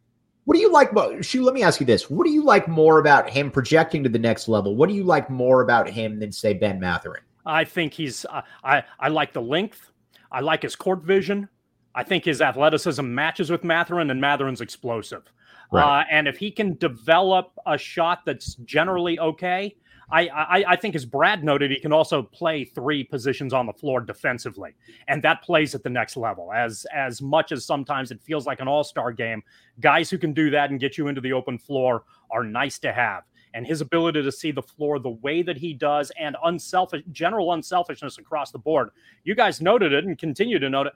What 0.48 0.56
do 0.56 0.62
you 0.62 0.72
like 0.72 0.94
about 0.94 1.26
Shu? 1.26 1.44
Let 1.44 1.54
me 1.54 1.62
ask 1.62 1.82
you 1.82 1.86
this: 1.86 2.10
What 2.10 2.26
do 2.26 2.32
you 2.32 2.42
like 2.42 2.70
more 2.70 3.00
about 3.00 3.30
him 3.30 3.52
projecting 3.52 4.02
to 4.04 4.10
the 4.10 4.18
next 4.18 4.48
level? 4.48 4.78
What 4.78 4.88
do 4.88 4.96
you 4.96 5.04
like 5.04 5.30
more 5.30 5.62
about 5.62 5.90
him 5.90 6.20
than 6.20 6.32
say 6.32 6.54
Ben 6.54 6.80
Mathurin? 6.80 7.22
I 7.46 7.66
think 7.66 7.94
he's. 7.94 8.24
Uh, 8.24 8.44
I 8.64 8.84
I 8.98 9.10
like 9.10 9.34
the 9.34 9.42
length. 9.42 9.92
I 10.32 10.40
like 10.40 10.62
his 10.62 10.74
court 10.74 11.04
vision. 11.04 11.50
I 11.96 12.04
think 12.04 12.24
his 12.24 12.42
athleticism 12.42 13.14
matches 13.14 13.52
with 13.52 13.66
Mathurin, 13.66 14.10
and 14.10 14.22
Mathurin's 14.22 14.62
explosive. 14.62 15.24
Right. 15.70 15.84
Uh, 15.84 16.06
and 16.10 16.30
if 16.30 16.38
he 16.38 16.50
can 16.50 16.76
develop 16.76 17.52
a 17.66 17.78
shot 17.78 18.22
that's 18.26 18.56
generally 18.56 19.20
okay, 19.20 19.76
I, 20.10 20.28
I, 20.30 20.64
I 20.70 20.76
think 20.78 20.96
as 20.96 21.06
Brad 21.06 21.44
noted, 21.44 21.70
he 21.70 21.80
can 21.80 21.92
also 21.92 22.24
play 22.24 22.64
three 22.64 23.04
positions 23.04 23.54
on 23.54 23.66
the 23.66 23.74
floor 23.74 24.00
defensively, 24.00 24.74
and 25.10 25.22
that 25.24 25.42
plays 25.42 25.76
at 25.76 25.84
the 25.84 25.90
next 25.90 26.16
level. 26.16 26.54
As 26.54 26.86
as 26.94 27.22
much 27.22 27.52
as 27.52 27.66
sometimes 27.66 28.12
it 28.12 28.22
feels 28.22 28.46
like 28.46 28.62
an 28.62 28.70
all 28.70 28.86
star 28.86 29.12
game, 29.12 29.44
guys 29.82 30.10
who 30.10 30.18
can 30.18 30.34
do 30.34 30.50
that 30.52 30.70
and 30.70 30.80
get 30.80 30.98
you 30.98 31.08
into 31.08 31.20
the 31.20 31.34
open 31.34 31.58
floor 31.58 32.04
are 32.32 32.44
nice 32.44 32.80
to 32.80 32.94
have. 32.94 33.24
And 33.54 33.66
his 33.66 33.82
ability 33.82 34.24
to 34.24 34.32
see 34.32 34.52
the 34.52 34.62
floor 34.62 35.00
the 35.00 35.10
way 35.10 35.42
that 35.42 35.58
he 35.58 35.74
does, 35.74 36.12
and 36.18 36.38
unselfish 36.46 37.04
general 37.12 37.52
unselfishness 37.54 38.18
across 38.18 38.52
the 38.52 38.60
board. 38.60 38.92
You 39.26 39.36
guys 39.36 39.62
noted 39.62 39.92
it 39.92 40.06
and 40.06 40.18
continue 40.18 40.60
to 40.60 40.70
note 40.70 40.88
it. 40.88 40.94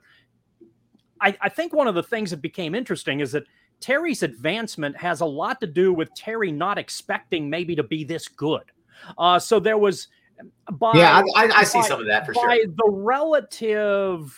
I, 1.20 1.36
I 1.40 1.48
think 1.50 1.74
one 1.74 1.86
of 1.86 1.94
the 1.94 2.02
things 2.02 2.30
that 2.30 2.40
became 2.40 2.74
interesting 2.74 3.20
is 3.20 3.32
that 3.32 3.44
Terry's 3.80 4.22
advancement 4.22 4.96
has 4.96 5.20
a 5.20 5.26
lot 5.26 5.60
to 5.60 5.66
do 5.66 5.92
with 5.92 6.14
Terry 6.14 6.50
not 6.50 6.78
expecting 6.78 7.50
maybe 7.50 7.76
to 7.76 7.82
be 7.82 8.04
this 8.04 8.28
good. 8.28 8.62
Uh, 9.18 9.38
so 9.38 9.60
there 9.60 9.78
was, 9.78 10.08
by, 10.72 10.92
yeah, 10.94 11.22
I, 11.36 11.44
I, 11.44 11.58
I 11.58 11.64
see 11.64 11.80
by, 11.80 11.86
some 11.86 12.00
of 12.00 12.06
that 12.06 12.26
for 12.26 12.34
by 12.34 12.56
sure. 12.56 12.66
the 12.66 12.90
relatively 12.90 14.30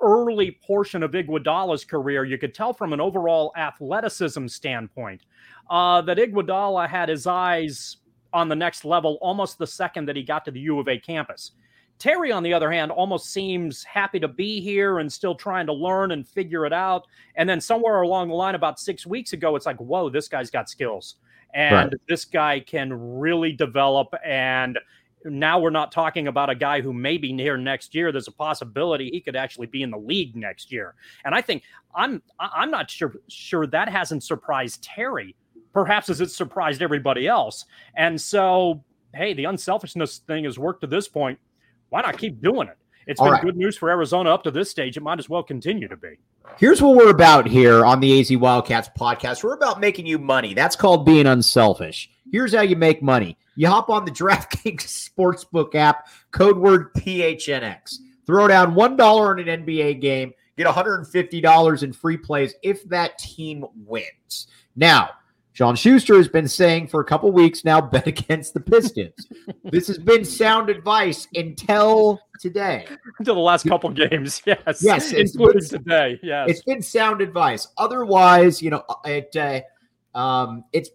early 0.00 0.58
portion 0.66 1.02
of 1.02 1.12
Iguodala's 1.12 1.84
career, 1.84 2.24
you 2.24 2.38
could 2.38 2.54
tell 2.54 2.72
from 2.72 2.92
an 2.92 3.00
overall 3.00 3.52
athleticism 3.56 4.46
standpoint 4.48 5.22
uh, 5.70 6.00
that 6.02 6.18
Iguodala 6.18 6.88
had 6.88 7.08
his 7.08 7.26
eyes 7.26 7.98
on 8.32 8.48
the 8.48 8.56
next 8.56 8.84
level 8.84 9.18
almost 9.20 9.58
the 9.58 9.66
second 9.66 10.06
that 10.06 10.16
he 10.16 10.22
got 10.22 10.44
to 10.44 10.50
the 10.50 10.60
U 10.60 10.80
of 10.80 10.88
A 10.88 10.98
campus. 10.98 11.52
Terry, 12.00 12.32
on 12.32 12.42
the 12.42 12.52
other 12.52 12.72
hand, 12.72 12.90
almost 12.90 13.32
seems 13.32 13.84
happy 13.84 14.18
to 14.18 14.26
be 14.26 14.60
here 14.60 14.98
and 14.98 15.10
still 15.10 15.36
trying 15.36 15.66
to 15.66 15.72
learn 15.72 16.10
and 16.10 16.26
figure 16.26 16.66
it 16.66 16.72
out. 16.72 17.06
And 17.36 17.48
then 17.48 17.60
somewhere 17.60 18.02
along 18.02 18.28
the 18.28 18.34
line, 18.34 18.56
about 18.56 18.80
six 18.80 19.06
weeks 19.06 19.32
ago, 19.32 19.54
it's 19.54 19.66
like, 19.66 19.76
whoa, 19.76 20.10
this 20.10 20.26
guy's 20.26 20.50
got 20.50 20.68
skills 20.68 21.16
and 21.54 21.92
right. 21.92 22.00
this 22.08 22.24
guy 22.24 22.60
can 22.60 22.92
really 22.92 23.52
develop 23.52 24.12
and 24.24 24.78
now 25.26 25.58
we're 25.58 25.70
not 25.70 25.90
talking 25.90 26.28
about 26.28 26.50
a 26.50 26.54
guy 26.54 26.82
who 26.82 26.92
may 26.92 27.16
be 27.16 27.32
near 27.32 27.56
next 27.56 27.94
year. 27.94 28.12
There's 28.12 28.28
a 28.28 28.32
possibility 28.32 29.08
he 29.08 29.20
could 29.20 29.36
actually 29.36 29.68
be 29.68 29.82
in 29.82 29.90
the 29.90 29.96
league 29.96 30.36
next 30.36 30.70
year. 30.70 30.94
And 31.24 31.34
i 31.34 31.40
think 31.40 31.62
i'm 31.94 32.22
i'm 32.38 32.70
not 32.70 32.90
sure 32.90 33.14
sure 33.28 33.66
that 33.68 33.88
hasn't 33.88 34.22
surprised 34.22 34.82
terry. 34.82 35.34
Perhaps 35.72 36.08
as 36.08 36.20
it 36.20 36.30
surprised 36.30 36.82
everybody 36.82 37.26
else? 37.26 37.64
And 37.96 38.20
so 38.20 38.82
hey 39.14 39.32
the 39.32 39.44
unselfishness 39.44 40.18
thing 40.18 40.44
has 40.44 40.58
worked 40.58 40.82
to 40.82 40.86
this 40.86 41.08
point. 41.08 41.38
Why 41.88 42.02
not 42.02 42.18
keep 42.18 42.42
doing 42.42 42.68
it 42.68 42.76
it's 43.06 43.20
All 43.20 43.26
been 43.26 43.32
right. 43.34 43.42
good 43.42 43.56
news 43.56 43.76
for 43.76 43.90
Arizona 43.90 44.30
up 44.30 44.42
to 44.44 44.50
this 44.50 44.70
stage. 44.70 44.96
It 44.96 45.02
might 45.02 45.18
as 45.18 45.28
well 45.28 45.42
continue 45.42 45.88
to 45.88 45.96
be. 45.96 46.18
Here's 46.56 46.80
what 46.80 46.96
we're 46.96 47.10
about 47.10 47.46
here 47.46 47.84
on 47.84 48.00
the 48.00 48.20
AZ 48.20 48.36
Wildcats 48.36 48.90
podcast. 48.98 49.42
We're 49.42 49.54
about 49.54 49.80
making 49.80 50.06
you 50.06 50.18
money. 50.18 50.54
That's 50.54 50.76
called 50.76 51.04
being 51.04 51.26
unselfish. 51.26 52.10
Here's 52.30 52.54
how 52.54 52.62
you 52.62 52.76
make 52.76 53.02
money. 53.02 53.36
You 53.56 53.68
hop 53.68 53.90
on 53.90 54.04
the 54.04 54.10
DraftKings 54.12 55.10
Sportsbook 55.10 55.74
app, 55.74 56.08
code 56.30 56.58
word 56.58 56.92
PHNX. 56.94 57.96
Throw 58.26 58.48
down 58.48 58.74
$1 58.74 59.40
in 59.40 59.48
an 59.48 59.66
NBA 59.66 60.00
game, 60.00 60.32
get 60.56 60.66
$150 60.66 61.82
in 61.82 61.92
free 61.92 62.16
plays 62.16 62.54
if 62.62 62.88
that 62.88 63.18
team 63.18 63.64
wins. 63.84 64.46
Now, 64.76 65.10
Sean 65.54 65.76
Schuster 65.76 66.16
has 66.16 66.26
been 66.26 66.48
saying 66.48 66.88
for 66.88 67.00
a 67.00 67.04
couple 67.04 67.30
weeks 67.30 67.64
now, 67.64 67.80
bet 67.92 68.06
against 68.08 68.54
the 68.54 68.60
Pistons. 68.60 69.14
this 69.64 69.86
has 69.86 69.98
been 69.98 70.24
sound 70.24 70.68
advice 70.68 71.28
until 71.34 72.20
today. 72.40 72.86
Until 73.20 73.36
the 73.36 73.40
last 73.40 73.66
couple 73.66 73.88
games, 73.90 74.42
yes. 74.46 74.82
Yes, 74.82 75.12
including 75.12 75.60
been, 75.60 75.68
today. 75.68 76.20
Yes. 76.22 76.50
It's 76.50 76.62
been 76.62 76.82
sound 76.82 77.20
advice. 77.20 77.68
Otherwise, 77.78 78.60
you 78.60 78.70
know, 78.70 78.84
it 79.04 79.34
uh, 79.36 80.18
um, 80.18 80.64
it's 80.72 80.90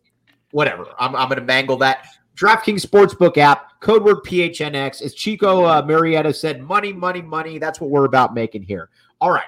whatever. 0.52 0.86
I'm, 1.00 1.16
I'm 1.16 1.30
going 1.30 1.40
to 1.40 1.46
mangle 1.46 1.78
that. 1.78 2.06
DraftKings 2.36 2.86
Sportsbook 2.86 3.38
app, 3.38 3.80
code 3.80 4.04
word 4.04 4.18
PHNX. 4.26 5.02
As 5.02 5.14
Chico 5.14 5.66
uh, 5.66 5.82
Marietta 5.86 6.34
said, 6.34 6.62
money, 6.62 6.92
money, 6.92 7.22
money. 7.22 7.60
That's 7.60 7.80
what 7.80 7.90
we're 7.90 8.06
about 8.06 8.34
making 8.34 8.64
here. 8.64 8.90
All 9.22 9.32
right. 9.32 9.44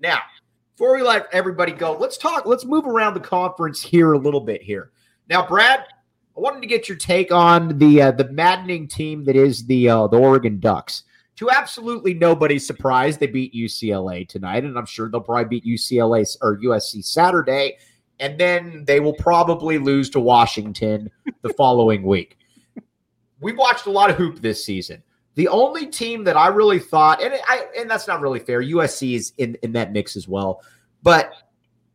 Now, 0.00 0.18
before 0.74 0.96
we 0.96 1.02
let 1.02 1.28
everybody 1.32 1.72
go, 1.72 1.92
let's 1.92 2.16
talk. 2.16 2.46
Let's 2.46 2.64
move 2.64 2.86
around 2.86 3.14
the 3.14 3.20
conference 3.20 3.82
here 3.82 4.12
a 4.12 4.18
little 4.18 4.40
bit 4.40 4.62
here. 4.62 4.90
Now, 5.28 5.46
Brad, 5.46 5.80
I 6.36 6.40
wanted 6.40 6.62
to 6.62 6.66
get 6.66 6.88
your 6.88 6.96
take 6.96 7.30
on 7.30 7.78
the 7.78 8.02
uh, 8.02 8.10
the 8.12 8.28
maddening 8.30 8.88
team 8.88 9.24
that 9.24 9.36
is 9.36 9.66
the 9.66 9.88
uh, 9.88 10.06
the 10.06 10.18
Oregon 10.18 10.58
Ducks. 10.58 11.04
To 11.36 11.50
absolutely 11.50 12.14
nobody's 12.14 12.66
surprise, 12.66 13.18
they 13.18 13.26
beat 13.26 13.54
UCLA 13.54 14.28
tonight, 14.28 14.64
and 14.64 14.78
I'm 14.78 14.86
sure 14.86 15.10
they'll 15.10 15.20
probably 15.20 15.60
beat 15.60 15.64
UCLA 15.64 16.36
or 16.40 16.58
USC 16.58 17.04
Saturday, 17.04 17.78
and 18.20 18.38
then 18.38 18.84
they 18.86 19.00
will 19.00 19.14
probably 19.14 19.78
lose 19.78 20.08
to 20.10 20.20
Washington 20.20 21.10
the 21.42 21.48
following 21.50 22.02
week. 22.02 22.38
We've 23.40 23.58
watched 23.58 23.86
a 23.86 23.90
lot 23.90 24.08
of 24.08 24.16
hoop 24.16 24.40
this 24.40 24.64
season. 24.64 25.02
The 25.34 25.48
only 25.48 25.86
team 25.86 26.24
that 26.24 26.36
I 26.36 26.48
really 26.48 26.78
thought, 26.78 27.22
and 27.22 27.34
I 27.46 27.66
and 27.78 27.90
that's 27.90 28.06
not 28.06 28.20
really 28.20 28.40
fair. 28.40 28.62
USC 28.62 29.14
is 29.14 29.32
in, 29.38 29.56
in 29.62 29.72
that 29.72 29.92
mix 29.92 30.16
as 30.16 30.28
well. 30.28 30.62
But 31.02 31.32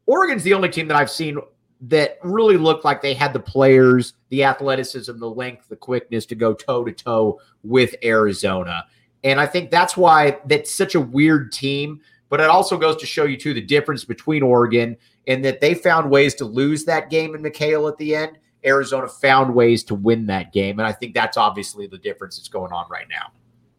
Oregon's 0.07 0.43
the 0.43 0.53
only 0.53 0.69
team 0.69 0.87
that 0.87 0.97
I've 0.97 1.11
seen 1.11 1.37
that 1.81 2.17
really 2.23 2.57
looked 2.57 2.83
like 2.83 3.01
they 3.01 3.13
had 3.13 3.33
the 3.33 3.39
players, 3.39 4.13
the 4.29 4.43
athleticism, 4.43 5.19
the 5.19 5.29
length, 5.29 5.69
the 5.69 5.75
quickness 5.75 6.25
to 6.25 6.35
go 6.35 6.53
toe 6.53 6.83
to 6.83 6.91
toe 6.91 7.39
with 7.63 7.93
Arizona. 8.03 8.85
And 9.23 9.39
I 9.39 9.45
think 9.45 9.69
that's 9.69 9.95
why 9.95 10.39
that's 10.45 10.73
such 10.73 10.95
a 10.95 11.01
weird 11.01 11.51
team. 11.51 12.01
But 12.29 12.41
it 12.41 12.49
also 12.49 12.77
goes 12.77 12.97
to 12.97 13.05
show 13.05 13.23
you, 13.23 13.37
too, 13.37 13.53
the 13.53 13.61
difference 13.61 14.03
between 14.03 14.43
Oregon 14.43 14.97
and 15.27 15.45
that 15.45 15.61
they 15.61 15.73
found 15.73 16.09
ways 16.09 16.35
to 16.35 16.45
lose 16.45 16.83
that 16.85 17.09
game 17.09 17.35
in 17.35 17.41
McKale 17.41 17.89
at 17.89 17.97
the 17.97 18.15
end. 18.15 18.37
Arizona 18.67 19.07
found 19.07 19.55
ways 19.55 19.83
to 19.85 19.95
win 19.95 20.27
that 20.27 20.53
game. 20.53 20.79
And 20.79 20.87
I 20.87 20.91
think 20.91 21.13
that's 21.13 21.37
obviously 21.37 21.87
the 21.87 21.97
difference 21.97 22.37
that's 22.37 22.49
going 22.49 22.71
on 22.71 22.85
right 22.89 23.07
now. 23.09 23.31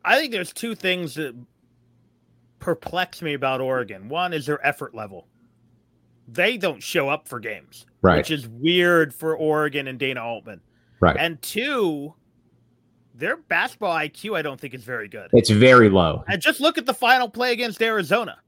I 0.05 0.17
think 0.19 0.33
there's 0.33 0.53
two 0.53 0.75
things 0.75 1.15
that 1.15 1.37
perplex 2.59 3.23
me 3.23 3.35
about 3.35 3.61
Oregon. 3.61 4.09
One 4.09 4.33
is 4.33 4.47
their 4.47 4.65
effort 4.67 4.95
level. 4.95 5.29
They 6.27 6.57
don't 6.57 6.83
show 6.83 7.09
up 7.09 7.29
for 7.29 7.41
games, 7.41 7.87
right. 8.03 8.17
which 8.19 8.31
is 8.31 8.49
weird 8.49 9.15
for 9.15 9.37
Oregon 9.37 9.89
and 9.89 9.99
Dana 9.99 10.23
Altman. 10.25 10.61
Right. 11.01 11.17
And 11.19 11.41
two, 11.41 12.15
their 13.15 13.37
basketball 13.37 13.95
IQ, 13.95 14.37
I 14.37 14.43
don't 14.43 14.61
think 14.61 14.75
is 14.75 14.85
very 14.85 15.09
good. 15.09 15.31
It's 15.33 15.51
very 15.51 15.89
low. 15.89 16.25
And 16.29 16.41
just 16.41 16.61
look 16.61 16.79
at 16.79 16.87
the 16.87 16.95
final 16.95 17.29
play 17.29 17.53
against 17.53 17.81
Arizona. 17.83 18.39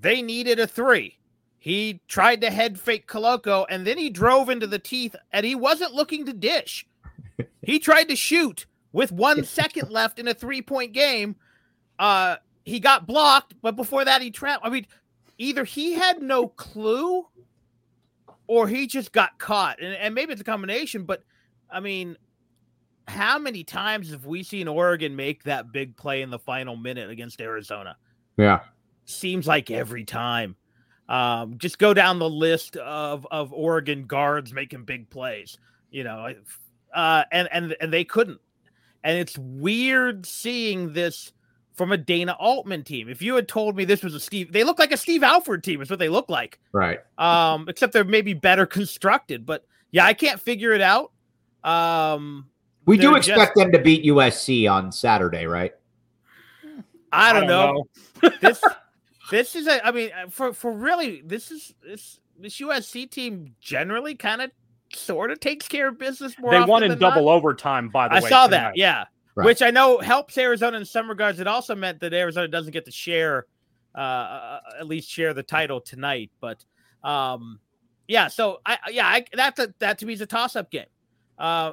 They 0.00 0.20
needed 0.20 0.58
a 0.58 0.66
three. 0.66 1.18
He 1.62 2.00
tried 2.08 2.40
to 2.40 2.50
head 2.50 2.80
fake 2.80 3.06
Koloko 3.06 3.66
and 3.70 3.86
then 3.86 3.96
he 3.96 4.10
drove 4.10 4.48
into 4.48 4.66
the 4.66 4.80
teeth 4.80 5.14
and 5.30 5.46
he 5.46 5.54
wasn't 5.54 5.94
looking 5.94 6.26
to 6.26 6.32
dish. 6.32 6.84
he 7.62 7.78
tried 7.78 8.08
to 8.08 8.16
shoot 8.16 8.66
with 8.90 9.12
one 9.12 9.44
second 9.44 9.88
left 9.88 10.18
in 10.18 10.26
a 10.26 10.34
three 10.34 10.60
point 10.60 10.92
game. 10.92 11.36
Uh, 12.00 12.34
he 12.64 12.80
got 12.80 13.06
blocked, 13.06 13.54
but 13.62 13.76
before 13.76 14.04
that, 14.04 14.20
he 14.22 14.32
trapped. 14.32 14.66
I 14.66 14.70
mean, 14.70 14.88
either 15.38 15.62
he 15.62 15.92
had 15.92 16.20
no 16.20 16.48
clue 16.48 17.28
or 18.48 18.66
he 18.66 18.88
just 18.88 19.12
got 19.12 19.38
caught. 19.38 19.80
And, 19.80 19.94
and 19.94 20.16
maybe 20.16 20.32
it's 20.32 20.40
a 20.40 20.44
combination, 20.44 21.04
but 21.04 21.22
I 21.70 21.78
mean, 21.78 22.16
how 23.06 23.38
many 23.38 23.62
times 23.62 24.10
have 24.10 24.26
we 24.26 24.42
seen 24.42 24.66
Oregon 24.66 25.14
make 25.14 25.44
that 25.44 25.70
big 25.70 25.96
play 25.96 26.22
in 26.22 26.30
the 26.30 26.40
final 26.40 26.74
minute 26.74 27.08
against 27.08 27.40
Arizona? 27.40 27.96
Yeah. 28.36 28.62
Seems 29.04 29.46
like 29.46 29.70
every 29.70 30.04
time. 30.04 30.56
Um, 31.12 31.58
just 31.58 31.78
go 31.78 31.92
down 31.92 32.18
the 32.18 32.30
list 32.30 32.76
of, 32.78 33.26
of 33.30 33.52
Oregon 33.52 34.06
guards 34.06 34.54
making 34.54 34.84
big 34.84 35.10
plays, 35.10 35.58
you 35.90 36.04
know, 36.04 36.34
uh, 36.94 37.24
and, 37.30 37.48
and, 37.52 37.76
and 37.82 37.92
they 37.92 38.02
couldn't. 38.02 38.40
And 39.04 39.18
it's 39.18 39.36
weird 39.36 40.24
seeing 40.24 40.94
this 40.94 41.32
from 41.74 41.92
a 41.92 41.98
Dana 41.98 42.34
Altman 42.40 42.82
team. 42.82 43.10
If 43.10 43.20
you 43.20 43.34
had 43.34 43.46
told 43.46 43.76
me 43.76 43.84
this 43.84 44.02
was 44.02 44.14
a 44.14 44.20
Steve, 44.20 44.52
they 44.52 44.64
look 44.64 44.78
like 44.78 44.90
a 44.90 44.96
Steve 44.96 45.22
Alford 45.22 45.62
team, 45.62 45.82
is 45.82 45.90
what 45.90 45.98
they 45.98 46.08
look 46.08 46.30
like. 46.30 46.58
Right. 46.72 47.00
Um, 47.18 47.68
except 47.68 47.92
they're 47.92 48.04
maybe 48.04 48.32
better 48.32 48.64
constructed. 48.78 49.44
But 49.44 49.66
yeah, 49.90 50.06
I 50.06 50.14
can't 50.14 50.40
figure 50.40 50.72
it 50.72 50.80
out. 50.80 51.12
Um, 51.62 52.48
we 52.86 52.96
do 52.96 53.10
They're 53.10 53.18
expect 53.18 53.56
them 53.56 53.70
to 53.72 53.78
beat 53.78 54.04
USC 54.06 54.70
on 54.70 54.90
Saturday, 54.90 55.46
right? 55.46 55.72
I 57.12 57.34
don't, 57.34 57.46
know. 57.46 57.84
this 58.40 58.62
this 59.32 59.56
is 59.56 59.66
a 59.66 59.84
I 59.84 59.90
mean 59.90 60.10
uh, 60.12 60.28
for 60.28 60.52
for 60.52 60.72
really 60.72 61.22
this 61.24 61.50
is 61.50 61.74
this 61.84 62.20
this 62.38 62.58
USC 62.60 63.10
team 63.10 63.54
generally 63.60 64.14
kind 64.14 64.42
of 64.42 64.50
sort 64.94 65.30
of 65.30 65.40
takes 65.40 65.66
care 65.66 65.88
of 65.88 65.98
business 65.98 66.38
more. 66.38 66.50
They 66.50 66.58
often 66.58 66.68
won 66.68 66.82
in 66.82 66.90
than 66.90 66.98
double 66.98 67.24
not. 67.24 67.32
overtime, 67.32 67.88
by 67.88 68.08
the 68.08 68.14
I 68.14 68.20
way. 68.20 68.26
I 68.26 68.28
saw 68.28 68.46
tonight. 68.46 68.58
that, 68.58 68.76
yeah. 68.76 69.04
Right. 69.34 69.46
Which 69.46 69.62
I 69.62 69.70
know 69.70 69.98
helps 69.98 70.36
Arizona 70.36 70.76
in 70.76 70.84
some 70.84 71.08
regards. 71.08 71.40
It 71.40 71.46
also 71.46 71.74
meant 71.74 72.00
that 72.00 72.12
Arizona 72.12 72.48
doesn't 72.48 72.72
get 72.72 72.84
to 72.84 72.90
share, 72.90 73.46
uh, 73.94 73.98
uh, 73.98 74.60
at 74.78 74.86
least 74.86 75.08
share 75.08 75.32
the 75.32 75.42
title 75.42 75.80
tonight. 75.80 76.30
But 76.38 76.62
um, 77.02 77.58
yeah, 78.06 78.28
so 78.28 78.60
I 78.66 78.76
yeah, 78.90 79.06
I, 79.06 79.24
that's 79.32 79.58
a, 79.58 79.72
that 79.78 79.98
to 79.98 80.06
me 80.06 80.12
is 80.12 80.20
a 80.20 80.26
toss 80.26 80.54
up 80.54 80.70
game. 80.70 80.84
Uh, 81.38 81.72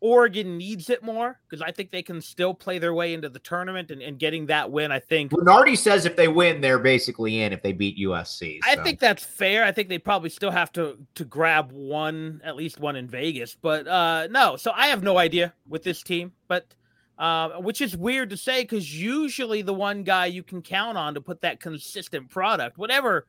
Oregon 0.00 0.56
needs 0.56 0.88
it 0.88 1.02
more 1.02 1.38
because 1.48 1.60
I 1.60 1.72
think 1.72 1.90
they 1.90 2.02
can 2.02 2.20
still 2.20 2.54
play 2.54 2.78
their 2.78 2.94
way 2.94 3.12
into 3.12 3.28
the 3.28 3.38
tournament 3.38 3.90
and, 3.90 4.00
and 4.00 4.18
getting 4.18 4.46
that 4.46 4.70
win. 4.70 4.90
I 4.90 4.98
think 4.98 5.32
Lunardi 5.32 5.76
says 5.76 6.06
if 6.06 6.16
they 6.16 6.28
win, 6.28 6.60
they're 6.60 6.78
basically 6.78 7.42
in 7.42 7.52
if 7.52 7.62
they 7.62 7.72
beat 7.72 7.98
USC. 7.98 8.60
I 8.64 8.76
think 8.76 8.98
that's 8.98 9.24
fair. 9.24 9.64
I 9.64 9.72
think 9.72 9.88
they 9.88 9.98
probably 9.98 10.30
still 10.30 10.50
have 10.50 10.72
to 10.72 10.98
to 11.16 11.24
grab 11.24 11.70
one, 11.72 12.40
at 12.44 12.56
least 12.56 12.80
one 12.80 12.96
in 12.96 13.08
Vegas. 13.08 13.54
But 13.54 13.86
uh 13.86 14.28
no, 14.30 14.56
so 14.56 14.72
I 14.74 14.86
have 14.86 15.02
no 15.02 15.18
idea 15.18 15.52
with 15.68 15.82
this 15.82 16.02
team, 16.02 16.32
but 16.48 16.74
uh, 17.20 17.60
which 17.60 17.82
is 17.82 17.94
weird 17.94 18.30
to 18.30 18.36
say 18.36 18.62
because 18.62 18.98
usually 18.98 19.60
the 19.60 19.74
one 19.74 20.02
guy 20.02 20.24
you 20.24 20.42
can 20.42 20.62
count 20.62 20.96
on 20.96 21.12
to 21.12 21.20
put 21.20 21.42
that 21.42 21.60
consistent 21.60 22.30
product, 22.30 22.78
whatever 22.78 23.26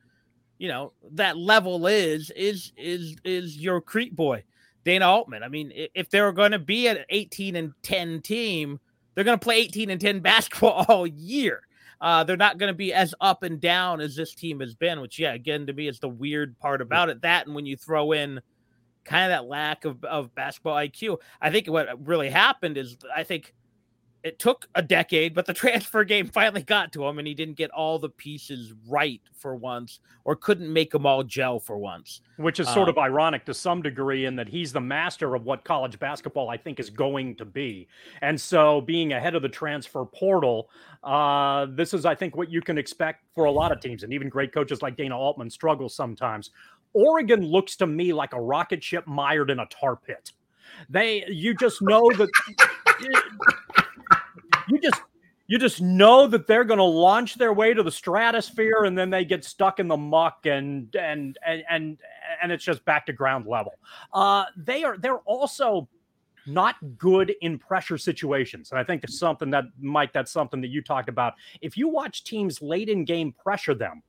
you 0.57 0.69
know 0.69 0.93
that 1.11 1.37
level 1.37 1.85
is, 1.87 2.31
is 2.33 2.71
is 2.77 3.17
is 3.25 3.57
your 3.57 3.81
Crete 3.81 4.15
boy, 4.15 4.45
Dana 4.83 5.05
Altman. 5.05 5.43
I 5.43 5.47
mean, 5.47 5.71
if 5.73 6.09
they're 6.09 6.31
going 6.31 6.51
to 6.51 6.59
be 6.59 6.87
an 6.87 6.99
18 7.09 7.55
and 7.55 7.73
10 7.83 8.21
team, 8.21 8.79
they're 9.13 9.23
going 9.23 9.39
to 9.39 9.43
play 9.43 9.57
18 9.57 9.89
and 9.89 10.01
10 10.01 10.19
basketball 10.21 10.85
all 10.87 11.07
year. 11.07 11.61
Uh, 11.99 12.23
they're 12.23 12.37
not 12.37 12.57
going 12.57 12.71
to 12.71 12.77
be 12.77 12.93
as 12.93 13.13
up 13.21 13.43
and 13.43 13.61
down 13.61 14.01
as 14.01 14.15
this 14.15 14.33
team 14.33 14.59
has 14.59 14.73
been, 14.73 15.01
which, 15.01 15.19
yeah, 15.19 15.33
again, 15.33 15.67
to 15.67 15.73
me, 15.73 15.87
is 15.87 15.99
the 15.99 16.09
weird 16.09 16.57
part 16.57 16.81
about 16.81 17.09
it. 17.09 17.21
That, 17.21 17.45
and 17.45 17.55
when 17.55 17.67
you 17.67 17.77
throw 17.77 18.11
in 18.11 18.41
kind 19.05 19.25
of 19.25 19.29
that 19.29 19.47
lack 19.47 19.85
of, 19.85 20.03
of 20.03 20.33
basketball 20.33 20.75
IQ, 20.75 21.17
I 21.39 21.51
think 21.51 21.67
what 21.67 21.87
really 22.07 22.29
happened 22.29 22.77
is 22.77 22.97
I 23.15 23.23
think 23.23 23.53
it 24.23 24.37
took 24.39 24.67
a 24.75 24.81
decade, 24.81 25.33
but 25.33 25.45
the 25.45 25.53
transfer 25.55 26.03
game 26.03 26.27
finally 26.27 26.61
got 26.61 26.91
to 26.93 27.05
him, 27.05 27.17
and 27.19 27.27
he 27.27 27.33
didn't 27.33 27.57
get 27.57 27.71
all 27.71 27.97
the 27.97 28.09
pieces 28.09 28.73
right 28.87 29.21
for 29.33 29.55
once, 29.55 29.99
or 30.25 30.35
couldn't 30.35 30.71
make 30.71 30.91
them 30.91 31.05
all 31.05 31.23
gel 31.23 31.59
for 31.59 31.77
once. 31.77 32.21
Which 32.37 32.59
is 32.59 32.67
sort 32.67 32.87
Um, 32.87 32.89
of 32.89 32.97
ironic 32.97 33.45
to 33.45 33.53
some 33.53 33.81
degree 33.81 34.25
in 34.25 34.35
that 34.35 34.47
he's 34.47 34.71
the 34.71 34.81
master 34.81 35.33
of 35.35 35.45
what 35.45 35.63
college 35.63 35.97
basketball 35.99 36.49
I 36.49 36.57
think 36.57 36.79
is 36.79 36.89
going 36.89 37.35
to 37.37 37.45
be. 37.45 37.87
And 38.21 38.39
so 38.39 38.81
being 38.81 39.13
ahead 39.13 39.35
of 39.35 39.41
the 39.41 39.49
transfer 39.49 40.05
portal, 40.05 40.69
uh, 41.03 41.67
this 41.71 41.93
is, 41.93 42.05
I 42.05 42.13
think, 42.13 42.35
what 42.35 42.51
you 42.51 42.61
can 42.61 42.77
expect 42.77 43.23
for 43.33 43.45
a 43.45 43.51
lot 43.51 43.71
of 43.71 43.79
teams. 43.79 44.03
And 44.03 44.13
even 44.13 44.29
great 44.29 44.53
coaches 44.53 44.81
like 44.81 44.95
Dana 44.95 45.17
Altman 45.17 45.49
struggle 45.49 45.89
sometimes. 45.89 46.51
Oregon 46.93 47.41
looks 47.41 47.75
to 47.77 47.87
me 47.87 48.13
like 48.13 48.33
a 48.33 48.41
rocket 48.41 48.83
ship 48.83 49.07
mired 49.07 49.49
in 49.49 49.59
a 49.59 49.65
tar 49.67 49.95
pit. 49.95 50.31
They, 50.89 51.25
you 51.27 51.53
just 51.55 51.81
know 51.81 52.11
that 52.17 52.29
you 54.69 54.79
just 54.79 55.01
you 55.47 55.59
just 55.59 55.81
know 55.81 56.27
that 56.27 56.47
they're 56.47 56.63
going 56.63 56.77
to 56.77 56.83
launch 56.83 57.35
their 57.35 57.51
way 57.51 57.73
to 57.73 57.83
the 57.83 57.91
stratosphere 57.91 58.85
and 58.85 58.97
then 58.97 59.09
they 59.09 59.25
get 59.25 59.43
stuck 59.43 59.81
in 59.81 59.87
the 59.89 59.97
muck 59.97 60.45
and 60.45 60.95
and 60.95 61.37
and 61.45 61.63
and, 61.69 61.97
and 62.41 62.51
it's 62.51 62.63
just 62.63 62.83
back 62.85 63.05
to 63.05 63.13
ground 63.13 63.45
level. 63.45 63.73
Uh 64.13 64.45
they 64.55 64.83
are 64.83 64.97
they're 64.97 65.19
also 65.19 65.89
not 66.47 66.75
good 66.97 67.33
in 67.41 67.59
pressure 67.59 67.99
situations 67.99 68.71
and 68.71 68.79
i 68.79 68.83
think 68.83 69.03
it's 69.03 69.19
something 69.19 69.51
that 69.51 69.63
mike 69.79 70.11
that's 70.11 70.31
something 70.31 70.59
that 70.59 70.69
you 70.69 70.81
talked 70.81 71.07
about. 71.07 71.33
If 71.61 71.77
you 71.77 71.87
watch 71.87 72.23
teams 72.23 72.61
late 72.61 72.89
in 72.89 73.05
game 73.05 73.31
pressure 73.31 73.75
them 73.75 74.01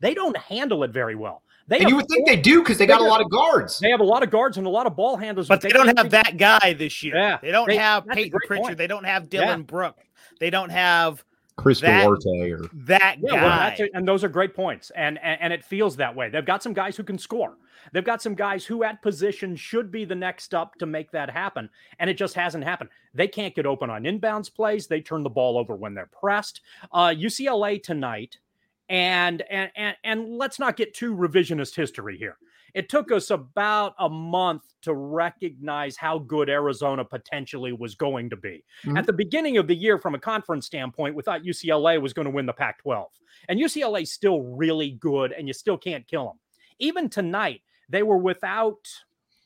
they 0.00 0.12
don't 0.12 0.36
handle 0.36 0.82
it 0.82 0.90
very 0.90 1.14
well 1.14 1.42
they 1.70 1.78
and 1.78 1.88
you 1.88 1.94
have 1.96 2.02
would 2.02 2.08
think 2.10 2.26
they 2.26 2.36
do 2.36 2.60
because 2.60 2.76
they 2.76 2.84
got 2.86 3.00
a 3.00 3.04
lot 3.04 3.22
of 3.22 3.30
guards. 3.30 3.78
they 3.78 3.88
have 3.90 4.00
a 4.00 4.04
lot 4.04 4.22
of 4.22 4.30
guards 4.30 4.58
and 4.58 4.66
a 4.66 4.70
lot 4.70 4.86
of 4.86 4.94
ball 4.94 5.16
handlers 5.16 5.48
But 5.48 5.62
they 5.62 5.70
don't 5.70 5.86
have 5.86 5.96
figure- 5.96 6.10
that 6.22 6.36
guy 6.36 6.74
this 6.74 7.02
year. 7.02 7.16
Yeah, 7.16 7.38
they 7.40 7.50
don't 7.50 7.66
they- 7.68 7.76
have 7.78 8.06
Payton 8.06 8.38
Pritchard. 8.46 8.64
point. 8.64 8.76
They 8.78 8.86
don't 8.86 9.04
have 9.04 9.30
Dillon 9.30 9.60
Yeah. 9.60 9.64
Brooke. 9.64 9.98
They 10.38 10.50
don't 10.50 10.70
have 10.70 11.24
Chris 11.56 11.80
that- 11.80 12.04
Duarte 12.04 12.50
or 12.50 12.62
that 12.86 13.16
Yeah, 13.20 13.30
guy. 13.30 13.42
well, 13.44 13.58
that's 13.58 13.80
it, 13.80 13.90
and 13.94 14.06
those 14.06 14.24
are 14.24 14.28
great 14.28 14.54
points, 14.54 14.90
and, 14.96 15.18
and 15.22 15.40
and 15.40 15.52
it 15.52 15.64
feels 15.64 15.96
that 15.96 16.14
way. 16.14 16.28
They've 16.28 16.44
got 16.44 16.62
some 16.62 16.72
guys 16.72 16.96
who 16.96 17.02
can 17.04 17.18
score. 17.18 17.56
They've 17.92 18.04
got 18.04 18.20
some 18.22 18.34
guys 18.34 18.64
who, 18.66 18.84
at 18.84 19.00
position, 19.02 19.56
should 19.56 19.90
be 19.90 20.04
the 20.04 20.14
next 20.14 20.54
up 20.54 20.74
to 20.76 20.86
make 20.86 21.10
that 21.12 21.30
happen, 21.30 21.70
and 21.98 22.10
it 22.10 22.14
just 22.14 22.34
hasn't 22.34 22.62
happened. 22.64 22.90
They 23.14 23.26
can't 23.26 23.54
get 23.54 23.64
open 23.66 23.90
on 23.90 24.04
inbounds 24.04 24.52
plays. 24.54 24.86
They 24.86 25.00
turn 25.00 25.22
the 25.22 25.30
ball 25.30 25.56
over 25.58 25.74
when 25.74 25.94
they're 25.94 26.10
pressed. 26.12 26.60
Uh, 26.92 27.08
UCLA 27.16 27.82
tonight, 27.82 28.38
and 28.90 29.42
and 29.42 29.70
and 29.76 29.96
and 30.04 30.36
let's 30.36 30.58
not 30.58 30.76
get 30.76 30.92
too 30.92 31.14
revisionist 31.16 31.74
history 31.74 32.18
here. 32.18 32.36
It 32.74 32.88
took 32.88 33.10
us 33.10 33.30
about 33.30 33.94
a 33.98 34.08
month 34.08 34.62
to 34.82 34.94
recognize 34.94 35.96
how 35.96 36.18
good 36.18 36.48
Arizona 36.48 37.04
potentially 37.04 37.72
was 37.72 37.94
going 37.94 38.30
to 38.30 38.36
be. 38.36 38.64
Mhm. 38.84 38.98
At 38.98 39.06
the 39.06 39.12
beginning 39.12 39.58
of 39.58 39.66
the 39.66 39.74
year, 39.74 39.98
from 39.98 40.14
a 40.14 40.20
conference 40.20 40.66
standpoint, 40.66 41.14
we 41.14 41.22
thought 41.22 41.42
UCLA 41.42 42.00
was 42.00 42.12
going 42.12 42.26
to 42.26 42.30
win 42.30 42.46
the 42.46 42.52
Pac 42.52 42.78
12. 42.78 43.10
And 43.48 43.58
UCLA 43.58 44.02
is 44.02 44.12
still 44.12 44.42
really 44.42 44.92
good, 44.92 45.32
and 45.32 45.48
you 45.48 45.52
still 45.52 45.78
can't 45.78 46.06
kill 46.06 46.26
them. 46.26 46.38
Even 46.78 47.08
tonight, 47.08 47.62
they 47.88 48.04
were 48.04 48.18
without 48.18 48.88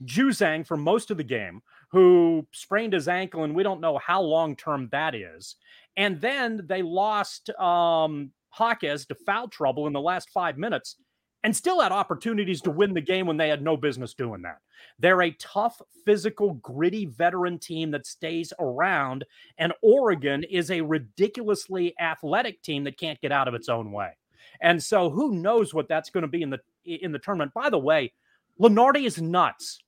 Juzang 0.05 0.67
for 0.67 0.77
most 0.77 1.11
of 1.11 1.17
the 1.17 1.25
game, 1.25 1.63
who 1.89 2.47
sprained 2.53 2.93
his 2.93 3.09
ankle, 3.09 3.45
and 3.45 3.55
we 3.55 3.63
don't 3.63 3.81
know 3.81 3.97
how 3.99 4.21
long 4.21 4.55
term 4.55 4.89
that 4.91 5.15
is. 5.15 5.57
And 5.97 6.21
then 6.21 6.61
they 6.67 6.83
lost 6.83 7.51
um, 7.51 8.33
Hawkes 8.55 9.05
to 9.07 9.15
foul 9.27 9.49
trouble 9.49 9.87
in 9.87 9.93
the 9.93 10.01
last 10.01 10.31
five 10.31 10.57
minutes 10.57 10.97
and 11.43 11.55
still 11.55 11.81
had 11.81 11.93
opportunities 11.93 12.63
to 12.63 12.71
win 12.71 12.95
the 12.95 13.01
game 13.01 13.27
when 13.27 13.37
they 13.37 13.49
had 13.49 13.63
no 13.63 13.77
business 13.77 14.15
doing 14.15 14.43
that. 14.43 14.59
They're 14.99 15.23
a 15.23 15.33
tough, 15.33 15.81
physical, 16.05 16.55
gritty 16.55 17.05
veteran 17.07 17.59
team 17.59 17.91
that 17.91 18.07
stays 18.07 18.53
around, 18.59 19.25
and 19.59 19.73
Oregon 19.83 20.45
is 20.45 20.71
a 20.71 20.81
ridiculously 20.81 21.95
athletic 22.01 22.63
team 22.63 22.85
that 22.85 22.99
can't 22.99 23.21
get 23.21 23.33
out 23.33 23.49
of 23.49 23.55
its 23.55 23.69
own 23.69 23.93
way. 23.93 24.17
And 24.63 24.83
so, 24.83 25.11
who 25.11 25.35
knows 25.35 25.75
what 25.75 25.89
that's 25.89 26.11
going 26.11 26.23
to 26.23 26.29
be 26.29 26.43
in 26.43 26.51
the 26.51 26.61
in 26.85 27.13
the 27.13 27.19
tournament? 27.19 27.53
By 27.55 27.71
the 27.71 27.79
way, 27.79 28.13
Lunardi 28.61 29.05
is 29.05 29.21
nuts, 29.21 29.81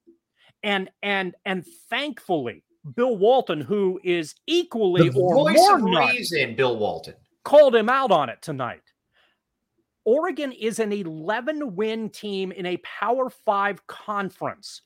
and 0.63 0.91
and 1.03 1.35
and 1.45 1.65
thankfully, 1.89 2.65
Bill 2.95 3.17
Walton, 3.17 3.61
who 3.61 4.01
is 4.05 4.35
equally 4.47 5.09
the 5.09 5.19
or 5.19 5.35
voice 5.35 5.57
more 5.57 5.77
of 5.77 5.85
nuts, 5.85 6.13
reason, 6.13 6.55
Bill 6.55 6.77
Walton. 6.77 7.15
Called 7.47 7.77
him 7.77 7.89
out 7.89 8.11
on 8.11 8.29
it 8.29 8.43
tonight. 8.43 8.83
Oregon 10.05 10.51
is 10.51 10.81
an 10.81 10.93
11 10.93 11.77
win 11.77 12.11
team 12.11 12.51
in 12.51 12.67
a 12.67 12.77
Power 12.79 13.31
Five 13.31 13.87
conference. 13.87 14.83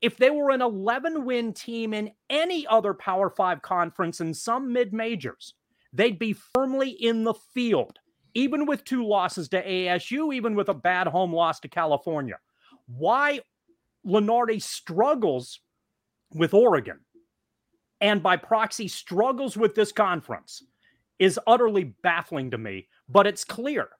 If 0.00 0.16
they 0.16 0.30
were 0.30 0.52
an 0.52 0.62
11 0.62 1.24
win 1.24 1.52
team 1.52 1.92
in 1.92 2.12
any 2.30 2.64
other 2.68 2.94
Power 2.94 3.28
Five 3.28 3.62
conference 3.62 4.20
in 4.20 4.32
some 4.32 4.72
mid 4.72 4.92
majors, 4.92 5.54
they'd 5.92 6.16
be 6.16 6.36
firmly 6.54 6.90
in 6.90 7.24
the 7.24 7.34
field, 7.34 7.98
even 8.34 8.66
with 8.66 8.84
two 8.84 9.04
losses 9.04 9.48
to 9.48 9.60
ASU, 9.60 10.32
even 10.32 10.54
with 10.54 10.68
a 10.68 10.74
bad 10.74 11.08
home 11.08 11.32
loss 11.32 11.58
to 11.58 11.68
California. 11.68 12.38
Why 12.86 13.40
Lunardi 14.06 14.62
struggles 14.62 15.58
with 16.32 16.54
Oregon 16.54 17.00
and 18.00 18.22
by 18.22 18.36
proxy 18.36 18.86
struggles 18.86 19.56
with 19.56 19.74
this 19.74 19.90
conference 19.90 20.62
is 21.20 21.38
utterly 21.46 21.84
baffling 22.02 22.50
to 22.50 22.58
me, 22.58 22.88
but 23.08 23.28
it's 23.28 23.44
clear. 23.44 23.90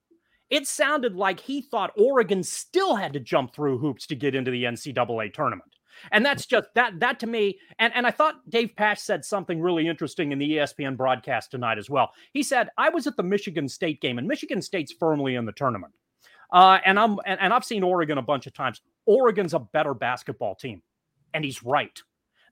It 0.48 0.66
sounded 0.66 1.14
like 1.14 1.38
he 1.38 1.62
thought 1.62 1.92
Oregon 1.96 2.42
still 2.42 2.96
had 2.96 3.12
to 3.12 3.20
jump 3.20 3.54
through 3.54 3.78
hoops 3.78 4.06
to 4.08 4.16
get 4.16 4.34
into 4.34 4.50
the 4.50 4.64
NCAA 4.64 5.32
tournament. 5.32 5.70
And 6.10 6.24
that's 6.24 6.46
just 6.46 6.68
that 6.74 6.98
that 7.00 7.20
to 7.20 7.26
me, 7.26 7.58
and, 7.78 7.92
and 7.94 8.06
I 8.06 8.10
thought 8.10 8.48
Dave 8.48 8.74
Pasch 8.74 9.00
said 9.00 9.24
something 9.24 9.60
really 9.60 9.86
interesting 9.86 10.32
in 10.32 10.38
the 10.38 10.52
ESPN 10.52 10.96
broadcast 10.96 11.50
tonight 11.50 11.78
as 11.78 11.90
well. 11.90 12.10
He 12.32 12.42
said, 12.42 12.70
I 12.78 12.88
was 12.88 13.06
at 13.06 13.16
the 13.16 13.22
Michigan 13.22 13.68
State 13.68 14.00
game, 14.00 14.18
and 14.18 14.26
Michigan 14.26 14.62
State's 14.62 14.92
firmly 14.92 15.34
in 15.34 15.44
the 15.44 15.52
tournament. 15.52 15.92
Uh, 16.52 16.78
and 16.84 16.98
I'm 16.98 17.18
and, 17.26 17.38
and 17.40 17.52
I've 17.52 17.64
seen 17.64 17.82
Oregon 17.82 18.18
a 18.18 18.22
bunch 18.22 18.46
of 18.46 18.54
times. 18.54 18.80
Oregon's 19.06 19.52
a 19.52 19.58
better 19.58 19.94
basketball 19.94 20.54
team. 20.54 20.82
And 21.34 21.44
he's 21.44 21.62
right. 21.62 21.96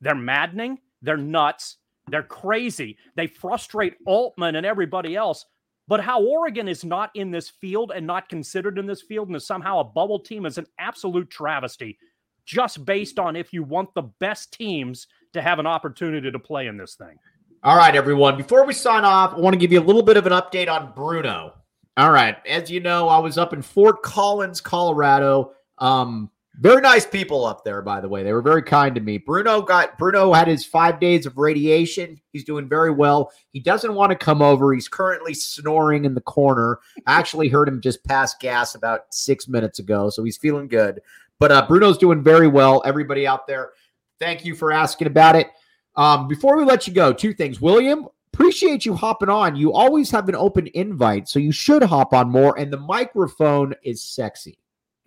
They're 0.00 0.14
maddening, 0.14 0.78
they're 1.02 1.16
nuts, 1.16 1.78
they're 2.10 2.22
crazy. 2.22 2.96
They 3.16 3.26
frustrate 3.26 3.94
Altman 4.06 4.56
and 4.56 4.66
everybody 4.66 5.16
else. 5.16 5.46
But 5.86 6.00
how 6.00 6.22
Oregon 6.22 6.68
is 6.68 6.84
not 6.84 7.10
in 7.14 7.30
this 7.30 7.48
field 7.48 7.92
and 7.94 8.06
not 8.06 8.28
considered 8.28 8.78
in 8.78 8.86
this 8.86 9.00
field 9.00 9.28
and 9.28 9.36
is 9.36 9.46
somehow 9.46 9.80
a 9.80 9.84
bubble 9.84 10.20
team 10.20 10.44
is 10.44 10.58
an 10.58 10.66
absolute 10.78 11.30
travesty, 11.30 11.98
just 12.44 12.84
based 12.84 13.18
on 13.18 13.36
if 13.36 13.54
you 13.54 13.62
want 13.62 13.94
the 13.94 14.02
best 14.02 14.52
teams 14.52 15.06
to 15.32 15.40
have 15.40 15.58
an 15.58 15.66
opportunity 15.66 16.30
to 16.30 16.38
play 16.38 16.66
in 16.66 16.76
this 16.76 16.94
thing. 16.94 17.16
All 17.62 17.76
right, 17.76 17.96
everyone. 17.96 18.36
Before 18.36 18.66
we 18.66 18.74
sign 18.74 19.04
off, 19.04 19.32
I 19.34 19.38
want 19.38 19.54
to 19.54 19.58
give 19.58 19.72
you 19.72 19.80
a 19.80 19.82
little 19.82 20.02
bit 20.02 20.16
of 20.16 20.26
an 20.26 20.32
update 20.32 20.68
on 20.68 20.92
Bruno. 20.94 21.54
All 21.96 22.12
right. 22.12 22.36
As 22.46 22.70
you 22.70 22.80
know, 22.80 23.08
I 23.08 23.18
was 23.18 23.38
up 23.38 23.52
in 23.52 23.62
Fort 23.62 24.02
Collins, 24.02 24.60
Colorado. 24.60 25.52
Um, 25.78 26.30
very 26.60 26.80
nice 26.80 27.06
people 27.06 27.44
up 27.44 27.62
there, 27.62 27.82
by 27.82 28.00
the 28.00 28.08
way. 28.08 28.24
They 28.24 28.32
were 28.32 28.42
very 28.42 28.64
kind 28.64 28.94
to 28.96 29.00
me. 29.00 29.18
Bruno 29.18 29.62
got 29.62 29.96
Bruno 29.96 30.32
had 30.32 30.48
his 30.48 30.64
five 30.64 30.98
days 30.98 31.24
of 31.24 31.38
radiation. 31.38 32.20
He's 32.32 32.42
doing 32.44 32.68
very 32.68 32.90
well. 32.90 33.30
He 33.50 33.60
doesn't 33.60 33.94
want 33.94 34.10
to 34.10 34.16
come 34.16 34.42
over. 34.42 34.74
He's 34.74 34.88
currently 34.88 35.34
snoring 35.34 36.04
in 36.04 36.14
the 36.14 36.20
corner. 36.20 36.80
I 37.06 37.16
actually 37.18 37.48
heard 37.48 37.68
him 37.68 37.80
just 37.80 38.04
pass 38.04 38.34
gas 38.34 38.74
about 38.74 39.02
six 39.10 39.46
minutes 39.46 39.78
ago, 39.78 40.10
so 40.10 40.24
he's 40.24 40.36
feeling 40.36 40.66
good. 40.66 41.00
But 41.38 41.52
uh, 41.52 41.66
Bruno's 41.68 41.98
doing 41.98 42.24
very 42.24 42.48
well. 42.48 42.82
Everybody 42.84 43.24
out 43.24 43.46
there, 43.46 43.70
thank 44.18 44.44
you 44.44 44.56
for 44.56 44.72
asking 44.72 45.06
about 45.06 45.36
it. 45.36 45.46
Um, 45.94 46.26
before 46.26 46.56
we 46.56 46.64
let 46.64 46.88
you 46.88 46.92
go, 46.92 47.12
two 47.12 47.34
things. 47.34 47.60
William, 47.60 48.08
appreciate 48.32 48.84
you 48.84 48.94
hopping 48.94 49.28
on. 49.28 49.54
You 49.54 49.72
always 49.72 50.10
have 50.10 50.28
an 50.28 50.34
open 50.34 50.66
invite, 50.74 51.28
so 51.28 51.38
you 51.38 51.52
should 51.52 51.84
hop 51.84 52.12
on 52.12 52.30
more. 52.30 52.58
And 52.58 52.72
the 52.72 52.78
microphone 52.78 53.74
is 53.84 54.02
sexy. 54.02 54.58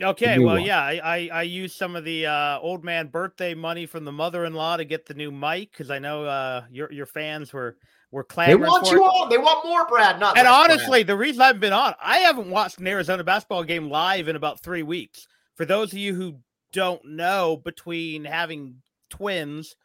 Okay, 0.02 0.40
well, 0.40 0.56
one. 0.56 0.64
yeah, 0.64 0.82
I, 0.82 1.00
I 1.04 1.30
I 1.32 1.42
used 1.44 1.76
some 1.78 1.96
of 1.96 2.04
the 2.04 2.26
uh, 2.26 2.60
old 2.60 2.84
man 2.84 3.08
birthday 3.08 3.54
money 3.54 3.86
from 3.86 4.06
the 4.06 4.12
mother-in-law 4.12 4.78
to 4.78 4.86
get 4.86 5.06
the 5.06 5.14
new 5.14 5.32
mic 5.32 5.72
because 5.72 5.92
I 5.92 6.00
know 6.00 6.26
uh, 6.26 6.64
your 6.72 6.92
your 6.92 7.06
fans 7.06 7.54
were 7.54 7.78
were 8.12 8.24
clamoring. 8.24 8.62
They 8.62 8.68
want 8.68 8.92
you 8.92 9.04
on. 9.04 9.30
They 9.30 9.38
want 9.38 9.66
more, 9.66 9.88
Brad. 9.88 10.20
Not 10.20 10.38
And 10.38 10.46
less, 10.46 10.66
Brad. 10.66 10.72
honestly, 10.72 11.04
the 11.04 11.16
reason 11.16 11.42
I 11.42 11.48
haven't 11.48 11.62
been 11.62 11.74
on, 11.74 11.94
I 12.04 12.18
haven't 12.20 12.50
watched 12.50 12.80
an 12.80 12.88
Arizona 12.88 13.24
basketball 13.24 13.64
game 13.64 13.90
live 13.90 14.28
in 14.28 14.36
about 14.36 14.62
three 14.62 14.84
weeks. 14.84 15.28
For 15.56 15.66
those 15.66 15.92
of 15.92 16.00
you 16.00 16.14
who 16.16 16.36
don't 16.74 17.04
know, 17.06 17.58
between 17.58 18.26
having 18.26 18.82
twins 19.10 19.76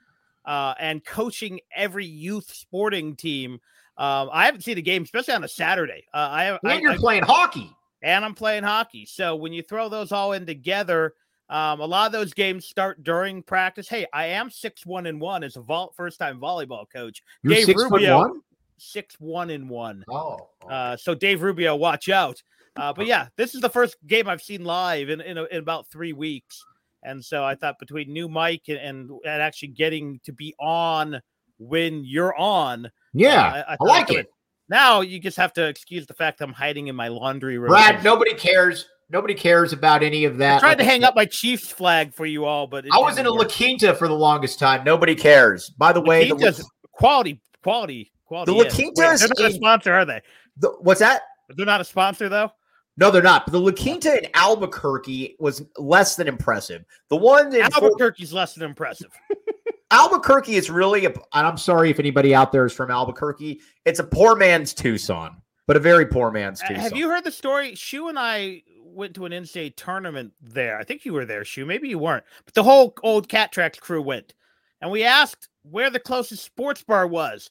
uh, 0.45 0.75
and 0.79 1.05
coaching 1.05 1.61
every 1.75 2.07
youth 2.07 2.53
sporting 2.53 3.17
team, 3.17 3.61
um, 3.99 4.29
I 4.33 4.47
haven't 4.47 4.63
seen 4.63 4.79
a 4.79 4.83
game, 4.83 5.03
especially 5.03 5.35
on 5.35 5.45
a 5.45 5.49
Saturday. 5.49 6.05
Uh, 6.13 6.17
I, 6.17 6.45
and 6.47 6.59
I, 6.65 6.79
you're 6.79 6.93
I 6.93 6.97
playing 6.97 7.23
hockey. 7.23 7.71
And 8.03 8.25
I'm 8.25 8.35
playing 8.35 8.63
hockey. 8.65 9.07
So 9.07 9.37
when 9.37 9.53
you 9.53 9.63
throw 9.63 9.89
those 9.89 10.13
all 10.13 10.33
in 10.33 10.47
together, 10.47 11.15
um, 11.49 11.81
a 11.81 11.87
lot 11.87 12.07
of 12.07 12.13
those 12.13 12.35
games 12.35 12.67
start 12.67 13.03
during 13.05 13.43
practice. 13.43 13.89
Hey, 13.89 14.07
I 14.13 14.27
am 14.27 14.51
six 14.51 14.85
one 14.85 15.07
and 15.07 15.21
one 15.21 15.45
as 15.45 15.57
a 15.57 15.61
vol- 15.61 15.93
first 15.97 16.19
time 16.19 16.41
volleyball 16.41 16.85
coach. 16.93 17.23
You're 17.43 17.55
Dave 17.55 17.67
six 17.67 17.83
Rubio. 17.83 18.19
one. 18.19 18.41
Six 18.79 19.15
one 19.21 19.51
and 19.51 19.71
one. 19.71 20.05
Oh, 20.11 20.49
Uh, 20.69 20.97
so 20.97 21.15
Dave 21.15 21.43
Rubio, 21.43 21.77
watch 21.77 22.09
out. 22.09 22.43
Uh, 22.77 22.93
but 22.93 23.07
yeah, 23.07 23.29
this 23.37 23.55
is 23.55 23.63
the 23.63 23.71
first 23.71 23.97
game 24.07 24.29
I've 24.29 24.43
seen 24.43 24.65
live 24.65 25.09
in 25.09 25.21
in, 25.23 25.39
a, 25.39 25.45
in 25.45 25.59
about 25.59 25.87
three 25.89 26.13
weeks, 26.13 26.63
and 27.03 27.25
so 27.25 27.43
I 27.43 27.55
thought 27.55 27.79
between 27.79 28.13
new 28.13 28.29
mic 28.29 28.69
and, 28.69 28.77
and 28.77 29.11
and 29.25 29.41
actually 29.41 29.69
getting 29.69 30.21
to 30.25 30.33
be 30.33 30.55
on 30.61 31.23
when 31.59 32.05
you're 32.05 32.37
on, 32.37 32.91
yeah, 33.15 33.47
uh, 33.47 33.65
I, 33.69 33.77
thought 33.77 33.87
like 33.89 34.11
I'd- 34.11 34.19
it, 34.21 34.31
Now 34.69 35.01
you 35.01 35.19
just 35.21 35.37
have 35.37 35.53
to 35.55 35.67
excuse 35.67 36.07
the 36.07 36.15
fact 36.15 36.41
I'm 36.41 36.53
hiding 36.53 36.89
in 36.89 36.97
my 36.97 37.09
laundry 37.09 37.59
room. 37.59 37.69
Brad. 37.71 38.03
Nobody 38.03 38.35
cares. 38.35 38.87
Nobody 39.09 39.35
cares 39.35 39.73
about 39.73 40.03
any 40.03 40.25
of 40.25 40.39
that. 40.39 40.57
I 40.57 40.61
tried 40.61 40.69
Like 40.71 40.79
to 40.79 40.85
hang 40.85 41.05
up 41.05 41.15
my 41.15 41.27
Chiefs 41.27 41.71
flag 41.71 42.13
for 42.13 42.27
you 42.27 42.45
all, 42.45 42.67
but 42.67 42.85
I 42.93 42.99
was 42.99 43.19
in 43.19 43.27
a 43.27 43.31
didn't 43.31 43.39
La. 43.39 43.45
Quinta 43.45 43.95
for 43.95 44.09
the 44.09 44.15
longest 44.15 44.59
time. 44.59 44.83
Nobody 44.83 45.15
cares. 45.15 45.71
By 45.71 45.93
the 45.93 46.01
way, 46.01 46.25
the, 46.25 46.35
La- 46.35 46.41
Quinta's 46.41 46.71
quality, 46.91 47.41
quality, 47.63 48.11
quality. 48.25 48.51
La 48.51 48.59
Inn. 48.59 48.65
Wait, 48.65 48.73
Quinta's 48.75 49.21
they're 49.21 49.29
not 49.29 49.51
a 49.51 49.55
sponsor, 49.55 49.93
are 49.93 50.05
they? 50.05 50.23
the 50.57 50.71
what's 50.81 51.01
that? 51.01 51.23
They're 51.51 51.67
not 51.67 51.81
a 51.81 51.85
sponsor 51.85 52.29
though. 52.29 52.51
No, 52.97 53.11
they're 53.11 53.23
not. 53.23 53.47
But 53.47 53.53
the 53.53 53.61
La 53.61 53.71
Quinta 53.71 54.25
in 54.25 54.31
Albuquerque 54.35 55.37
was 55.39 55.63
less 55.77 56.17
than 56.17 56.27
impressive. 56.27 56.85
The 57.09 57.17
one 57.17 57.55
in 57.55 57.61
Fort- 57.71 57.85
Albuquerque's 57.85 58.33
less 58.33 58.55
than 58.55 58.65
impressive. 58.65 59.13
Albuquerque 59.91 60.57
is 60.57 60.71
really 60.71 61.07
a, 61.07 61.11
and 61.11 61.47
I'm 61.47 61.59
sorry 61.59 61.91
if 61.91 61.99
anybody 61.99 62.35
out 62.35 62.53
there 62.53 62.67
is 62.67 62.73
from 62.73 62.91
Albuquerque. 62.91 63.61
It's 63.85 64.01
a 64.01 64.05
poor 64.05 64.35
man's 64.35 64.75
Tucson, 64.75 65.41
but 65.67 65.77
a 65.77 65.81
very 65.81 66.07
poor 66.07 66.31
man's 66.31 66.61
Tucson. 66.61 66.77
Have 66.77 66.97
you 66.97 67.09
heard 67.09 67.25
the 67.25 67.31
story? 67.31 67.75
Shu 67.75 68.09
and 68.09 68.19
I 68.19 68.63
went 68.83 69.15
to 69.15 69.27
an 69.27 69.33
NCAA 69.33 69.77
tournament 69.77 70.33
there. 70.41 70.79
I 70.79 70.85
think 70.85 71.05
you 71.05 71.13
were 71.13 71.25
there, 71.25 71.45
Shu. 71.45 71.67
Maybe 71.67 71.89
you 71.89 71.99
weren't. 71.99 72.25
But 72.45 72.55
the 72.55 72.63
whole 72.63 72.95
old 73.03 73.29
Cat 73.29 73.53
Tracks 73.53 73.79
crew 73.79 74.03
went. 74.03 74.35
And 74.81 74.91
we 74.91 75.05
asked 75.05 75.49
where 75.63 75.91
the 75.91 76.01
closest 76.01 76.45
sports 76.45 76.83
bar 76.83 77.07
was. 77.07 77.51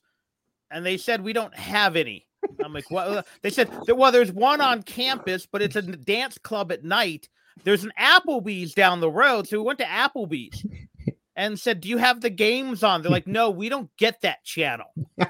And 0.71 0.86
they 0.86 0.97
said, 0.97 1.23
we 1.23 1.33
don't 1.33 1.55
have 1.55 1.95
any. 1.95 2.27
I'm 2.63 2.73
like, 2.73 2.89
what? 2.91 3.27
They 3.41 3.49
said, 3.49 3.69
well, 3.88 4.11
there's 4.11 4.31
one 4.31 4.59
on 4.59 4.83
campus, 4.83 5.45
but 5.45 5.61
it's 5.61 5.75
a 5.75 5.81
dance 5.81 6.38
club 6.38 6.71
at 6.71 6.83
night. 6.83 7.29
There's 7.63 7.83
an 7.83 7.93
Applebee's 7.99 8.73
down 8.73 8.99
the 8.99 9.09
road. 9.09 9.47
So 9.47 9.57
we 9.57 9.63
went 9.63 9.79
to 9.79 9.86
Applebee's 9.86 10.65
and 11.36 11.59
said, 11.59 11.81
do 11.81 11.89
you 11.89 11.97
have 11.97 12.21
the 12.21 12.29
games 12.29 12.83
on? 12.83 13.01
They're 13.01 13.11
like, 13.11 13.27
no, 13.27 13.49
we 13.49 13.69
don't 13.69 13.89
get 13.97 14.21
that 14.21 14.43
channel. 14.43 14.88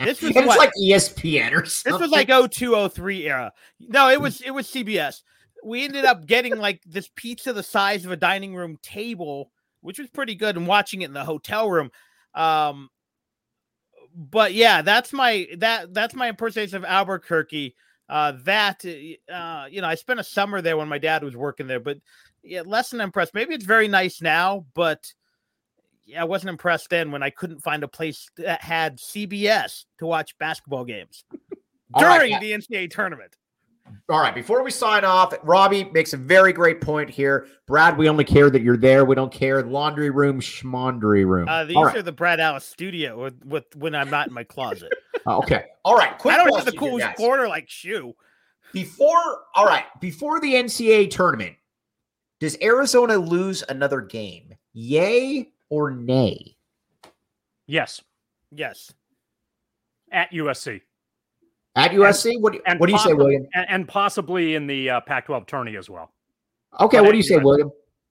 This 0.00 0.22
was 0.22 0.34
what? 0.34 0.58
like 0.58 0.72
ESPN 0.82 1.52
or 1.52 1.66
something. 1.66 1.92
This 1.92 2.00
was 2.00 2.10
like 2.10 2.28
0203 2.28 3.28
era. 3.28 3.52
No, 3.80 4.08
it 4.08 4.20
was 4.20 4.40
it 4.40 4.50
was 4.50 4.66
CBS. 4.66 5.20
We 5.62 5.84
ended 5.84 6.06
up 6.06 6.26
getting 6.26 6.56
like 6.56 6.80
this 6.86 7.10
pizza 7.14 7.52
the 7.52 7.62
size 7.62 8.06
of 8.06 8.10
a 8.10 8.16
dining 8.16 8.54
room 8.54 8.78
table, 8.82 9.50
which 9.82 9.98
was 9.98 10.08
pretty 10.08 10.34
good, 10.34 10.56
and 10.56 10.66
watching 10.66 11.02
it 11.02 11.06
in 11.06 11.12
the 11.12 11.24
hotel 11.24 11.70
room. 11.70 11.90
Um, 12.34 12.88
but 14.14 14.54
yeah, 14.54 14.82
that's 14.82 15.12
my 15.12 15.48
that 15.58 15.92
that's 15.92 16.14
my 16.14 16.30
impersonation 16.30 16.78
of 16.78 16.84
Albuquerque. 16.84 17.74
Uh, 18.08 18.32
that 18.44 18.84
uh, 19.30 19.66
you 19.70 19.82
know, 19.82 19.86
I 19.86 19.94
spent 19.96 20.18
a 20.18 20.24
summer 20.24 20.62
there 20.62 20.76
when 20.76 20.88
my 20.88 20.98
dad 20.98 21.22
was 21.22 21.36
working 21.36 21.66
there, 21.66 21.78
but 21.78 21.98
yeah, 22.42 22.62
less 22.64 22.90
than 22.90 23.00
impressed. 23.00 23.34
Maybe 23.34 23.54
it's 23.54 23.66
very 23.66 23.86
nice 23.86 24.22
now, 24.22 24.64
but 24.74 25.12
I 26.16 26.24
wasn't 26.24 26.50
impressed 26.50 26.90
then 26.90 27.10
when 27.10 27.22
I 27.22 27.30
couldn't 27.30 27.60
find 27.60 27.82
a 27.82 27.88
place 27.88 28.28
that 28.36 28.62
had 28.62 28.98
CBS 28.98 29.84
to 29.98 30.06
watch 30.06 30.36
basketball 30.38 30.84
games 30.84 31.24
during 31.98 32.32
yeah. 32.32 32.40
the 32.40 32.52
NCAA 32.52 32.90
tournament. 32.90 33.36
All 34.08 34.20
right, 34.20 34.34
before 34.34 34.62
we 34.62 34.70
sign 34.70 35.04
off, 35.04 35.34
Robbie 35.42 35.84
makes 35.92 36.12
a 36.12 36.16
very 36.16 36.52
great 36.52 36.80
point 36.80 37.10
here. 37.10 37.46
Brad, 37.66 37.96
we 37.96 38.08
only 38.08 38.24
care 38.24 38.50
that 38.50 38.62
you're 38.62 38.76
there. 38.76 39.04
We 39.04 39.14
don't 39.14 39.32
care. 39.32 39.62
Laundry 39.62 40.10
room, 40.10 40.40
schmondry 40.40 41.26
room. 41.26 41.48
Uh, 41.48 41.64
these 41.64 41.76
All 41.76 41.86
right. 41.86 41.96
are 41.96 42.02
the 42.02 42.12
Brad 42.12 42.40
Allis 42.40 42.64
studio 42.64 43.20
with, 43.20 43.44
with 43.44 43.64
when 43.76 43.94
I'm 43.94 44.10
not 44.10 44.28
in 44.28 44.34
my 44.34 44.44
closet. 44.44 44.92
Uh, 45.26 45.36
okay. 45.36 45.66
All 45.84 45.98
right. 45.98 46.16
Quick 46.16 46.34
I 46.34 46.38
don't 46.38 46.56
have 46.56 46.64
the 46.64 46.72
coolest 46.72 47.06
guys. 47.06 47.14
corner 47.14 47.46
like 47.46 47.68
Shu. 47.68 48.14
Before, 48.72 49.42
all 49.54 49.66
right, 49.66 49.84
before 50.00 50.40
the 50.40 50.54
NCAA 50.54 51.10
tournament, 51.10 51.56
does 52.40 52.56
Arizona 52.62 53.18
lose 53.18 53.62
another 53.68 54.00
game? 54.00 54.54
Yay 54.72 55.52
or 55.70 55.90
nay? 55.90 56.56
Yes, 57.66 58.02
Yes. 58.52 58.92
at 60.12 60.30
USC. 60.32 60.82
At 61.76 61.92
USC? 61.92 62.40
What, 62.40 62.52
do- 62.54 62.60
And 62.66 62.80
what 62.80 62.86
do 62.86 62.92
you 62.92 62.98
say, 62.98 63.14
William? 63.14 63.46
And, 63.54 63.66
and 63.68 63.88
possibly 63.88 64.56
in 64.56 64.66
the 64.66 64.90
uh, 64.90 65.00
Pac 65.00 65.26
12 65.26 65.46
tourney 65.46 65.76
as 65.76 65.88
well. 65.88 66.12
Okay, 66.80 66.98
but 66.98 67.04
what 67.04 67.12
do 67.12 67.16
you 67.16 67.22
say, 67.22 67.38
William? 67.38 67.70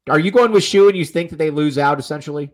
Are 0.10 0.20
you 0.20 0.32
going 0.32 0.52
with 0.52 0.64
Shu 0.64 0.88
and 0.88 0.98
you 0.98 1.06
think 1.06 1.30
that 1.30 1.36
they 1.36 1.52
lose 1.52 1.78
out 1.78 2.00
essentially? 2.00 2.52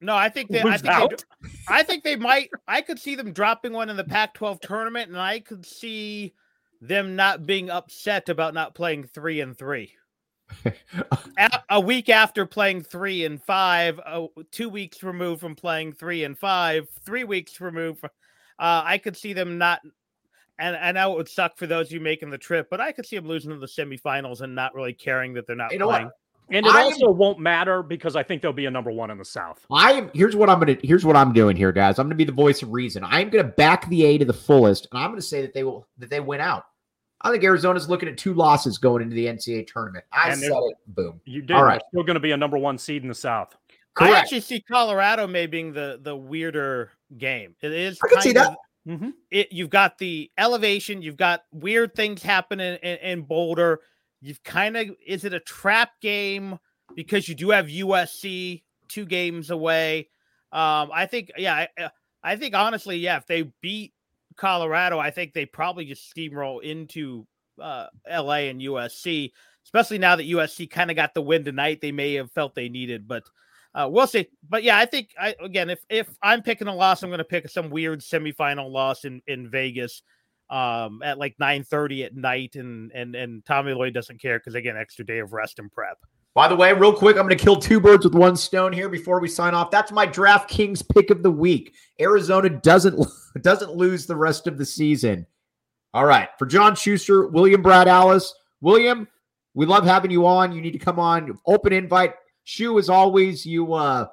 No, 0.00 0.14
I 0.14 0.28
think 0.28 0.50
they. 0.50 0.60
I 0.60 0.64
Lose 0.64 0.82
think, 0.82 0.84
they, 0.84 0.90
out? 0.92 1.24
I 1.68 1.82
think 1.82 2.04
they 2.04 2.16
might. 2.16 2.50
I 2.68 2.82
could 2.82 2.98
see 2.98 3.14
them 3.14 3.32
dropping 3.32 3.72
one 3.72 3.88
in 3.88 3.96
the 3.96 4.04
Pac-12 4.04 4.60
tournament, 4.60 5.08
and 5.08 5.18
I 5.18 5.40
could 5.40 5.64
see 5.64 6.34
them 6.82 7.16
not 7.16 7.46
being 7.46 7.70
upset 7.70 8.28
about 8.28 8.52
not 8.52 8.74
playing 8.74 9.04
three 9.04 9.40
and 9.40 9.56
three. 9.56 9.92
A, 11.38 11.50
a 11.70 11.80
week 11.80 12.08
after 12.08 12.46
playing 12.46 12.82
three 12.82 13.24
and 13.24 13.42
five, 13.42 14.00
uh, 14.04 14.26
two 14.50 14.68
weeks 14.68 15.02
removed 15.02 15.40
from 15.40 15.54
playing 15.54 15.92
three 15.92 16.24
and 16.24 16.38
five, 16.38 16.88
three 17.04 17.24
weeks 17.24 17.60
removed. 17.60 18.00
From, 18.00 18.10
uh, 18.58 18.82
I 18.84 18.98
could 18.98 19.16
see 19.16 19.32
them 19.32 19.58
not. 19.58 19.80
And 20.58 20.76
I 20.76 20.92
know 20.92 21.12
it 21.14 21.16
would 21.16 21.28
suck 21.28 21.56
for 21.58 21.66
those 21.66 21.88
of 21.88 21.92
you 21.92 22.00
making 22.00 22.30
the 22.30 22.38
trip, 22.38 22.68
but 22.70 22.80
I 22.80 22.92
could 22.92 23.06
see 23.06 23.16
them 23.16 23.26
losing 23.26 23.50
to 23.50 23.58
the 23.58 23.66
semifinals 23.66 24.40
and 24.40 24.54
not 24.54 24.72
really 24.74 24.92
caring 24.92 25.34
that 25.34 25.48
they're 25.48 25.56
not 25.56 25.72
You 25.72 25.80
know 25.80 25.88
playing. 25.88 26.04
what? 26.04 26.14
And 26.50 26.64
it 26.66 26.72
I 26.72 26.80
am- 26.82 26.84
also 26.92 27.10
won't 27.10 27.40
matter 27.40 27.82
because 27.82 28.14
I 28.14 28.22
think 28.22 28.40
they'll 28.42 28.52
be 28.52 28.66
a 28.66 28.70
number 28.70 28.92
one 28.92 29.10
in 29.10 29.16
the 29.18 29.24
South. 29.24 29.64
I 29.72 29.92
am 29.94 30.10
here's 30.14 30.36
what 30.36 30.48
I'm 30.50 30.60
gonna 30.60 30.76
here's 30.82 31.04
what 31.04 31.16
I'm 31.16 31.32
doing 31.32 31.56
here, 31.56 31.72
guys. 31.72 31.98
I'm 31.98 32.04
gonna 32.06 32.14
be 32.16 32.24
the 32.24 32.32
voice 32.32 32.62
of 32.62 32.70
reason. 32.70 33.02
I'm 33.02 33.30
gonna 33.30 33.44
back 33.48 33.88
the 33.88 34.04
A 34.04 34.18
to 34.18 34.24
the 34.26 34.32
fullest, 34.34 34.86
and 34.92 35.02
I'm 35.02 35.10
gonna 35.10 35.22
say 35.22 35.40
that 35.40 35.54
they 35.54 35.64
will 35.64 35.88
that 35.98 36.10
they 36.10 36.20
win 36.20 36.40
out. 36.42 36.66
I 37.24 37.30
think 37.30 37.42
Arizona's 37.42 37.88
looking 37.88 38.08
at 38.08 38.18
two 38.18 38.34
losses 38.34 38.78
going 38.78 39.02
into 39.02 39.14
the 39.14 39.26
NCAA 39.26 39.66
tournament. 39.66 40.04
I 40.12 40.30
And 40.30 40.38
said 40.40 40.52
it. 40.52 40.76
Boom. 40.88 41.20
You 41.24 41.42
did. 41.42 41.56
All 41.56 41.64
They're 41.64 41.80
still 41.88 42.02
going 42.04 42.14
to 42.14 42.20
be 42.20 42.32
a 42.32 42.36
number 42.36 42.58
one 42.58 42.78
seed 42.78 43.02
in 43.02 43.08
the 43.08 43.14
South. 43.14 43.56
Correct. 43.94 44.14
I 44.14 44.18
actually 44.18 44.40
see 44.40 44.60
Colorado 44.60 45.26
maybe 45.26 45.50
being 45.50 45.72
the 45.72 45.98
the 46.02 46.14
weirder 46.14 46.90
game. 47.16 47.54
It 47.62 47.72
is. 47.72 47.98
I 48.04 48.08
can 48.08 48.20
see 48.20 48.34
kind 48.34 48.36
that. 48.36 48.50
of- 48.52 48.56
Mm-hmm. 48.86 49.10
It 49.30 49.50
you've 49.50 49.70
got 49.70 49.96
the 49.96 50.30
elevation. 50.36 51.00
You've 51.00 51.16
got 51.16 51.44
weird 51.52 51.94
things 51.94 52.22
happening 52.22 52.74
in, 52.82 52.96
in 52.98 53.22
Boulder. 53.22 53.80
You've 54.20 54.42
kind 54.42 54.76
of 54.76 54.90
is 55.06 55.24
it 55.24 55.32
a 55.32 55.40
trap 55.40 55.92
game 56.02 56.58
because 56.94 57.26
you 57.26 57.34
do 57.34 57.48
have 57.48 57.68
USC 57.68 58.62
two 58.88 59.06
games 59.06 59.48
away. 59.48 60.10
Um, 60.52 60.90
I 60.92 61.06
think 61.06 61.32
yeah. 61.38 61.64
I, 61.78 61.88
I 62.22 62.36
think 62.36 62.54
honestly, 62.54 62.98
yeah. 62.98 63.16
If 63.16 63.26
they 63.26 63.50
beat 63.62 63.93
Colorado, 64.36 64.98
I 64.98 65.10
think 65.10 65.32
they 65.32 65.46
probably 65.46 65.84
just 65.84 66.14
steamroll 66.14 66.62
into 66.62 67.26
uh, 67.60 67.86
LA 68.10 68.48
and 68.48 68.60
USC. 68.60 69.32
Especially 69.64 69.98
now 69.98 70.16
that 70.16 70.28
USC 70.28 70.68
kind 70.70 70.90
of 70.90 70.96
got 70.96 71.14
the 71.14 71.22
win 71.22 71.44
tonight, 71.44 71.80
they 71.80 71.92
may 71.92 72.14
have 72.14 72.30
felt 72.32 72.54
they 72.54 72.68
needed, 72.68 73.08
but 73.08 73.22
uh, 73.74 73.88
we'll 73.90 74.06
see. 74.06 74.28
But 74.48 74.62
yeah, 74.62 74.78
I 74.78 74.84
think 74.84 75.10
I 75.18 75.34
again, 75.40 75.70
if 75.70 75.80
if 75.88 76.08
I'm 76.22 76.42
picking 76.42 76.68
a 76.68 76.74
loss, 76.74 77.02
I'm 77.02 77.10
going 77.10 77.18
to 77.18 77.24
pick 77.24 77.48
some 77.48 77.70
weird 77.70 78.00
semifinal 78.00 78.70
loss 78.70 79.04
in 79.04 79.22
in 79.26 79.50
Vegas 79.50 80.02
um 80.50 81.00
at 81.02 81.16
like 81.16 81.34
9 81.38 81.64
30 81.64 82.04
at 82.04 82.14
night 82.14 82.54
and 82.56 82.92
and 82.92 83.14
and 83.14 83.42
tommy 83.46 83.72
lloyd 83.72 83.94
doesn't 83.94 84.20
care 84.20 84.38
because 84.38 84.54
again 84.54 84.76
extra 84.76 85.04
day 85.04 85.18
of 85.18 85.32
rest 85.32 85.58
and 85.58 85.72
prep 85.72 85.96
By 86.34 86.48
the 86.48 86.56
way, 86.56 86.72
real 86.72 86.92
quick, 86.92 87.16
I'm 87.16 87.22
going 87.22 87.38
to 87.38 87.42
kill 87.42 87.56
two 87.56 87.78
birds 87.78 88.04
with 88.04 88.14
one 88.14 88.36
stone 88.36 88.72
here 88.72 88.88
before 88.88 89.20
we 89.20 89.28
sign 89.28 89.54
off. 89.54 89.70
That's 89.70 89.92
my 89.92 90.04
DraftKings 90.04 90.82
pick 90.92 91.10
of 91.10 91.22
the 91.22 91.30
week. 91.30 91.74
Arizona 92.00 92.48
doesn't 92.48 93.06
doesn't 93.40 93.74
lose 93.74 94.06
the 94.06 94.16
rest 94.16 94.48
of 94.48 94.58
the 94.58 94.66
season. 94.66 95.26
All 95.92 96.04
right, 96.04 96.28
for 96.38 96.46
John 96.46 96.74
Schuster, 96.74 97.28
William 97.28 97.62
Brad 97.62 97.86
Allis, 97.86 98.34
William, 98.60 99.06
we 99.54 99.64
love 99.64 99.84
having 99.84 100.10
you 100.10 100.26
on. 100.26 100.50
You 100.50 100.60
need 100.60 100.72
to 100.72 100.78
come 100.78 100.98
on. 100.98 101.38
Open 101.46 101.72
invite. 101.72 102.14
Shu, 102.42 102.80
as 102.80 102.90
always, 102.90 103.46
you 103.46 103.72
uh, 103.72 104.06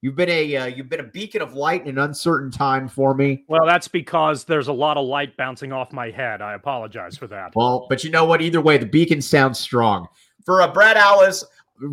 you've 0.00 0.16
been 0.16 0.28
a 0.28 0.56
uh, 0.56 0.66
you've 0.66 0.88
been 0.88 0.98
a 0.98 1.04
beacon 1.04 1.40
of 1.40 1.54
light 1.54 1.82
in 1.82 1.90
an 1.90 1.98
uncertain 1.98 2.50
time 2.50 2.88
for 2.88 3.14
me. 3.14 3.44
Well, 3.48 3.64
that's 3.64 3.86
because 3.86 4.42
there's 4.42 4.66
a 4.66 4.72
lot 4.72 4.96
of 4.96 5.06
light 5.06 5.36
bouncing 5.36 5.72
off 5.72 5.92
my 5.92 6.10
head. 6.10 6.42
I 6.42 6.54
apologize 6.54 7.16
for 7.16 7.28
that. 7.28 7.52
Well, 7.54 7.86
but 7.88 8.02
you 8.02 8.10
know 8.10 8.24
what? 8.24 8.42
Either 8.42 8.60
way, 8.60 8.76
the 8.76 8.86
beacon 8.86 9.22
sounds 9.22 9.60
strong. 9.60 10.08
For 10.44 10.62
uh, 10.62 10.72
Brad 10.72 10.96
Allis, 10.96 11.44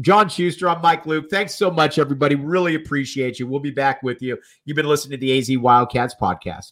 John 0.01 0.29
Schuster, 0.29 0.69
I'm 0.69 0.81
Mike 0.81 1.05
Luke. 1.05 1.29
Thanks 1.29 1.55
so 1.55 1.69
much, 1.69 1.99
everybody. 1.99 2.35
Really 2.35 2.75
appreciate 2.75 3.39
you. 3.39 3.47
We'll 3.47 3.59
be 3.59 3.71
back 3.71 4.01
with 4.03 4.21
you. 4.21 4.37
You've 4.65 4.75
been 4.75 4.87
listening 4.87 5.19
to 5.19 5.25
the 5.25 5.37
AZ 5.37 5.57
Wildcats 5.57 6.15
podcast. 6.19 6.71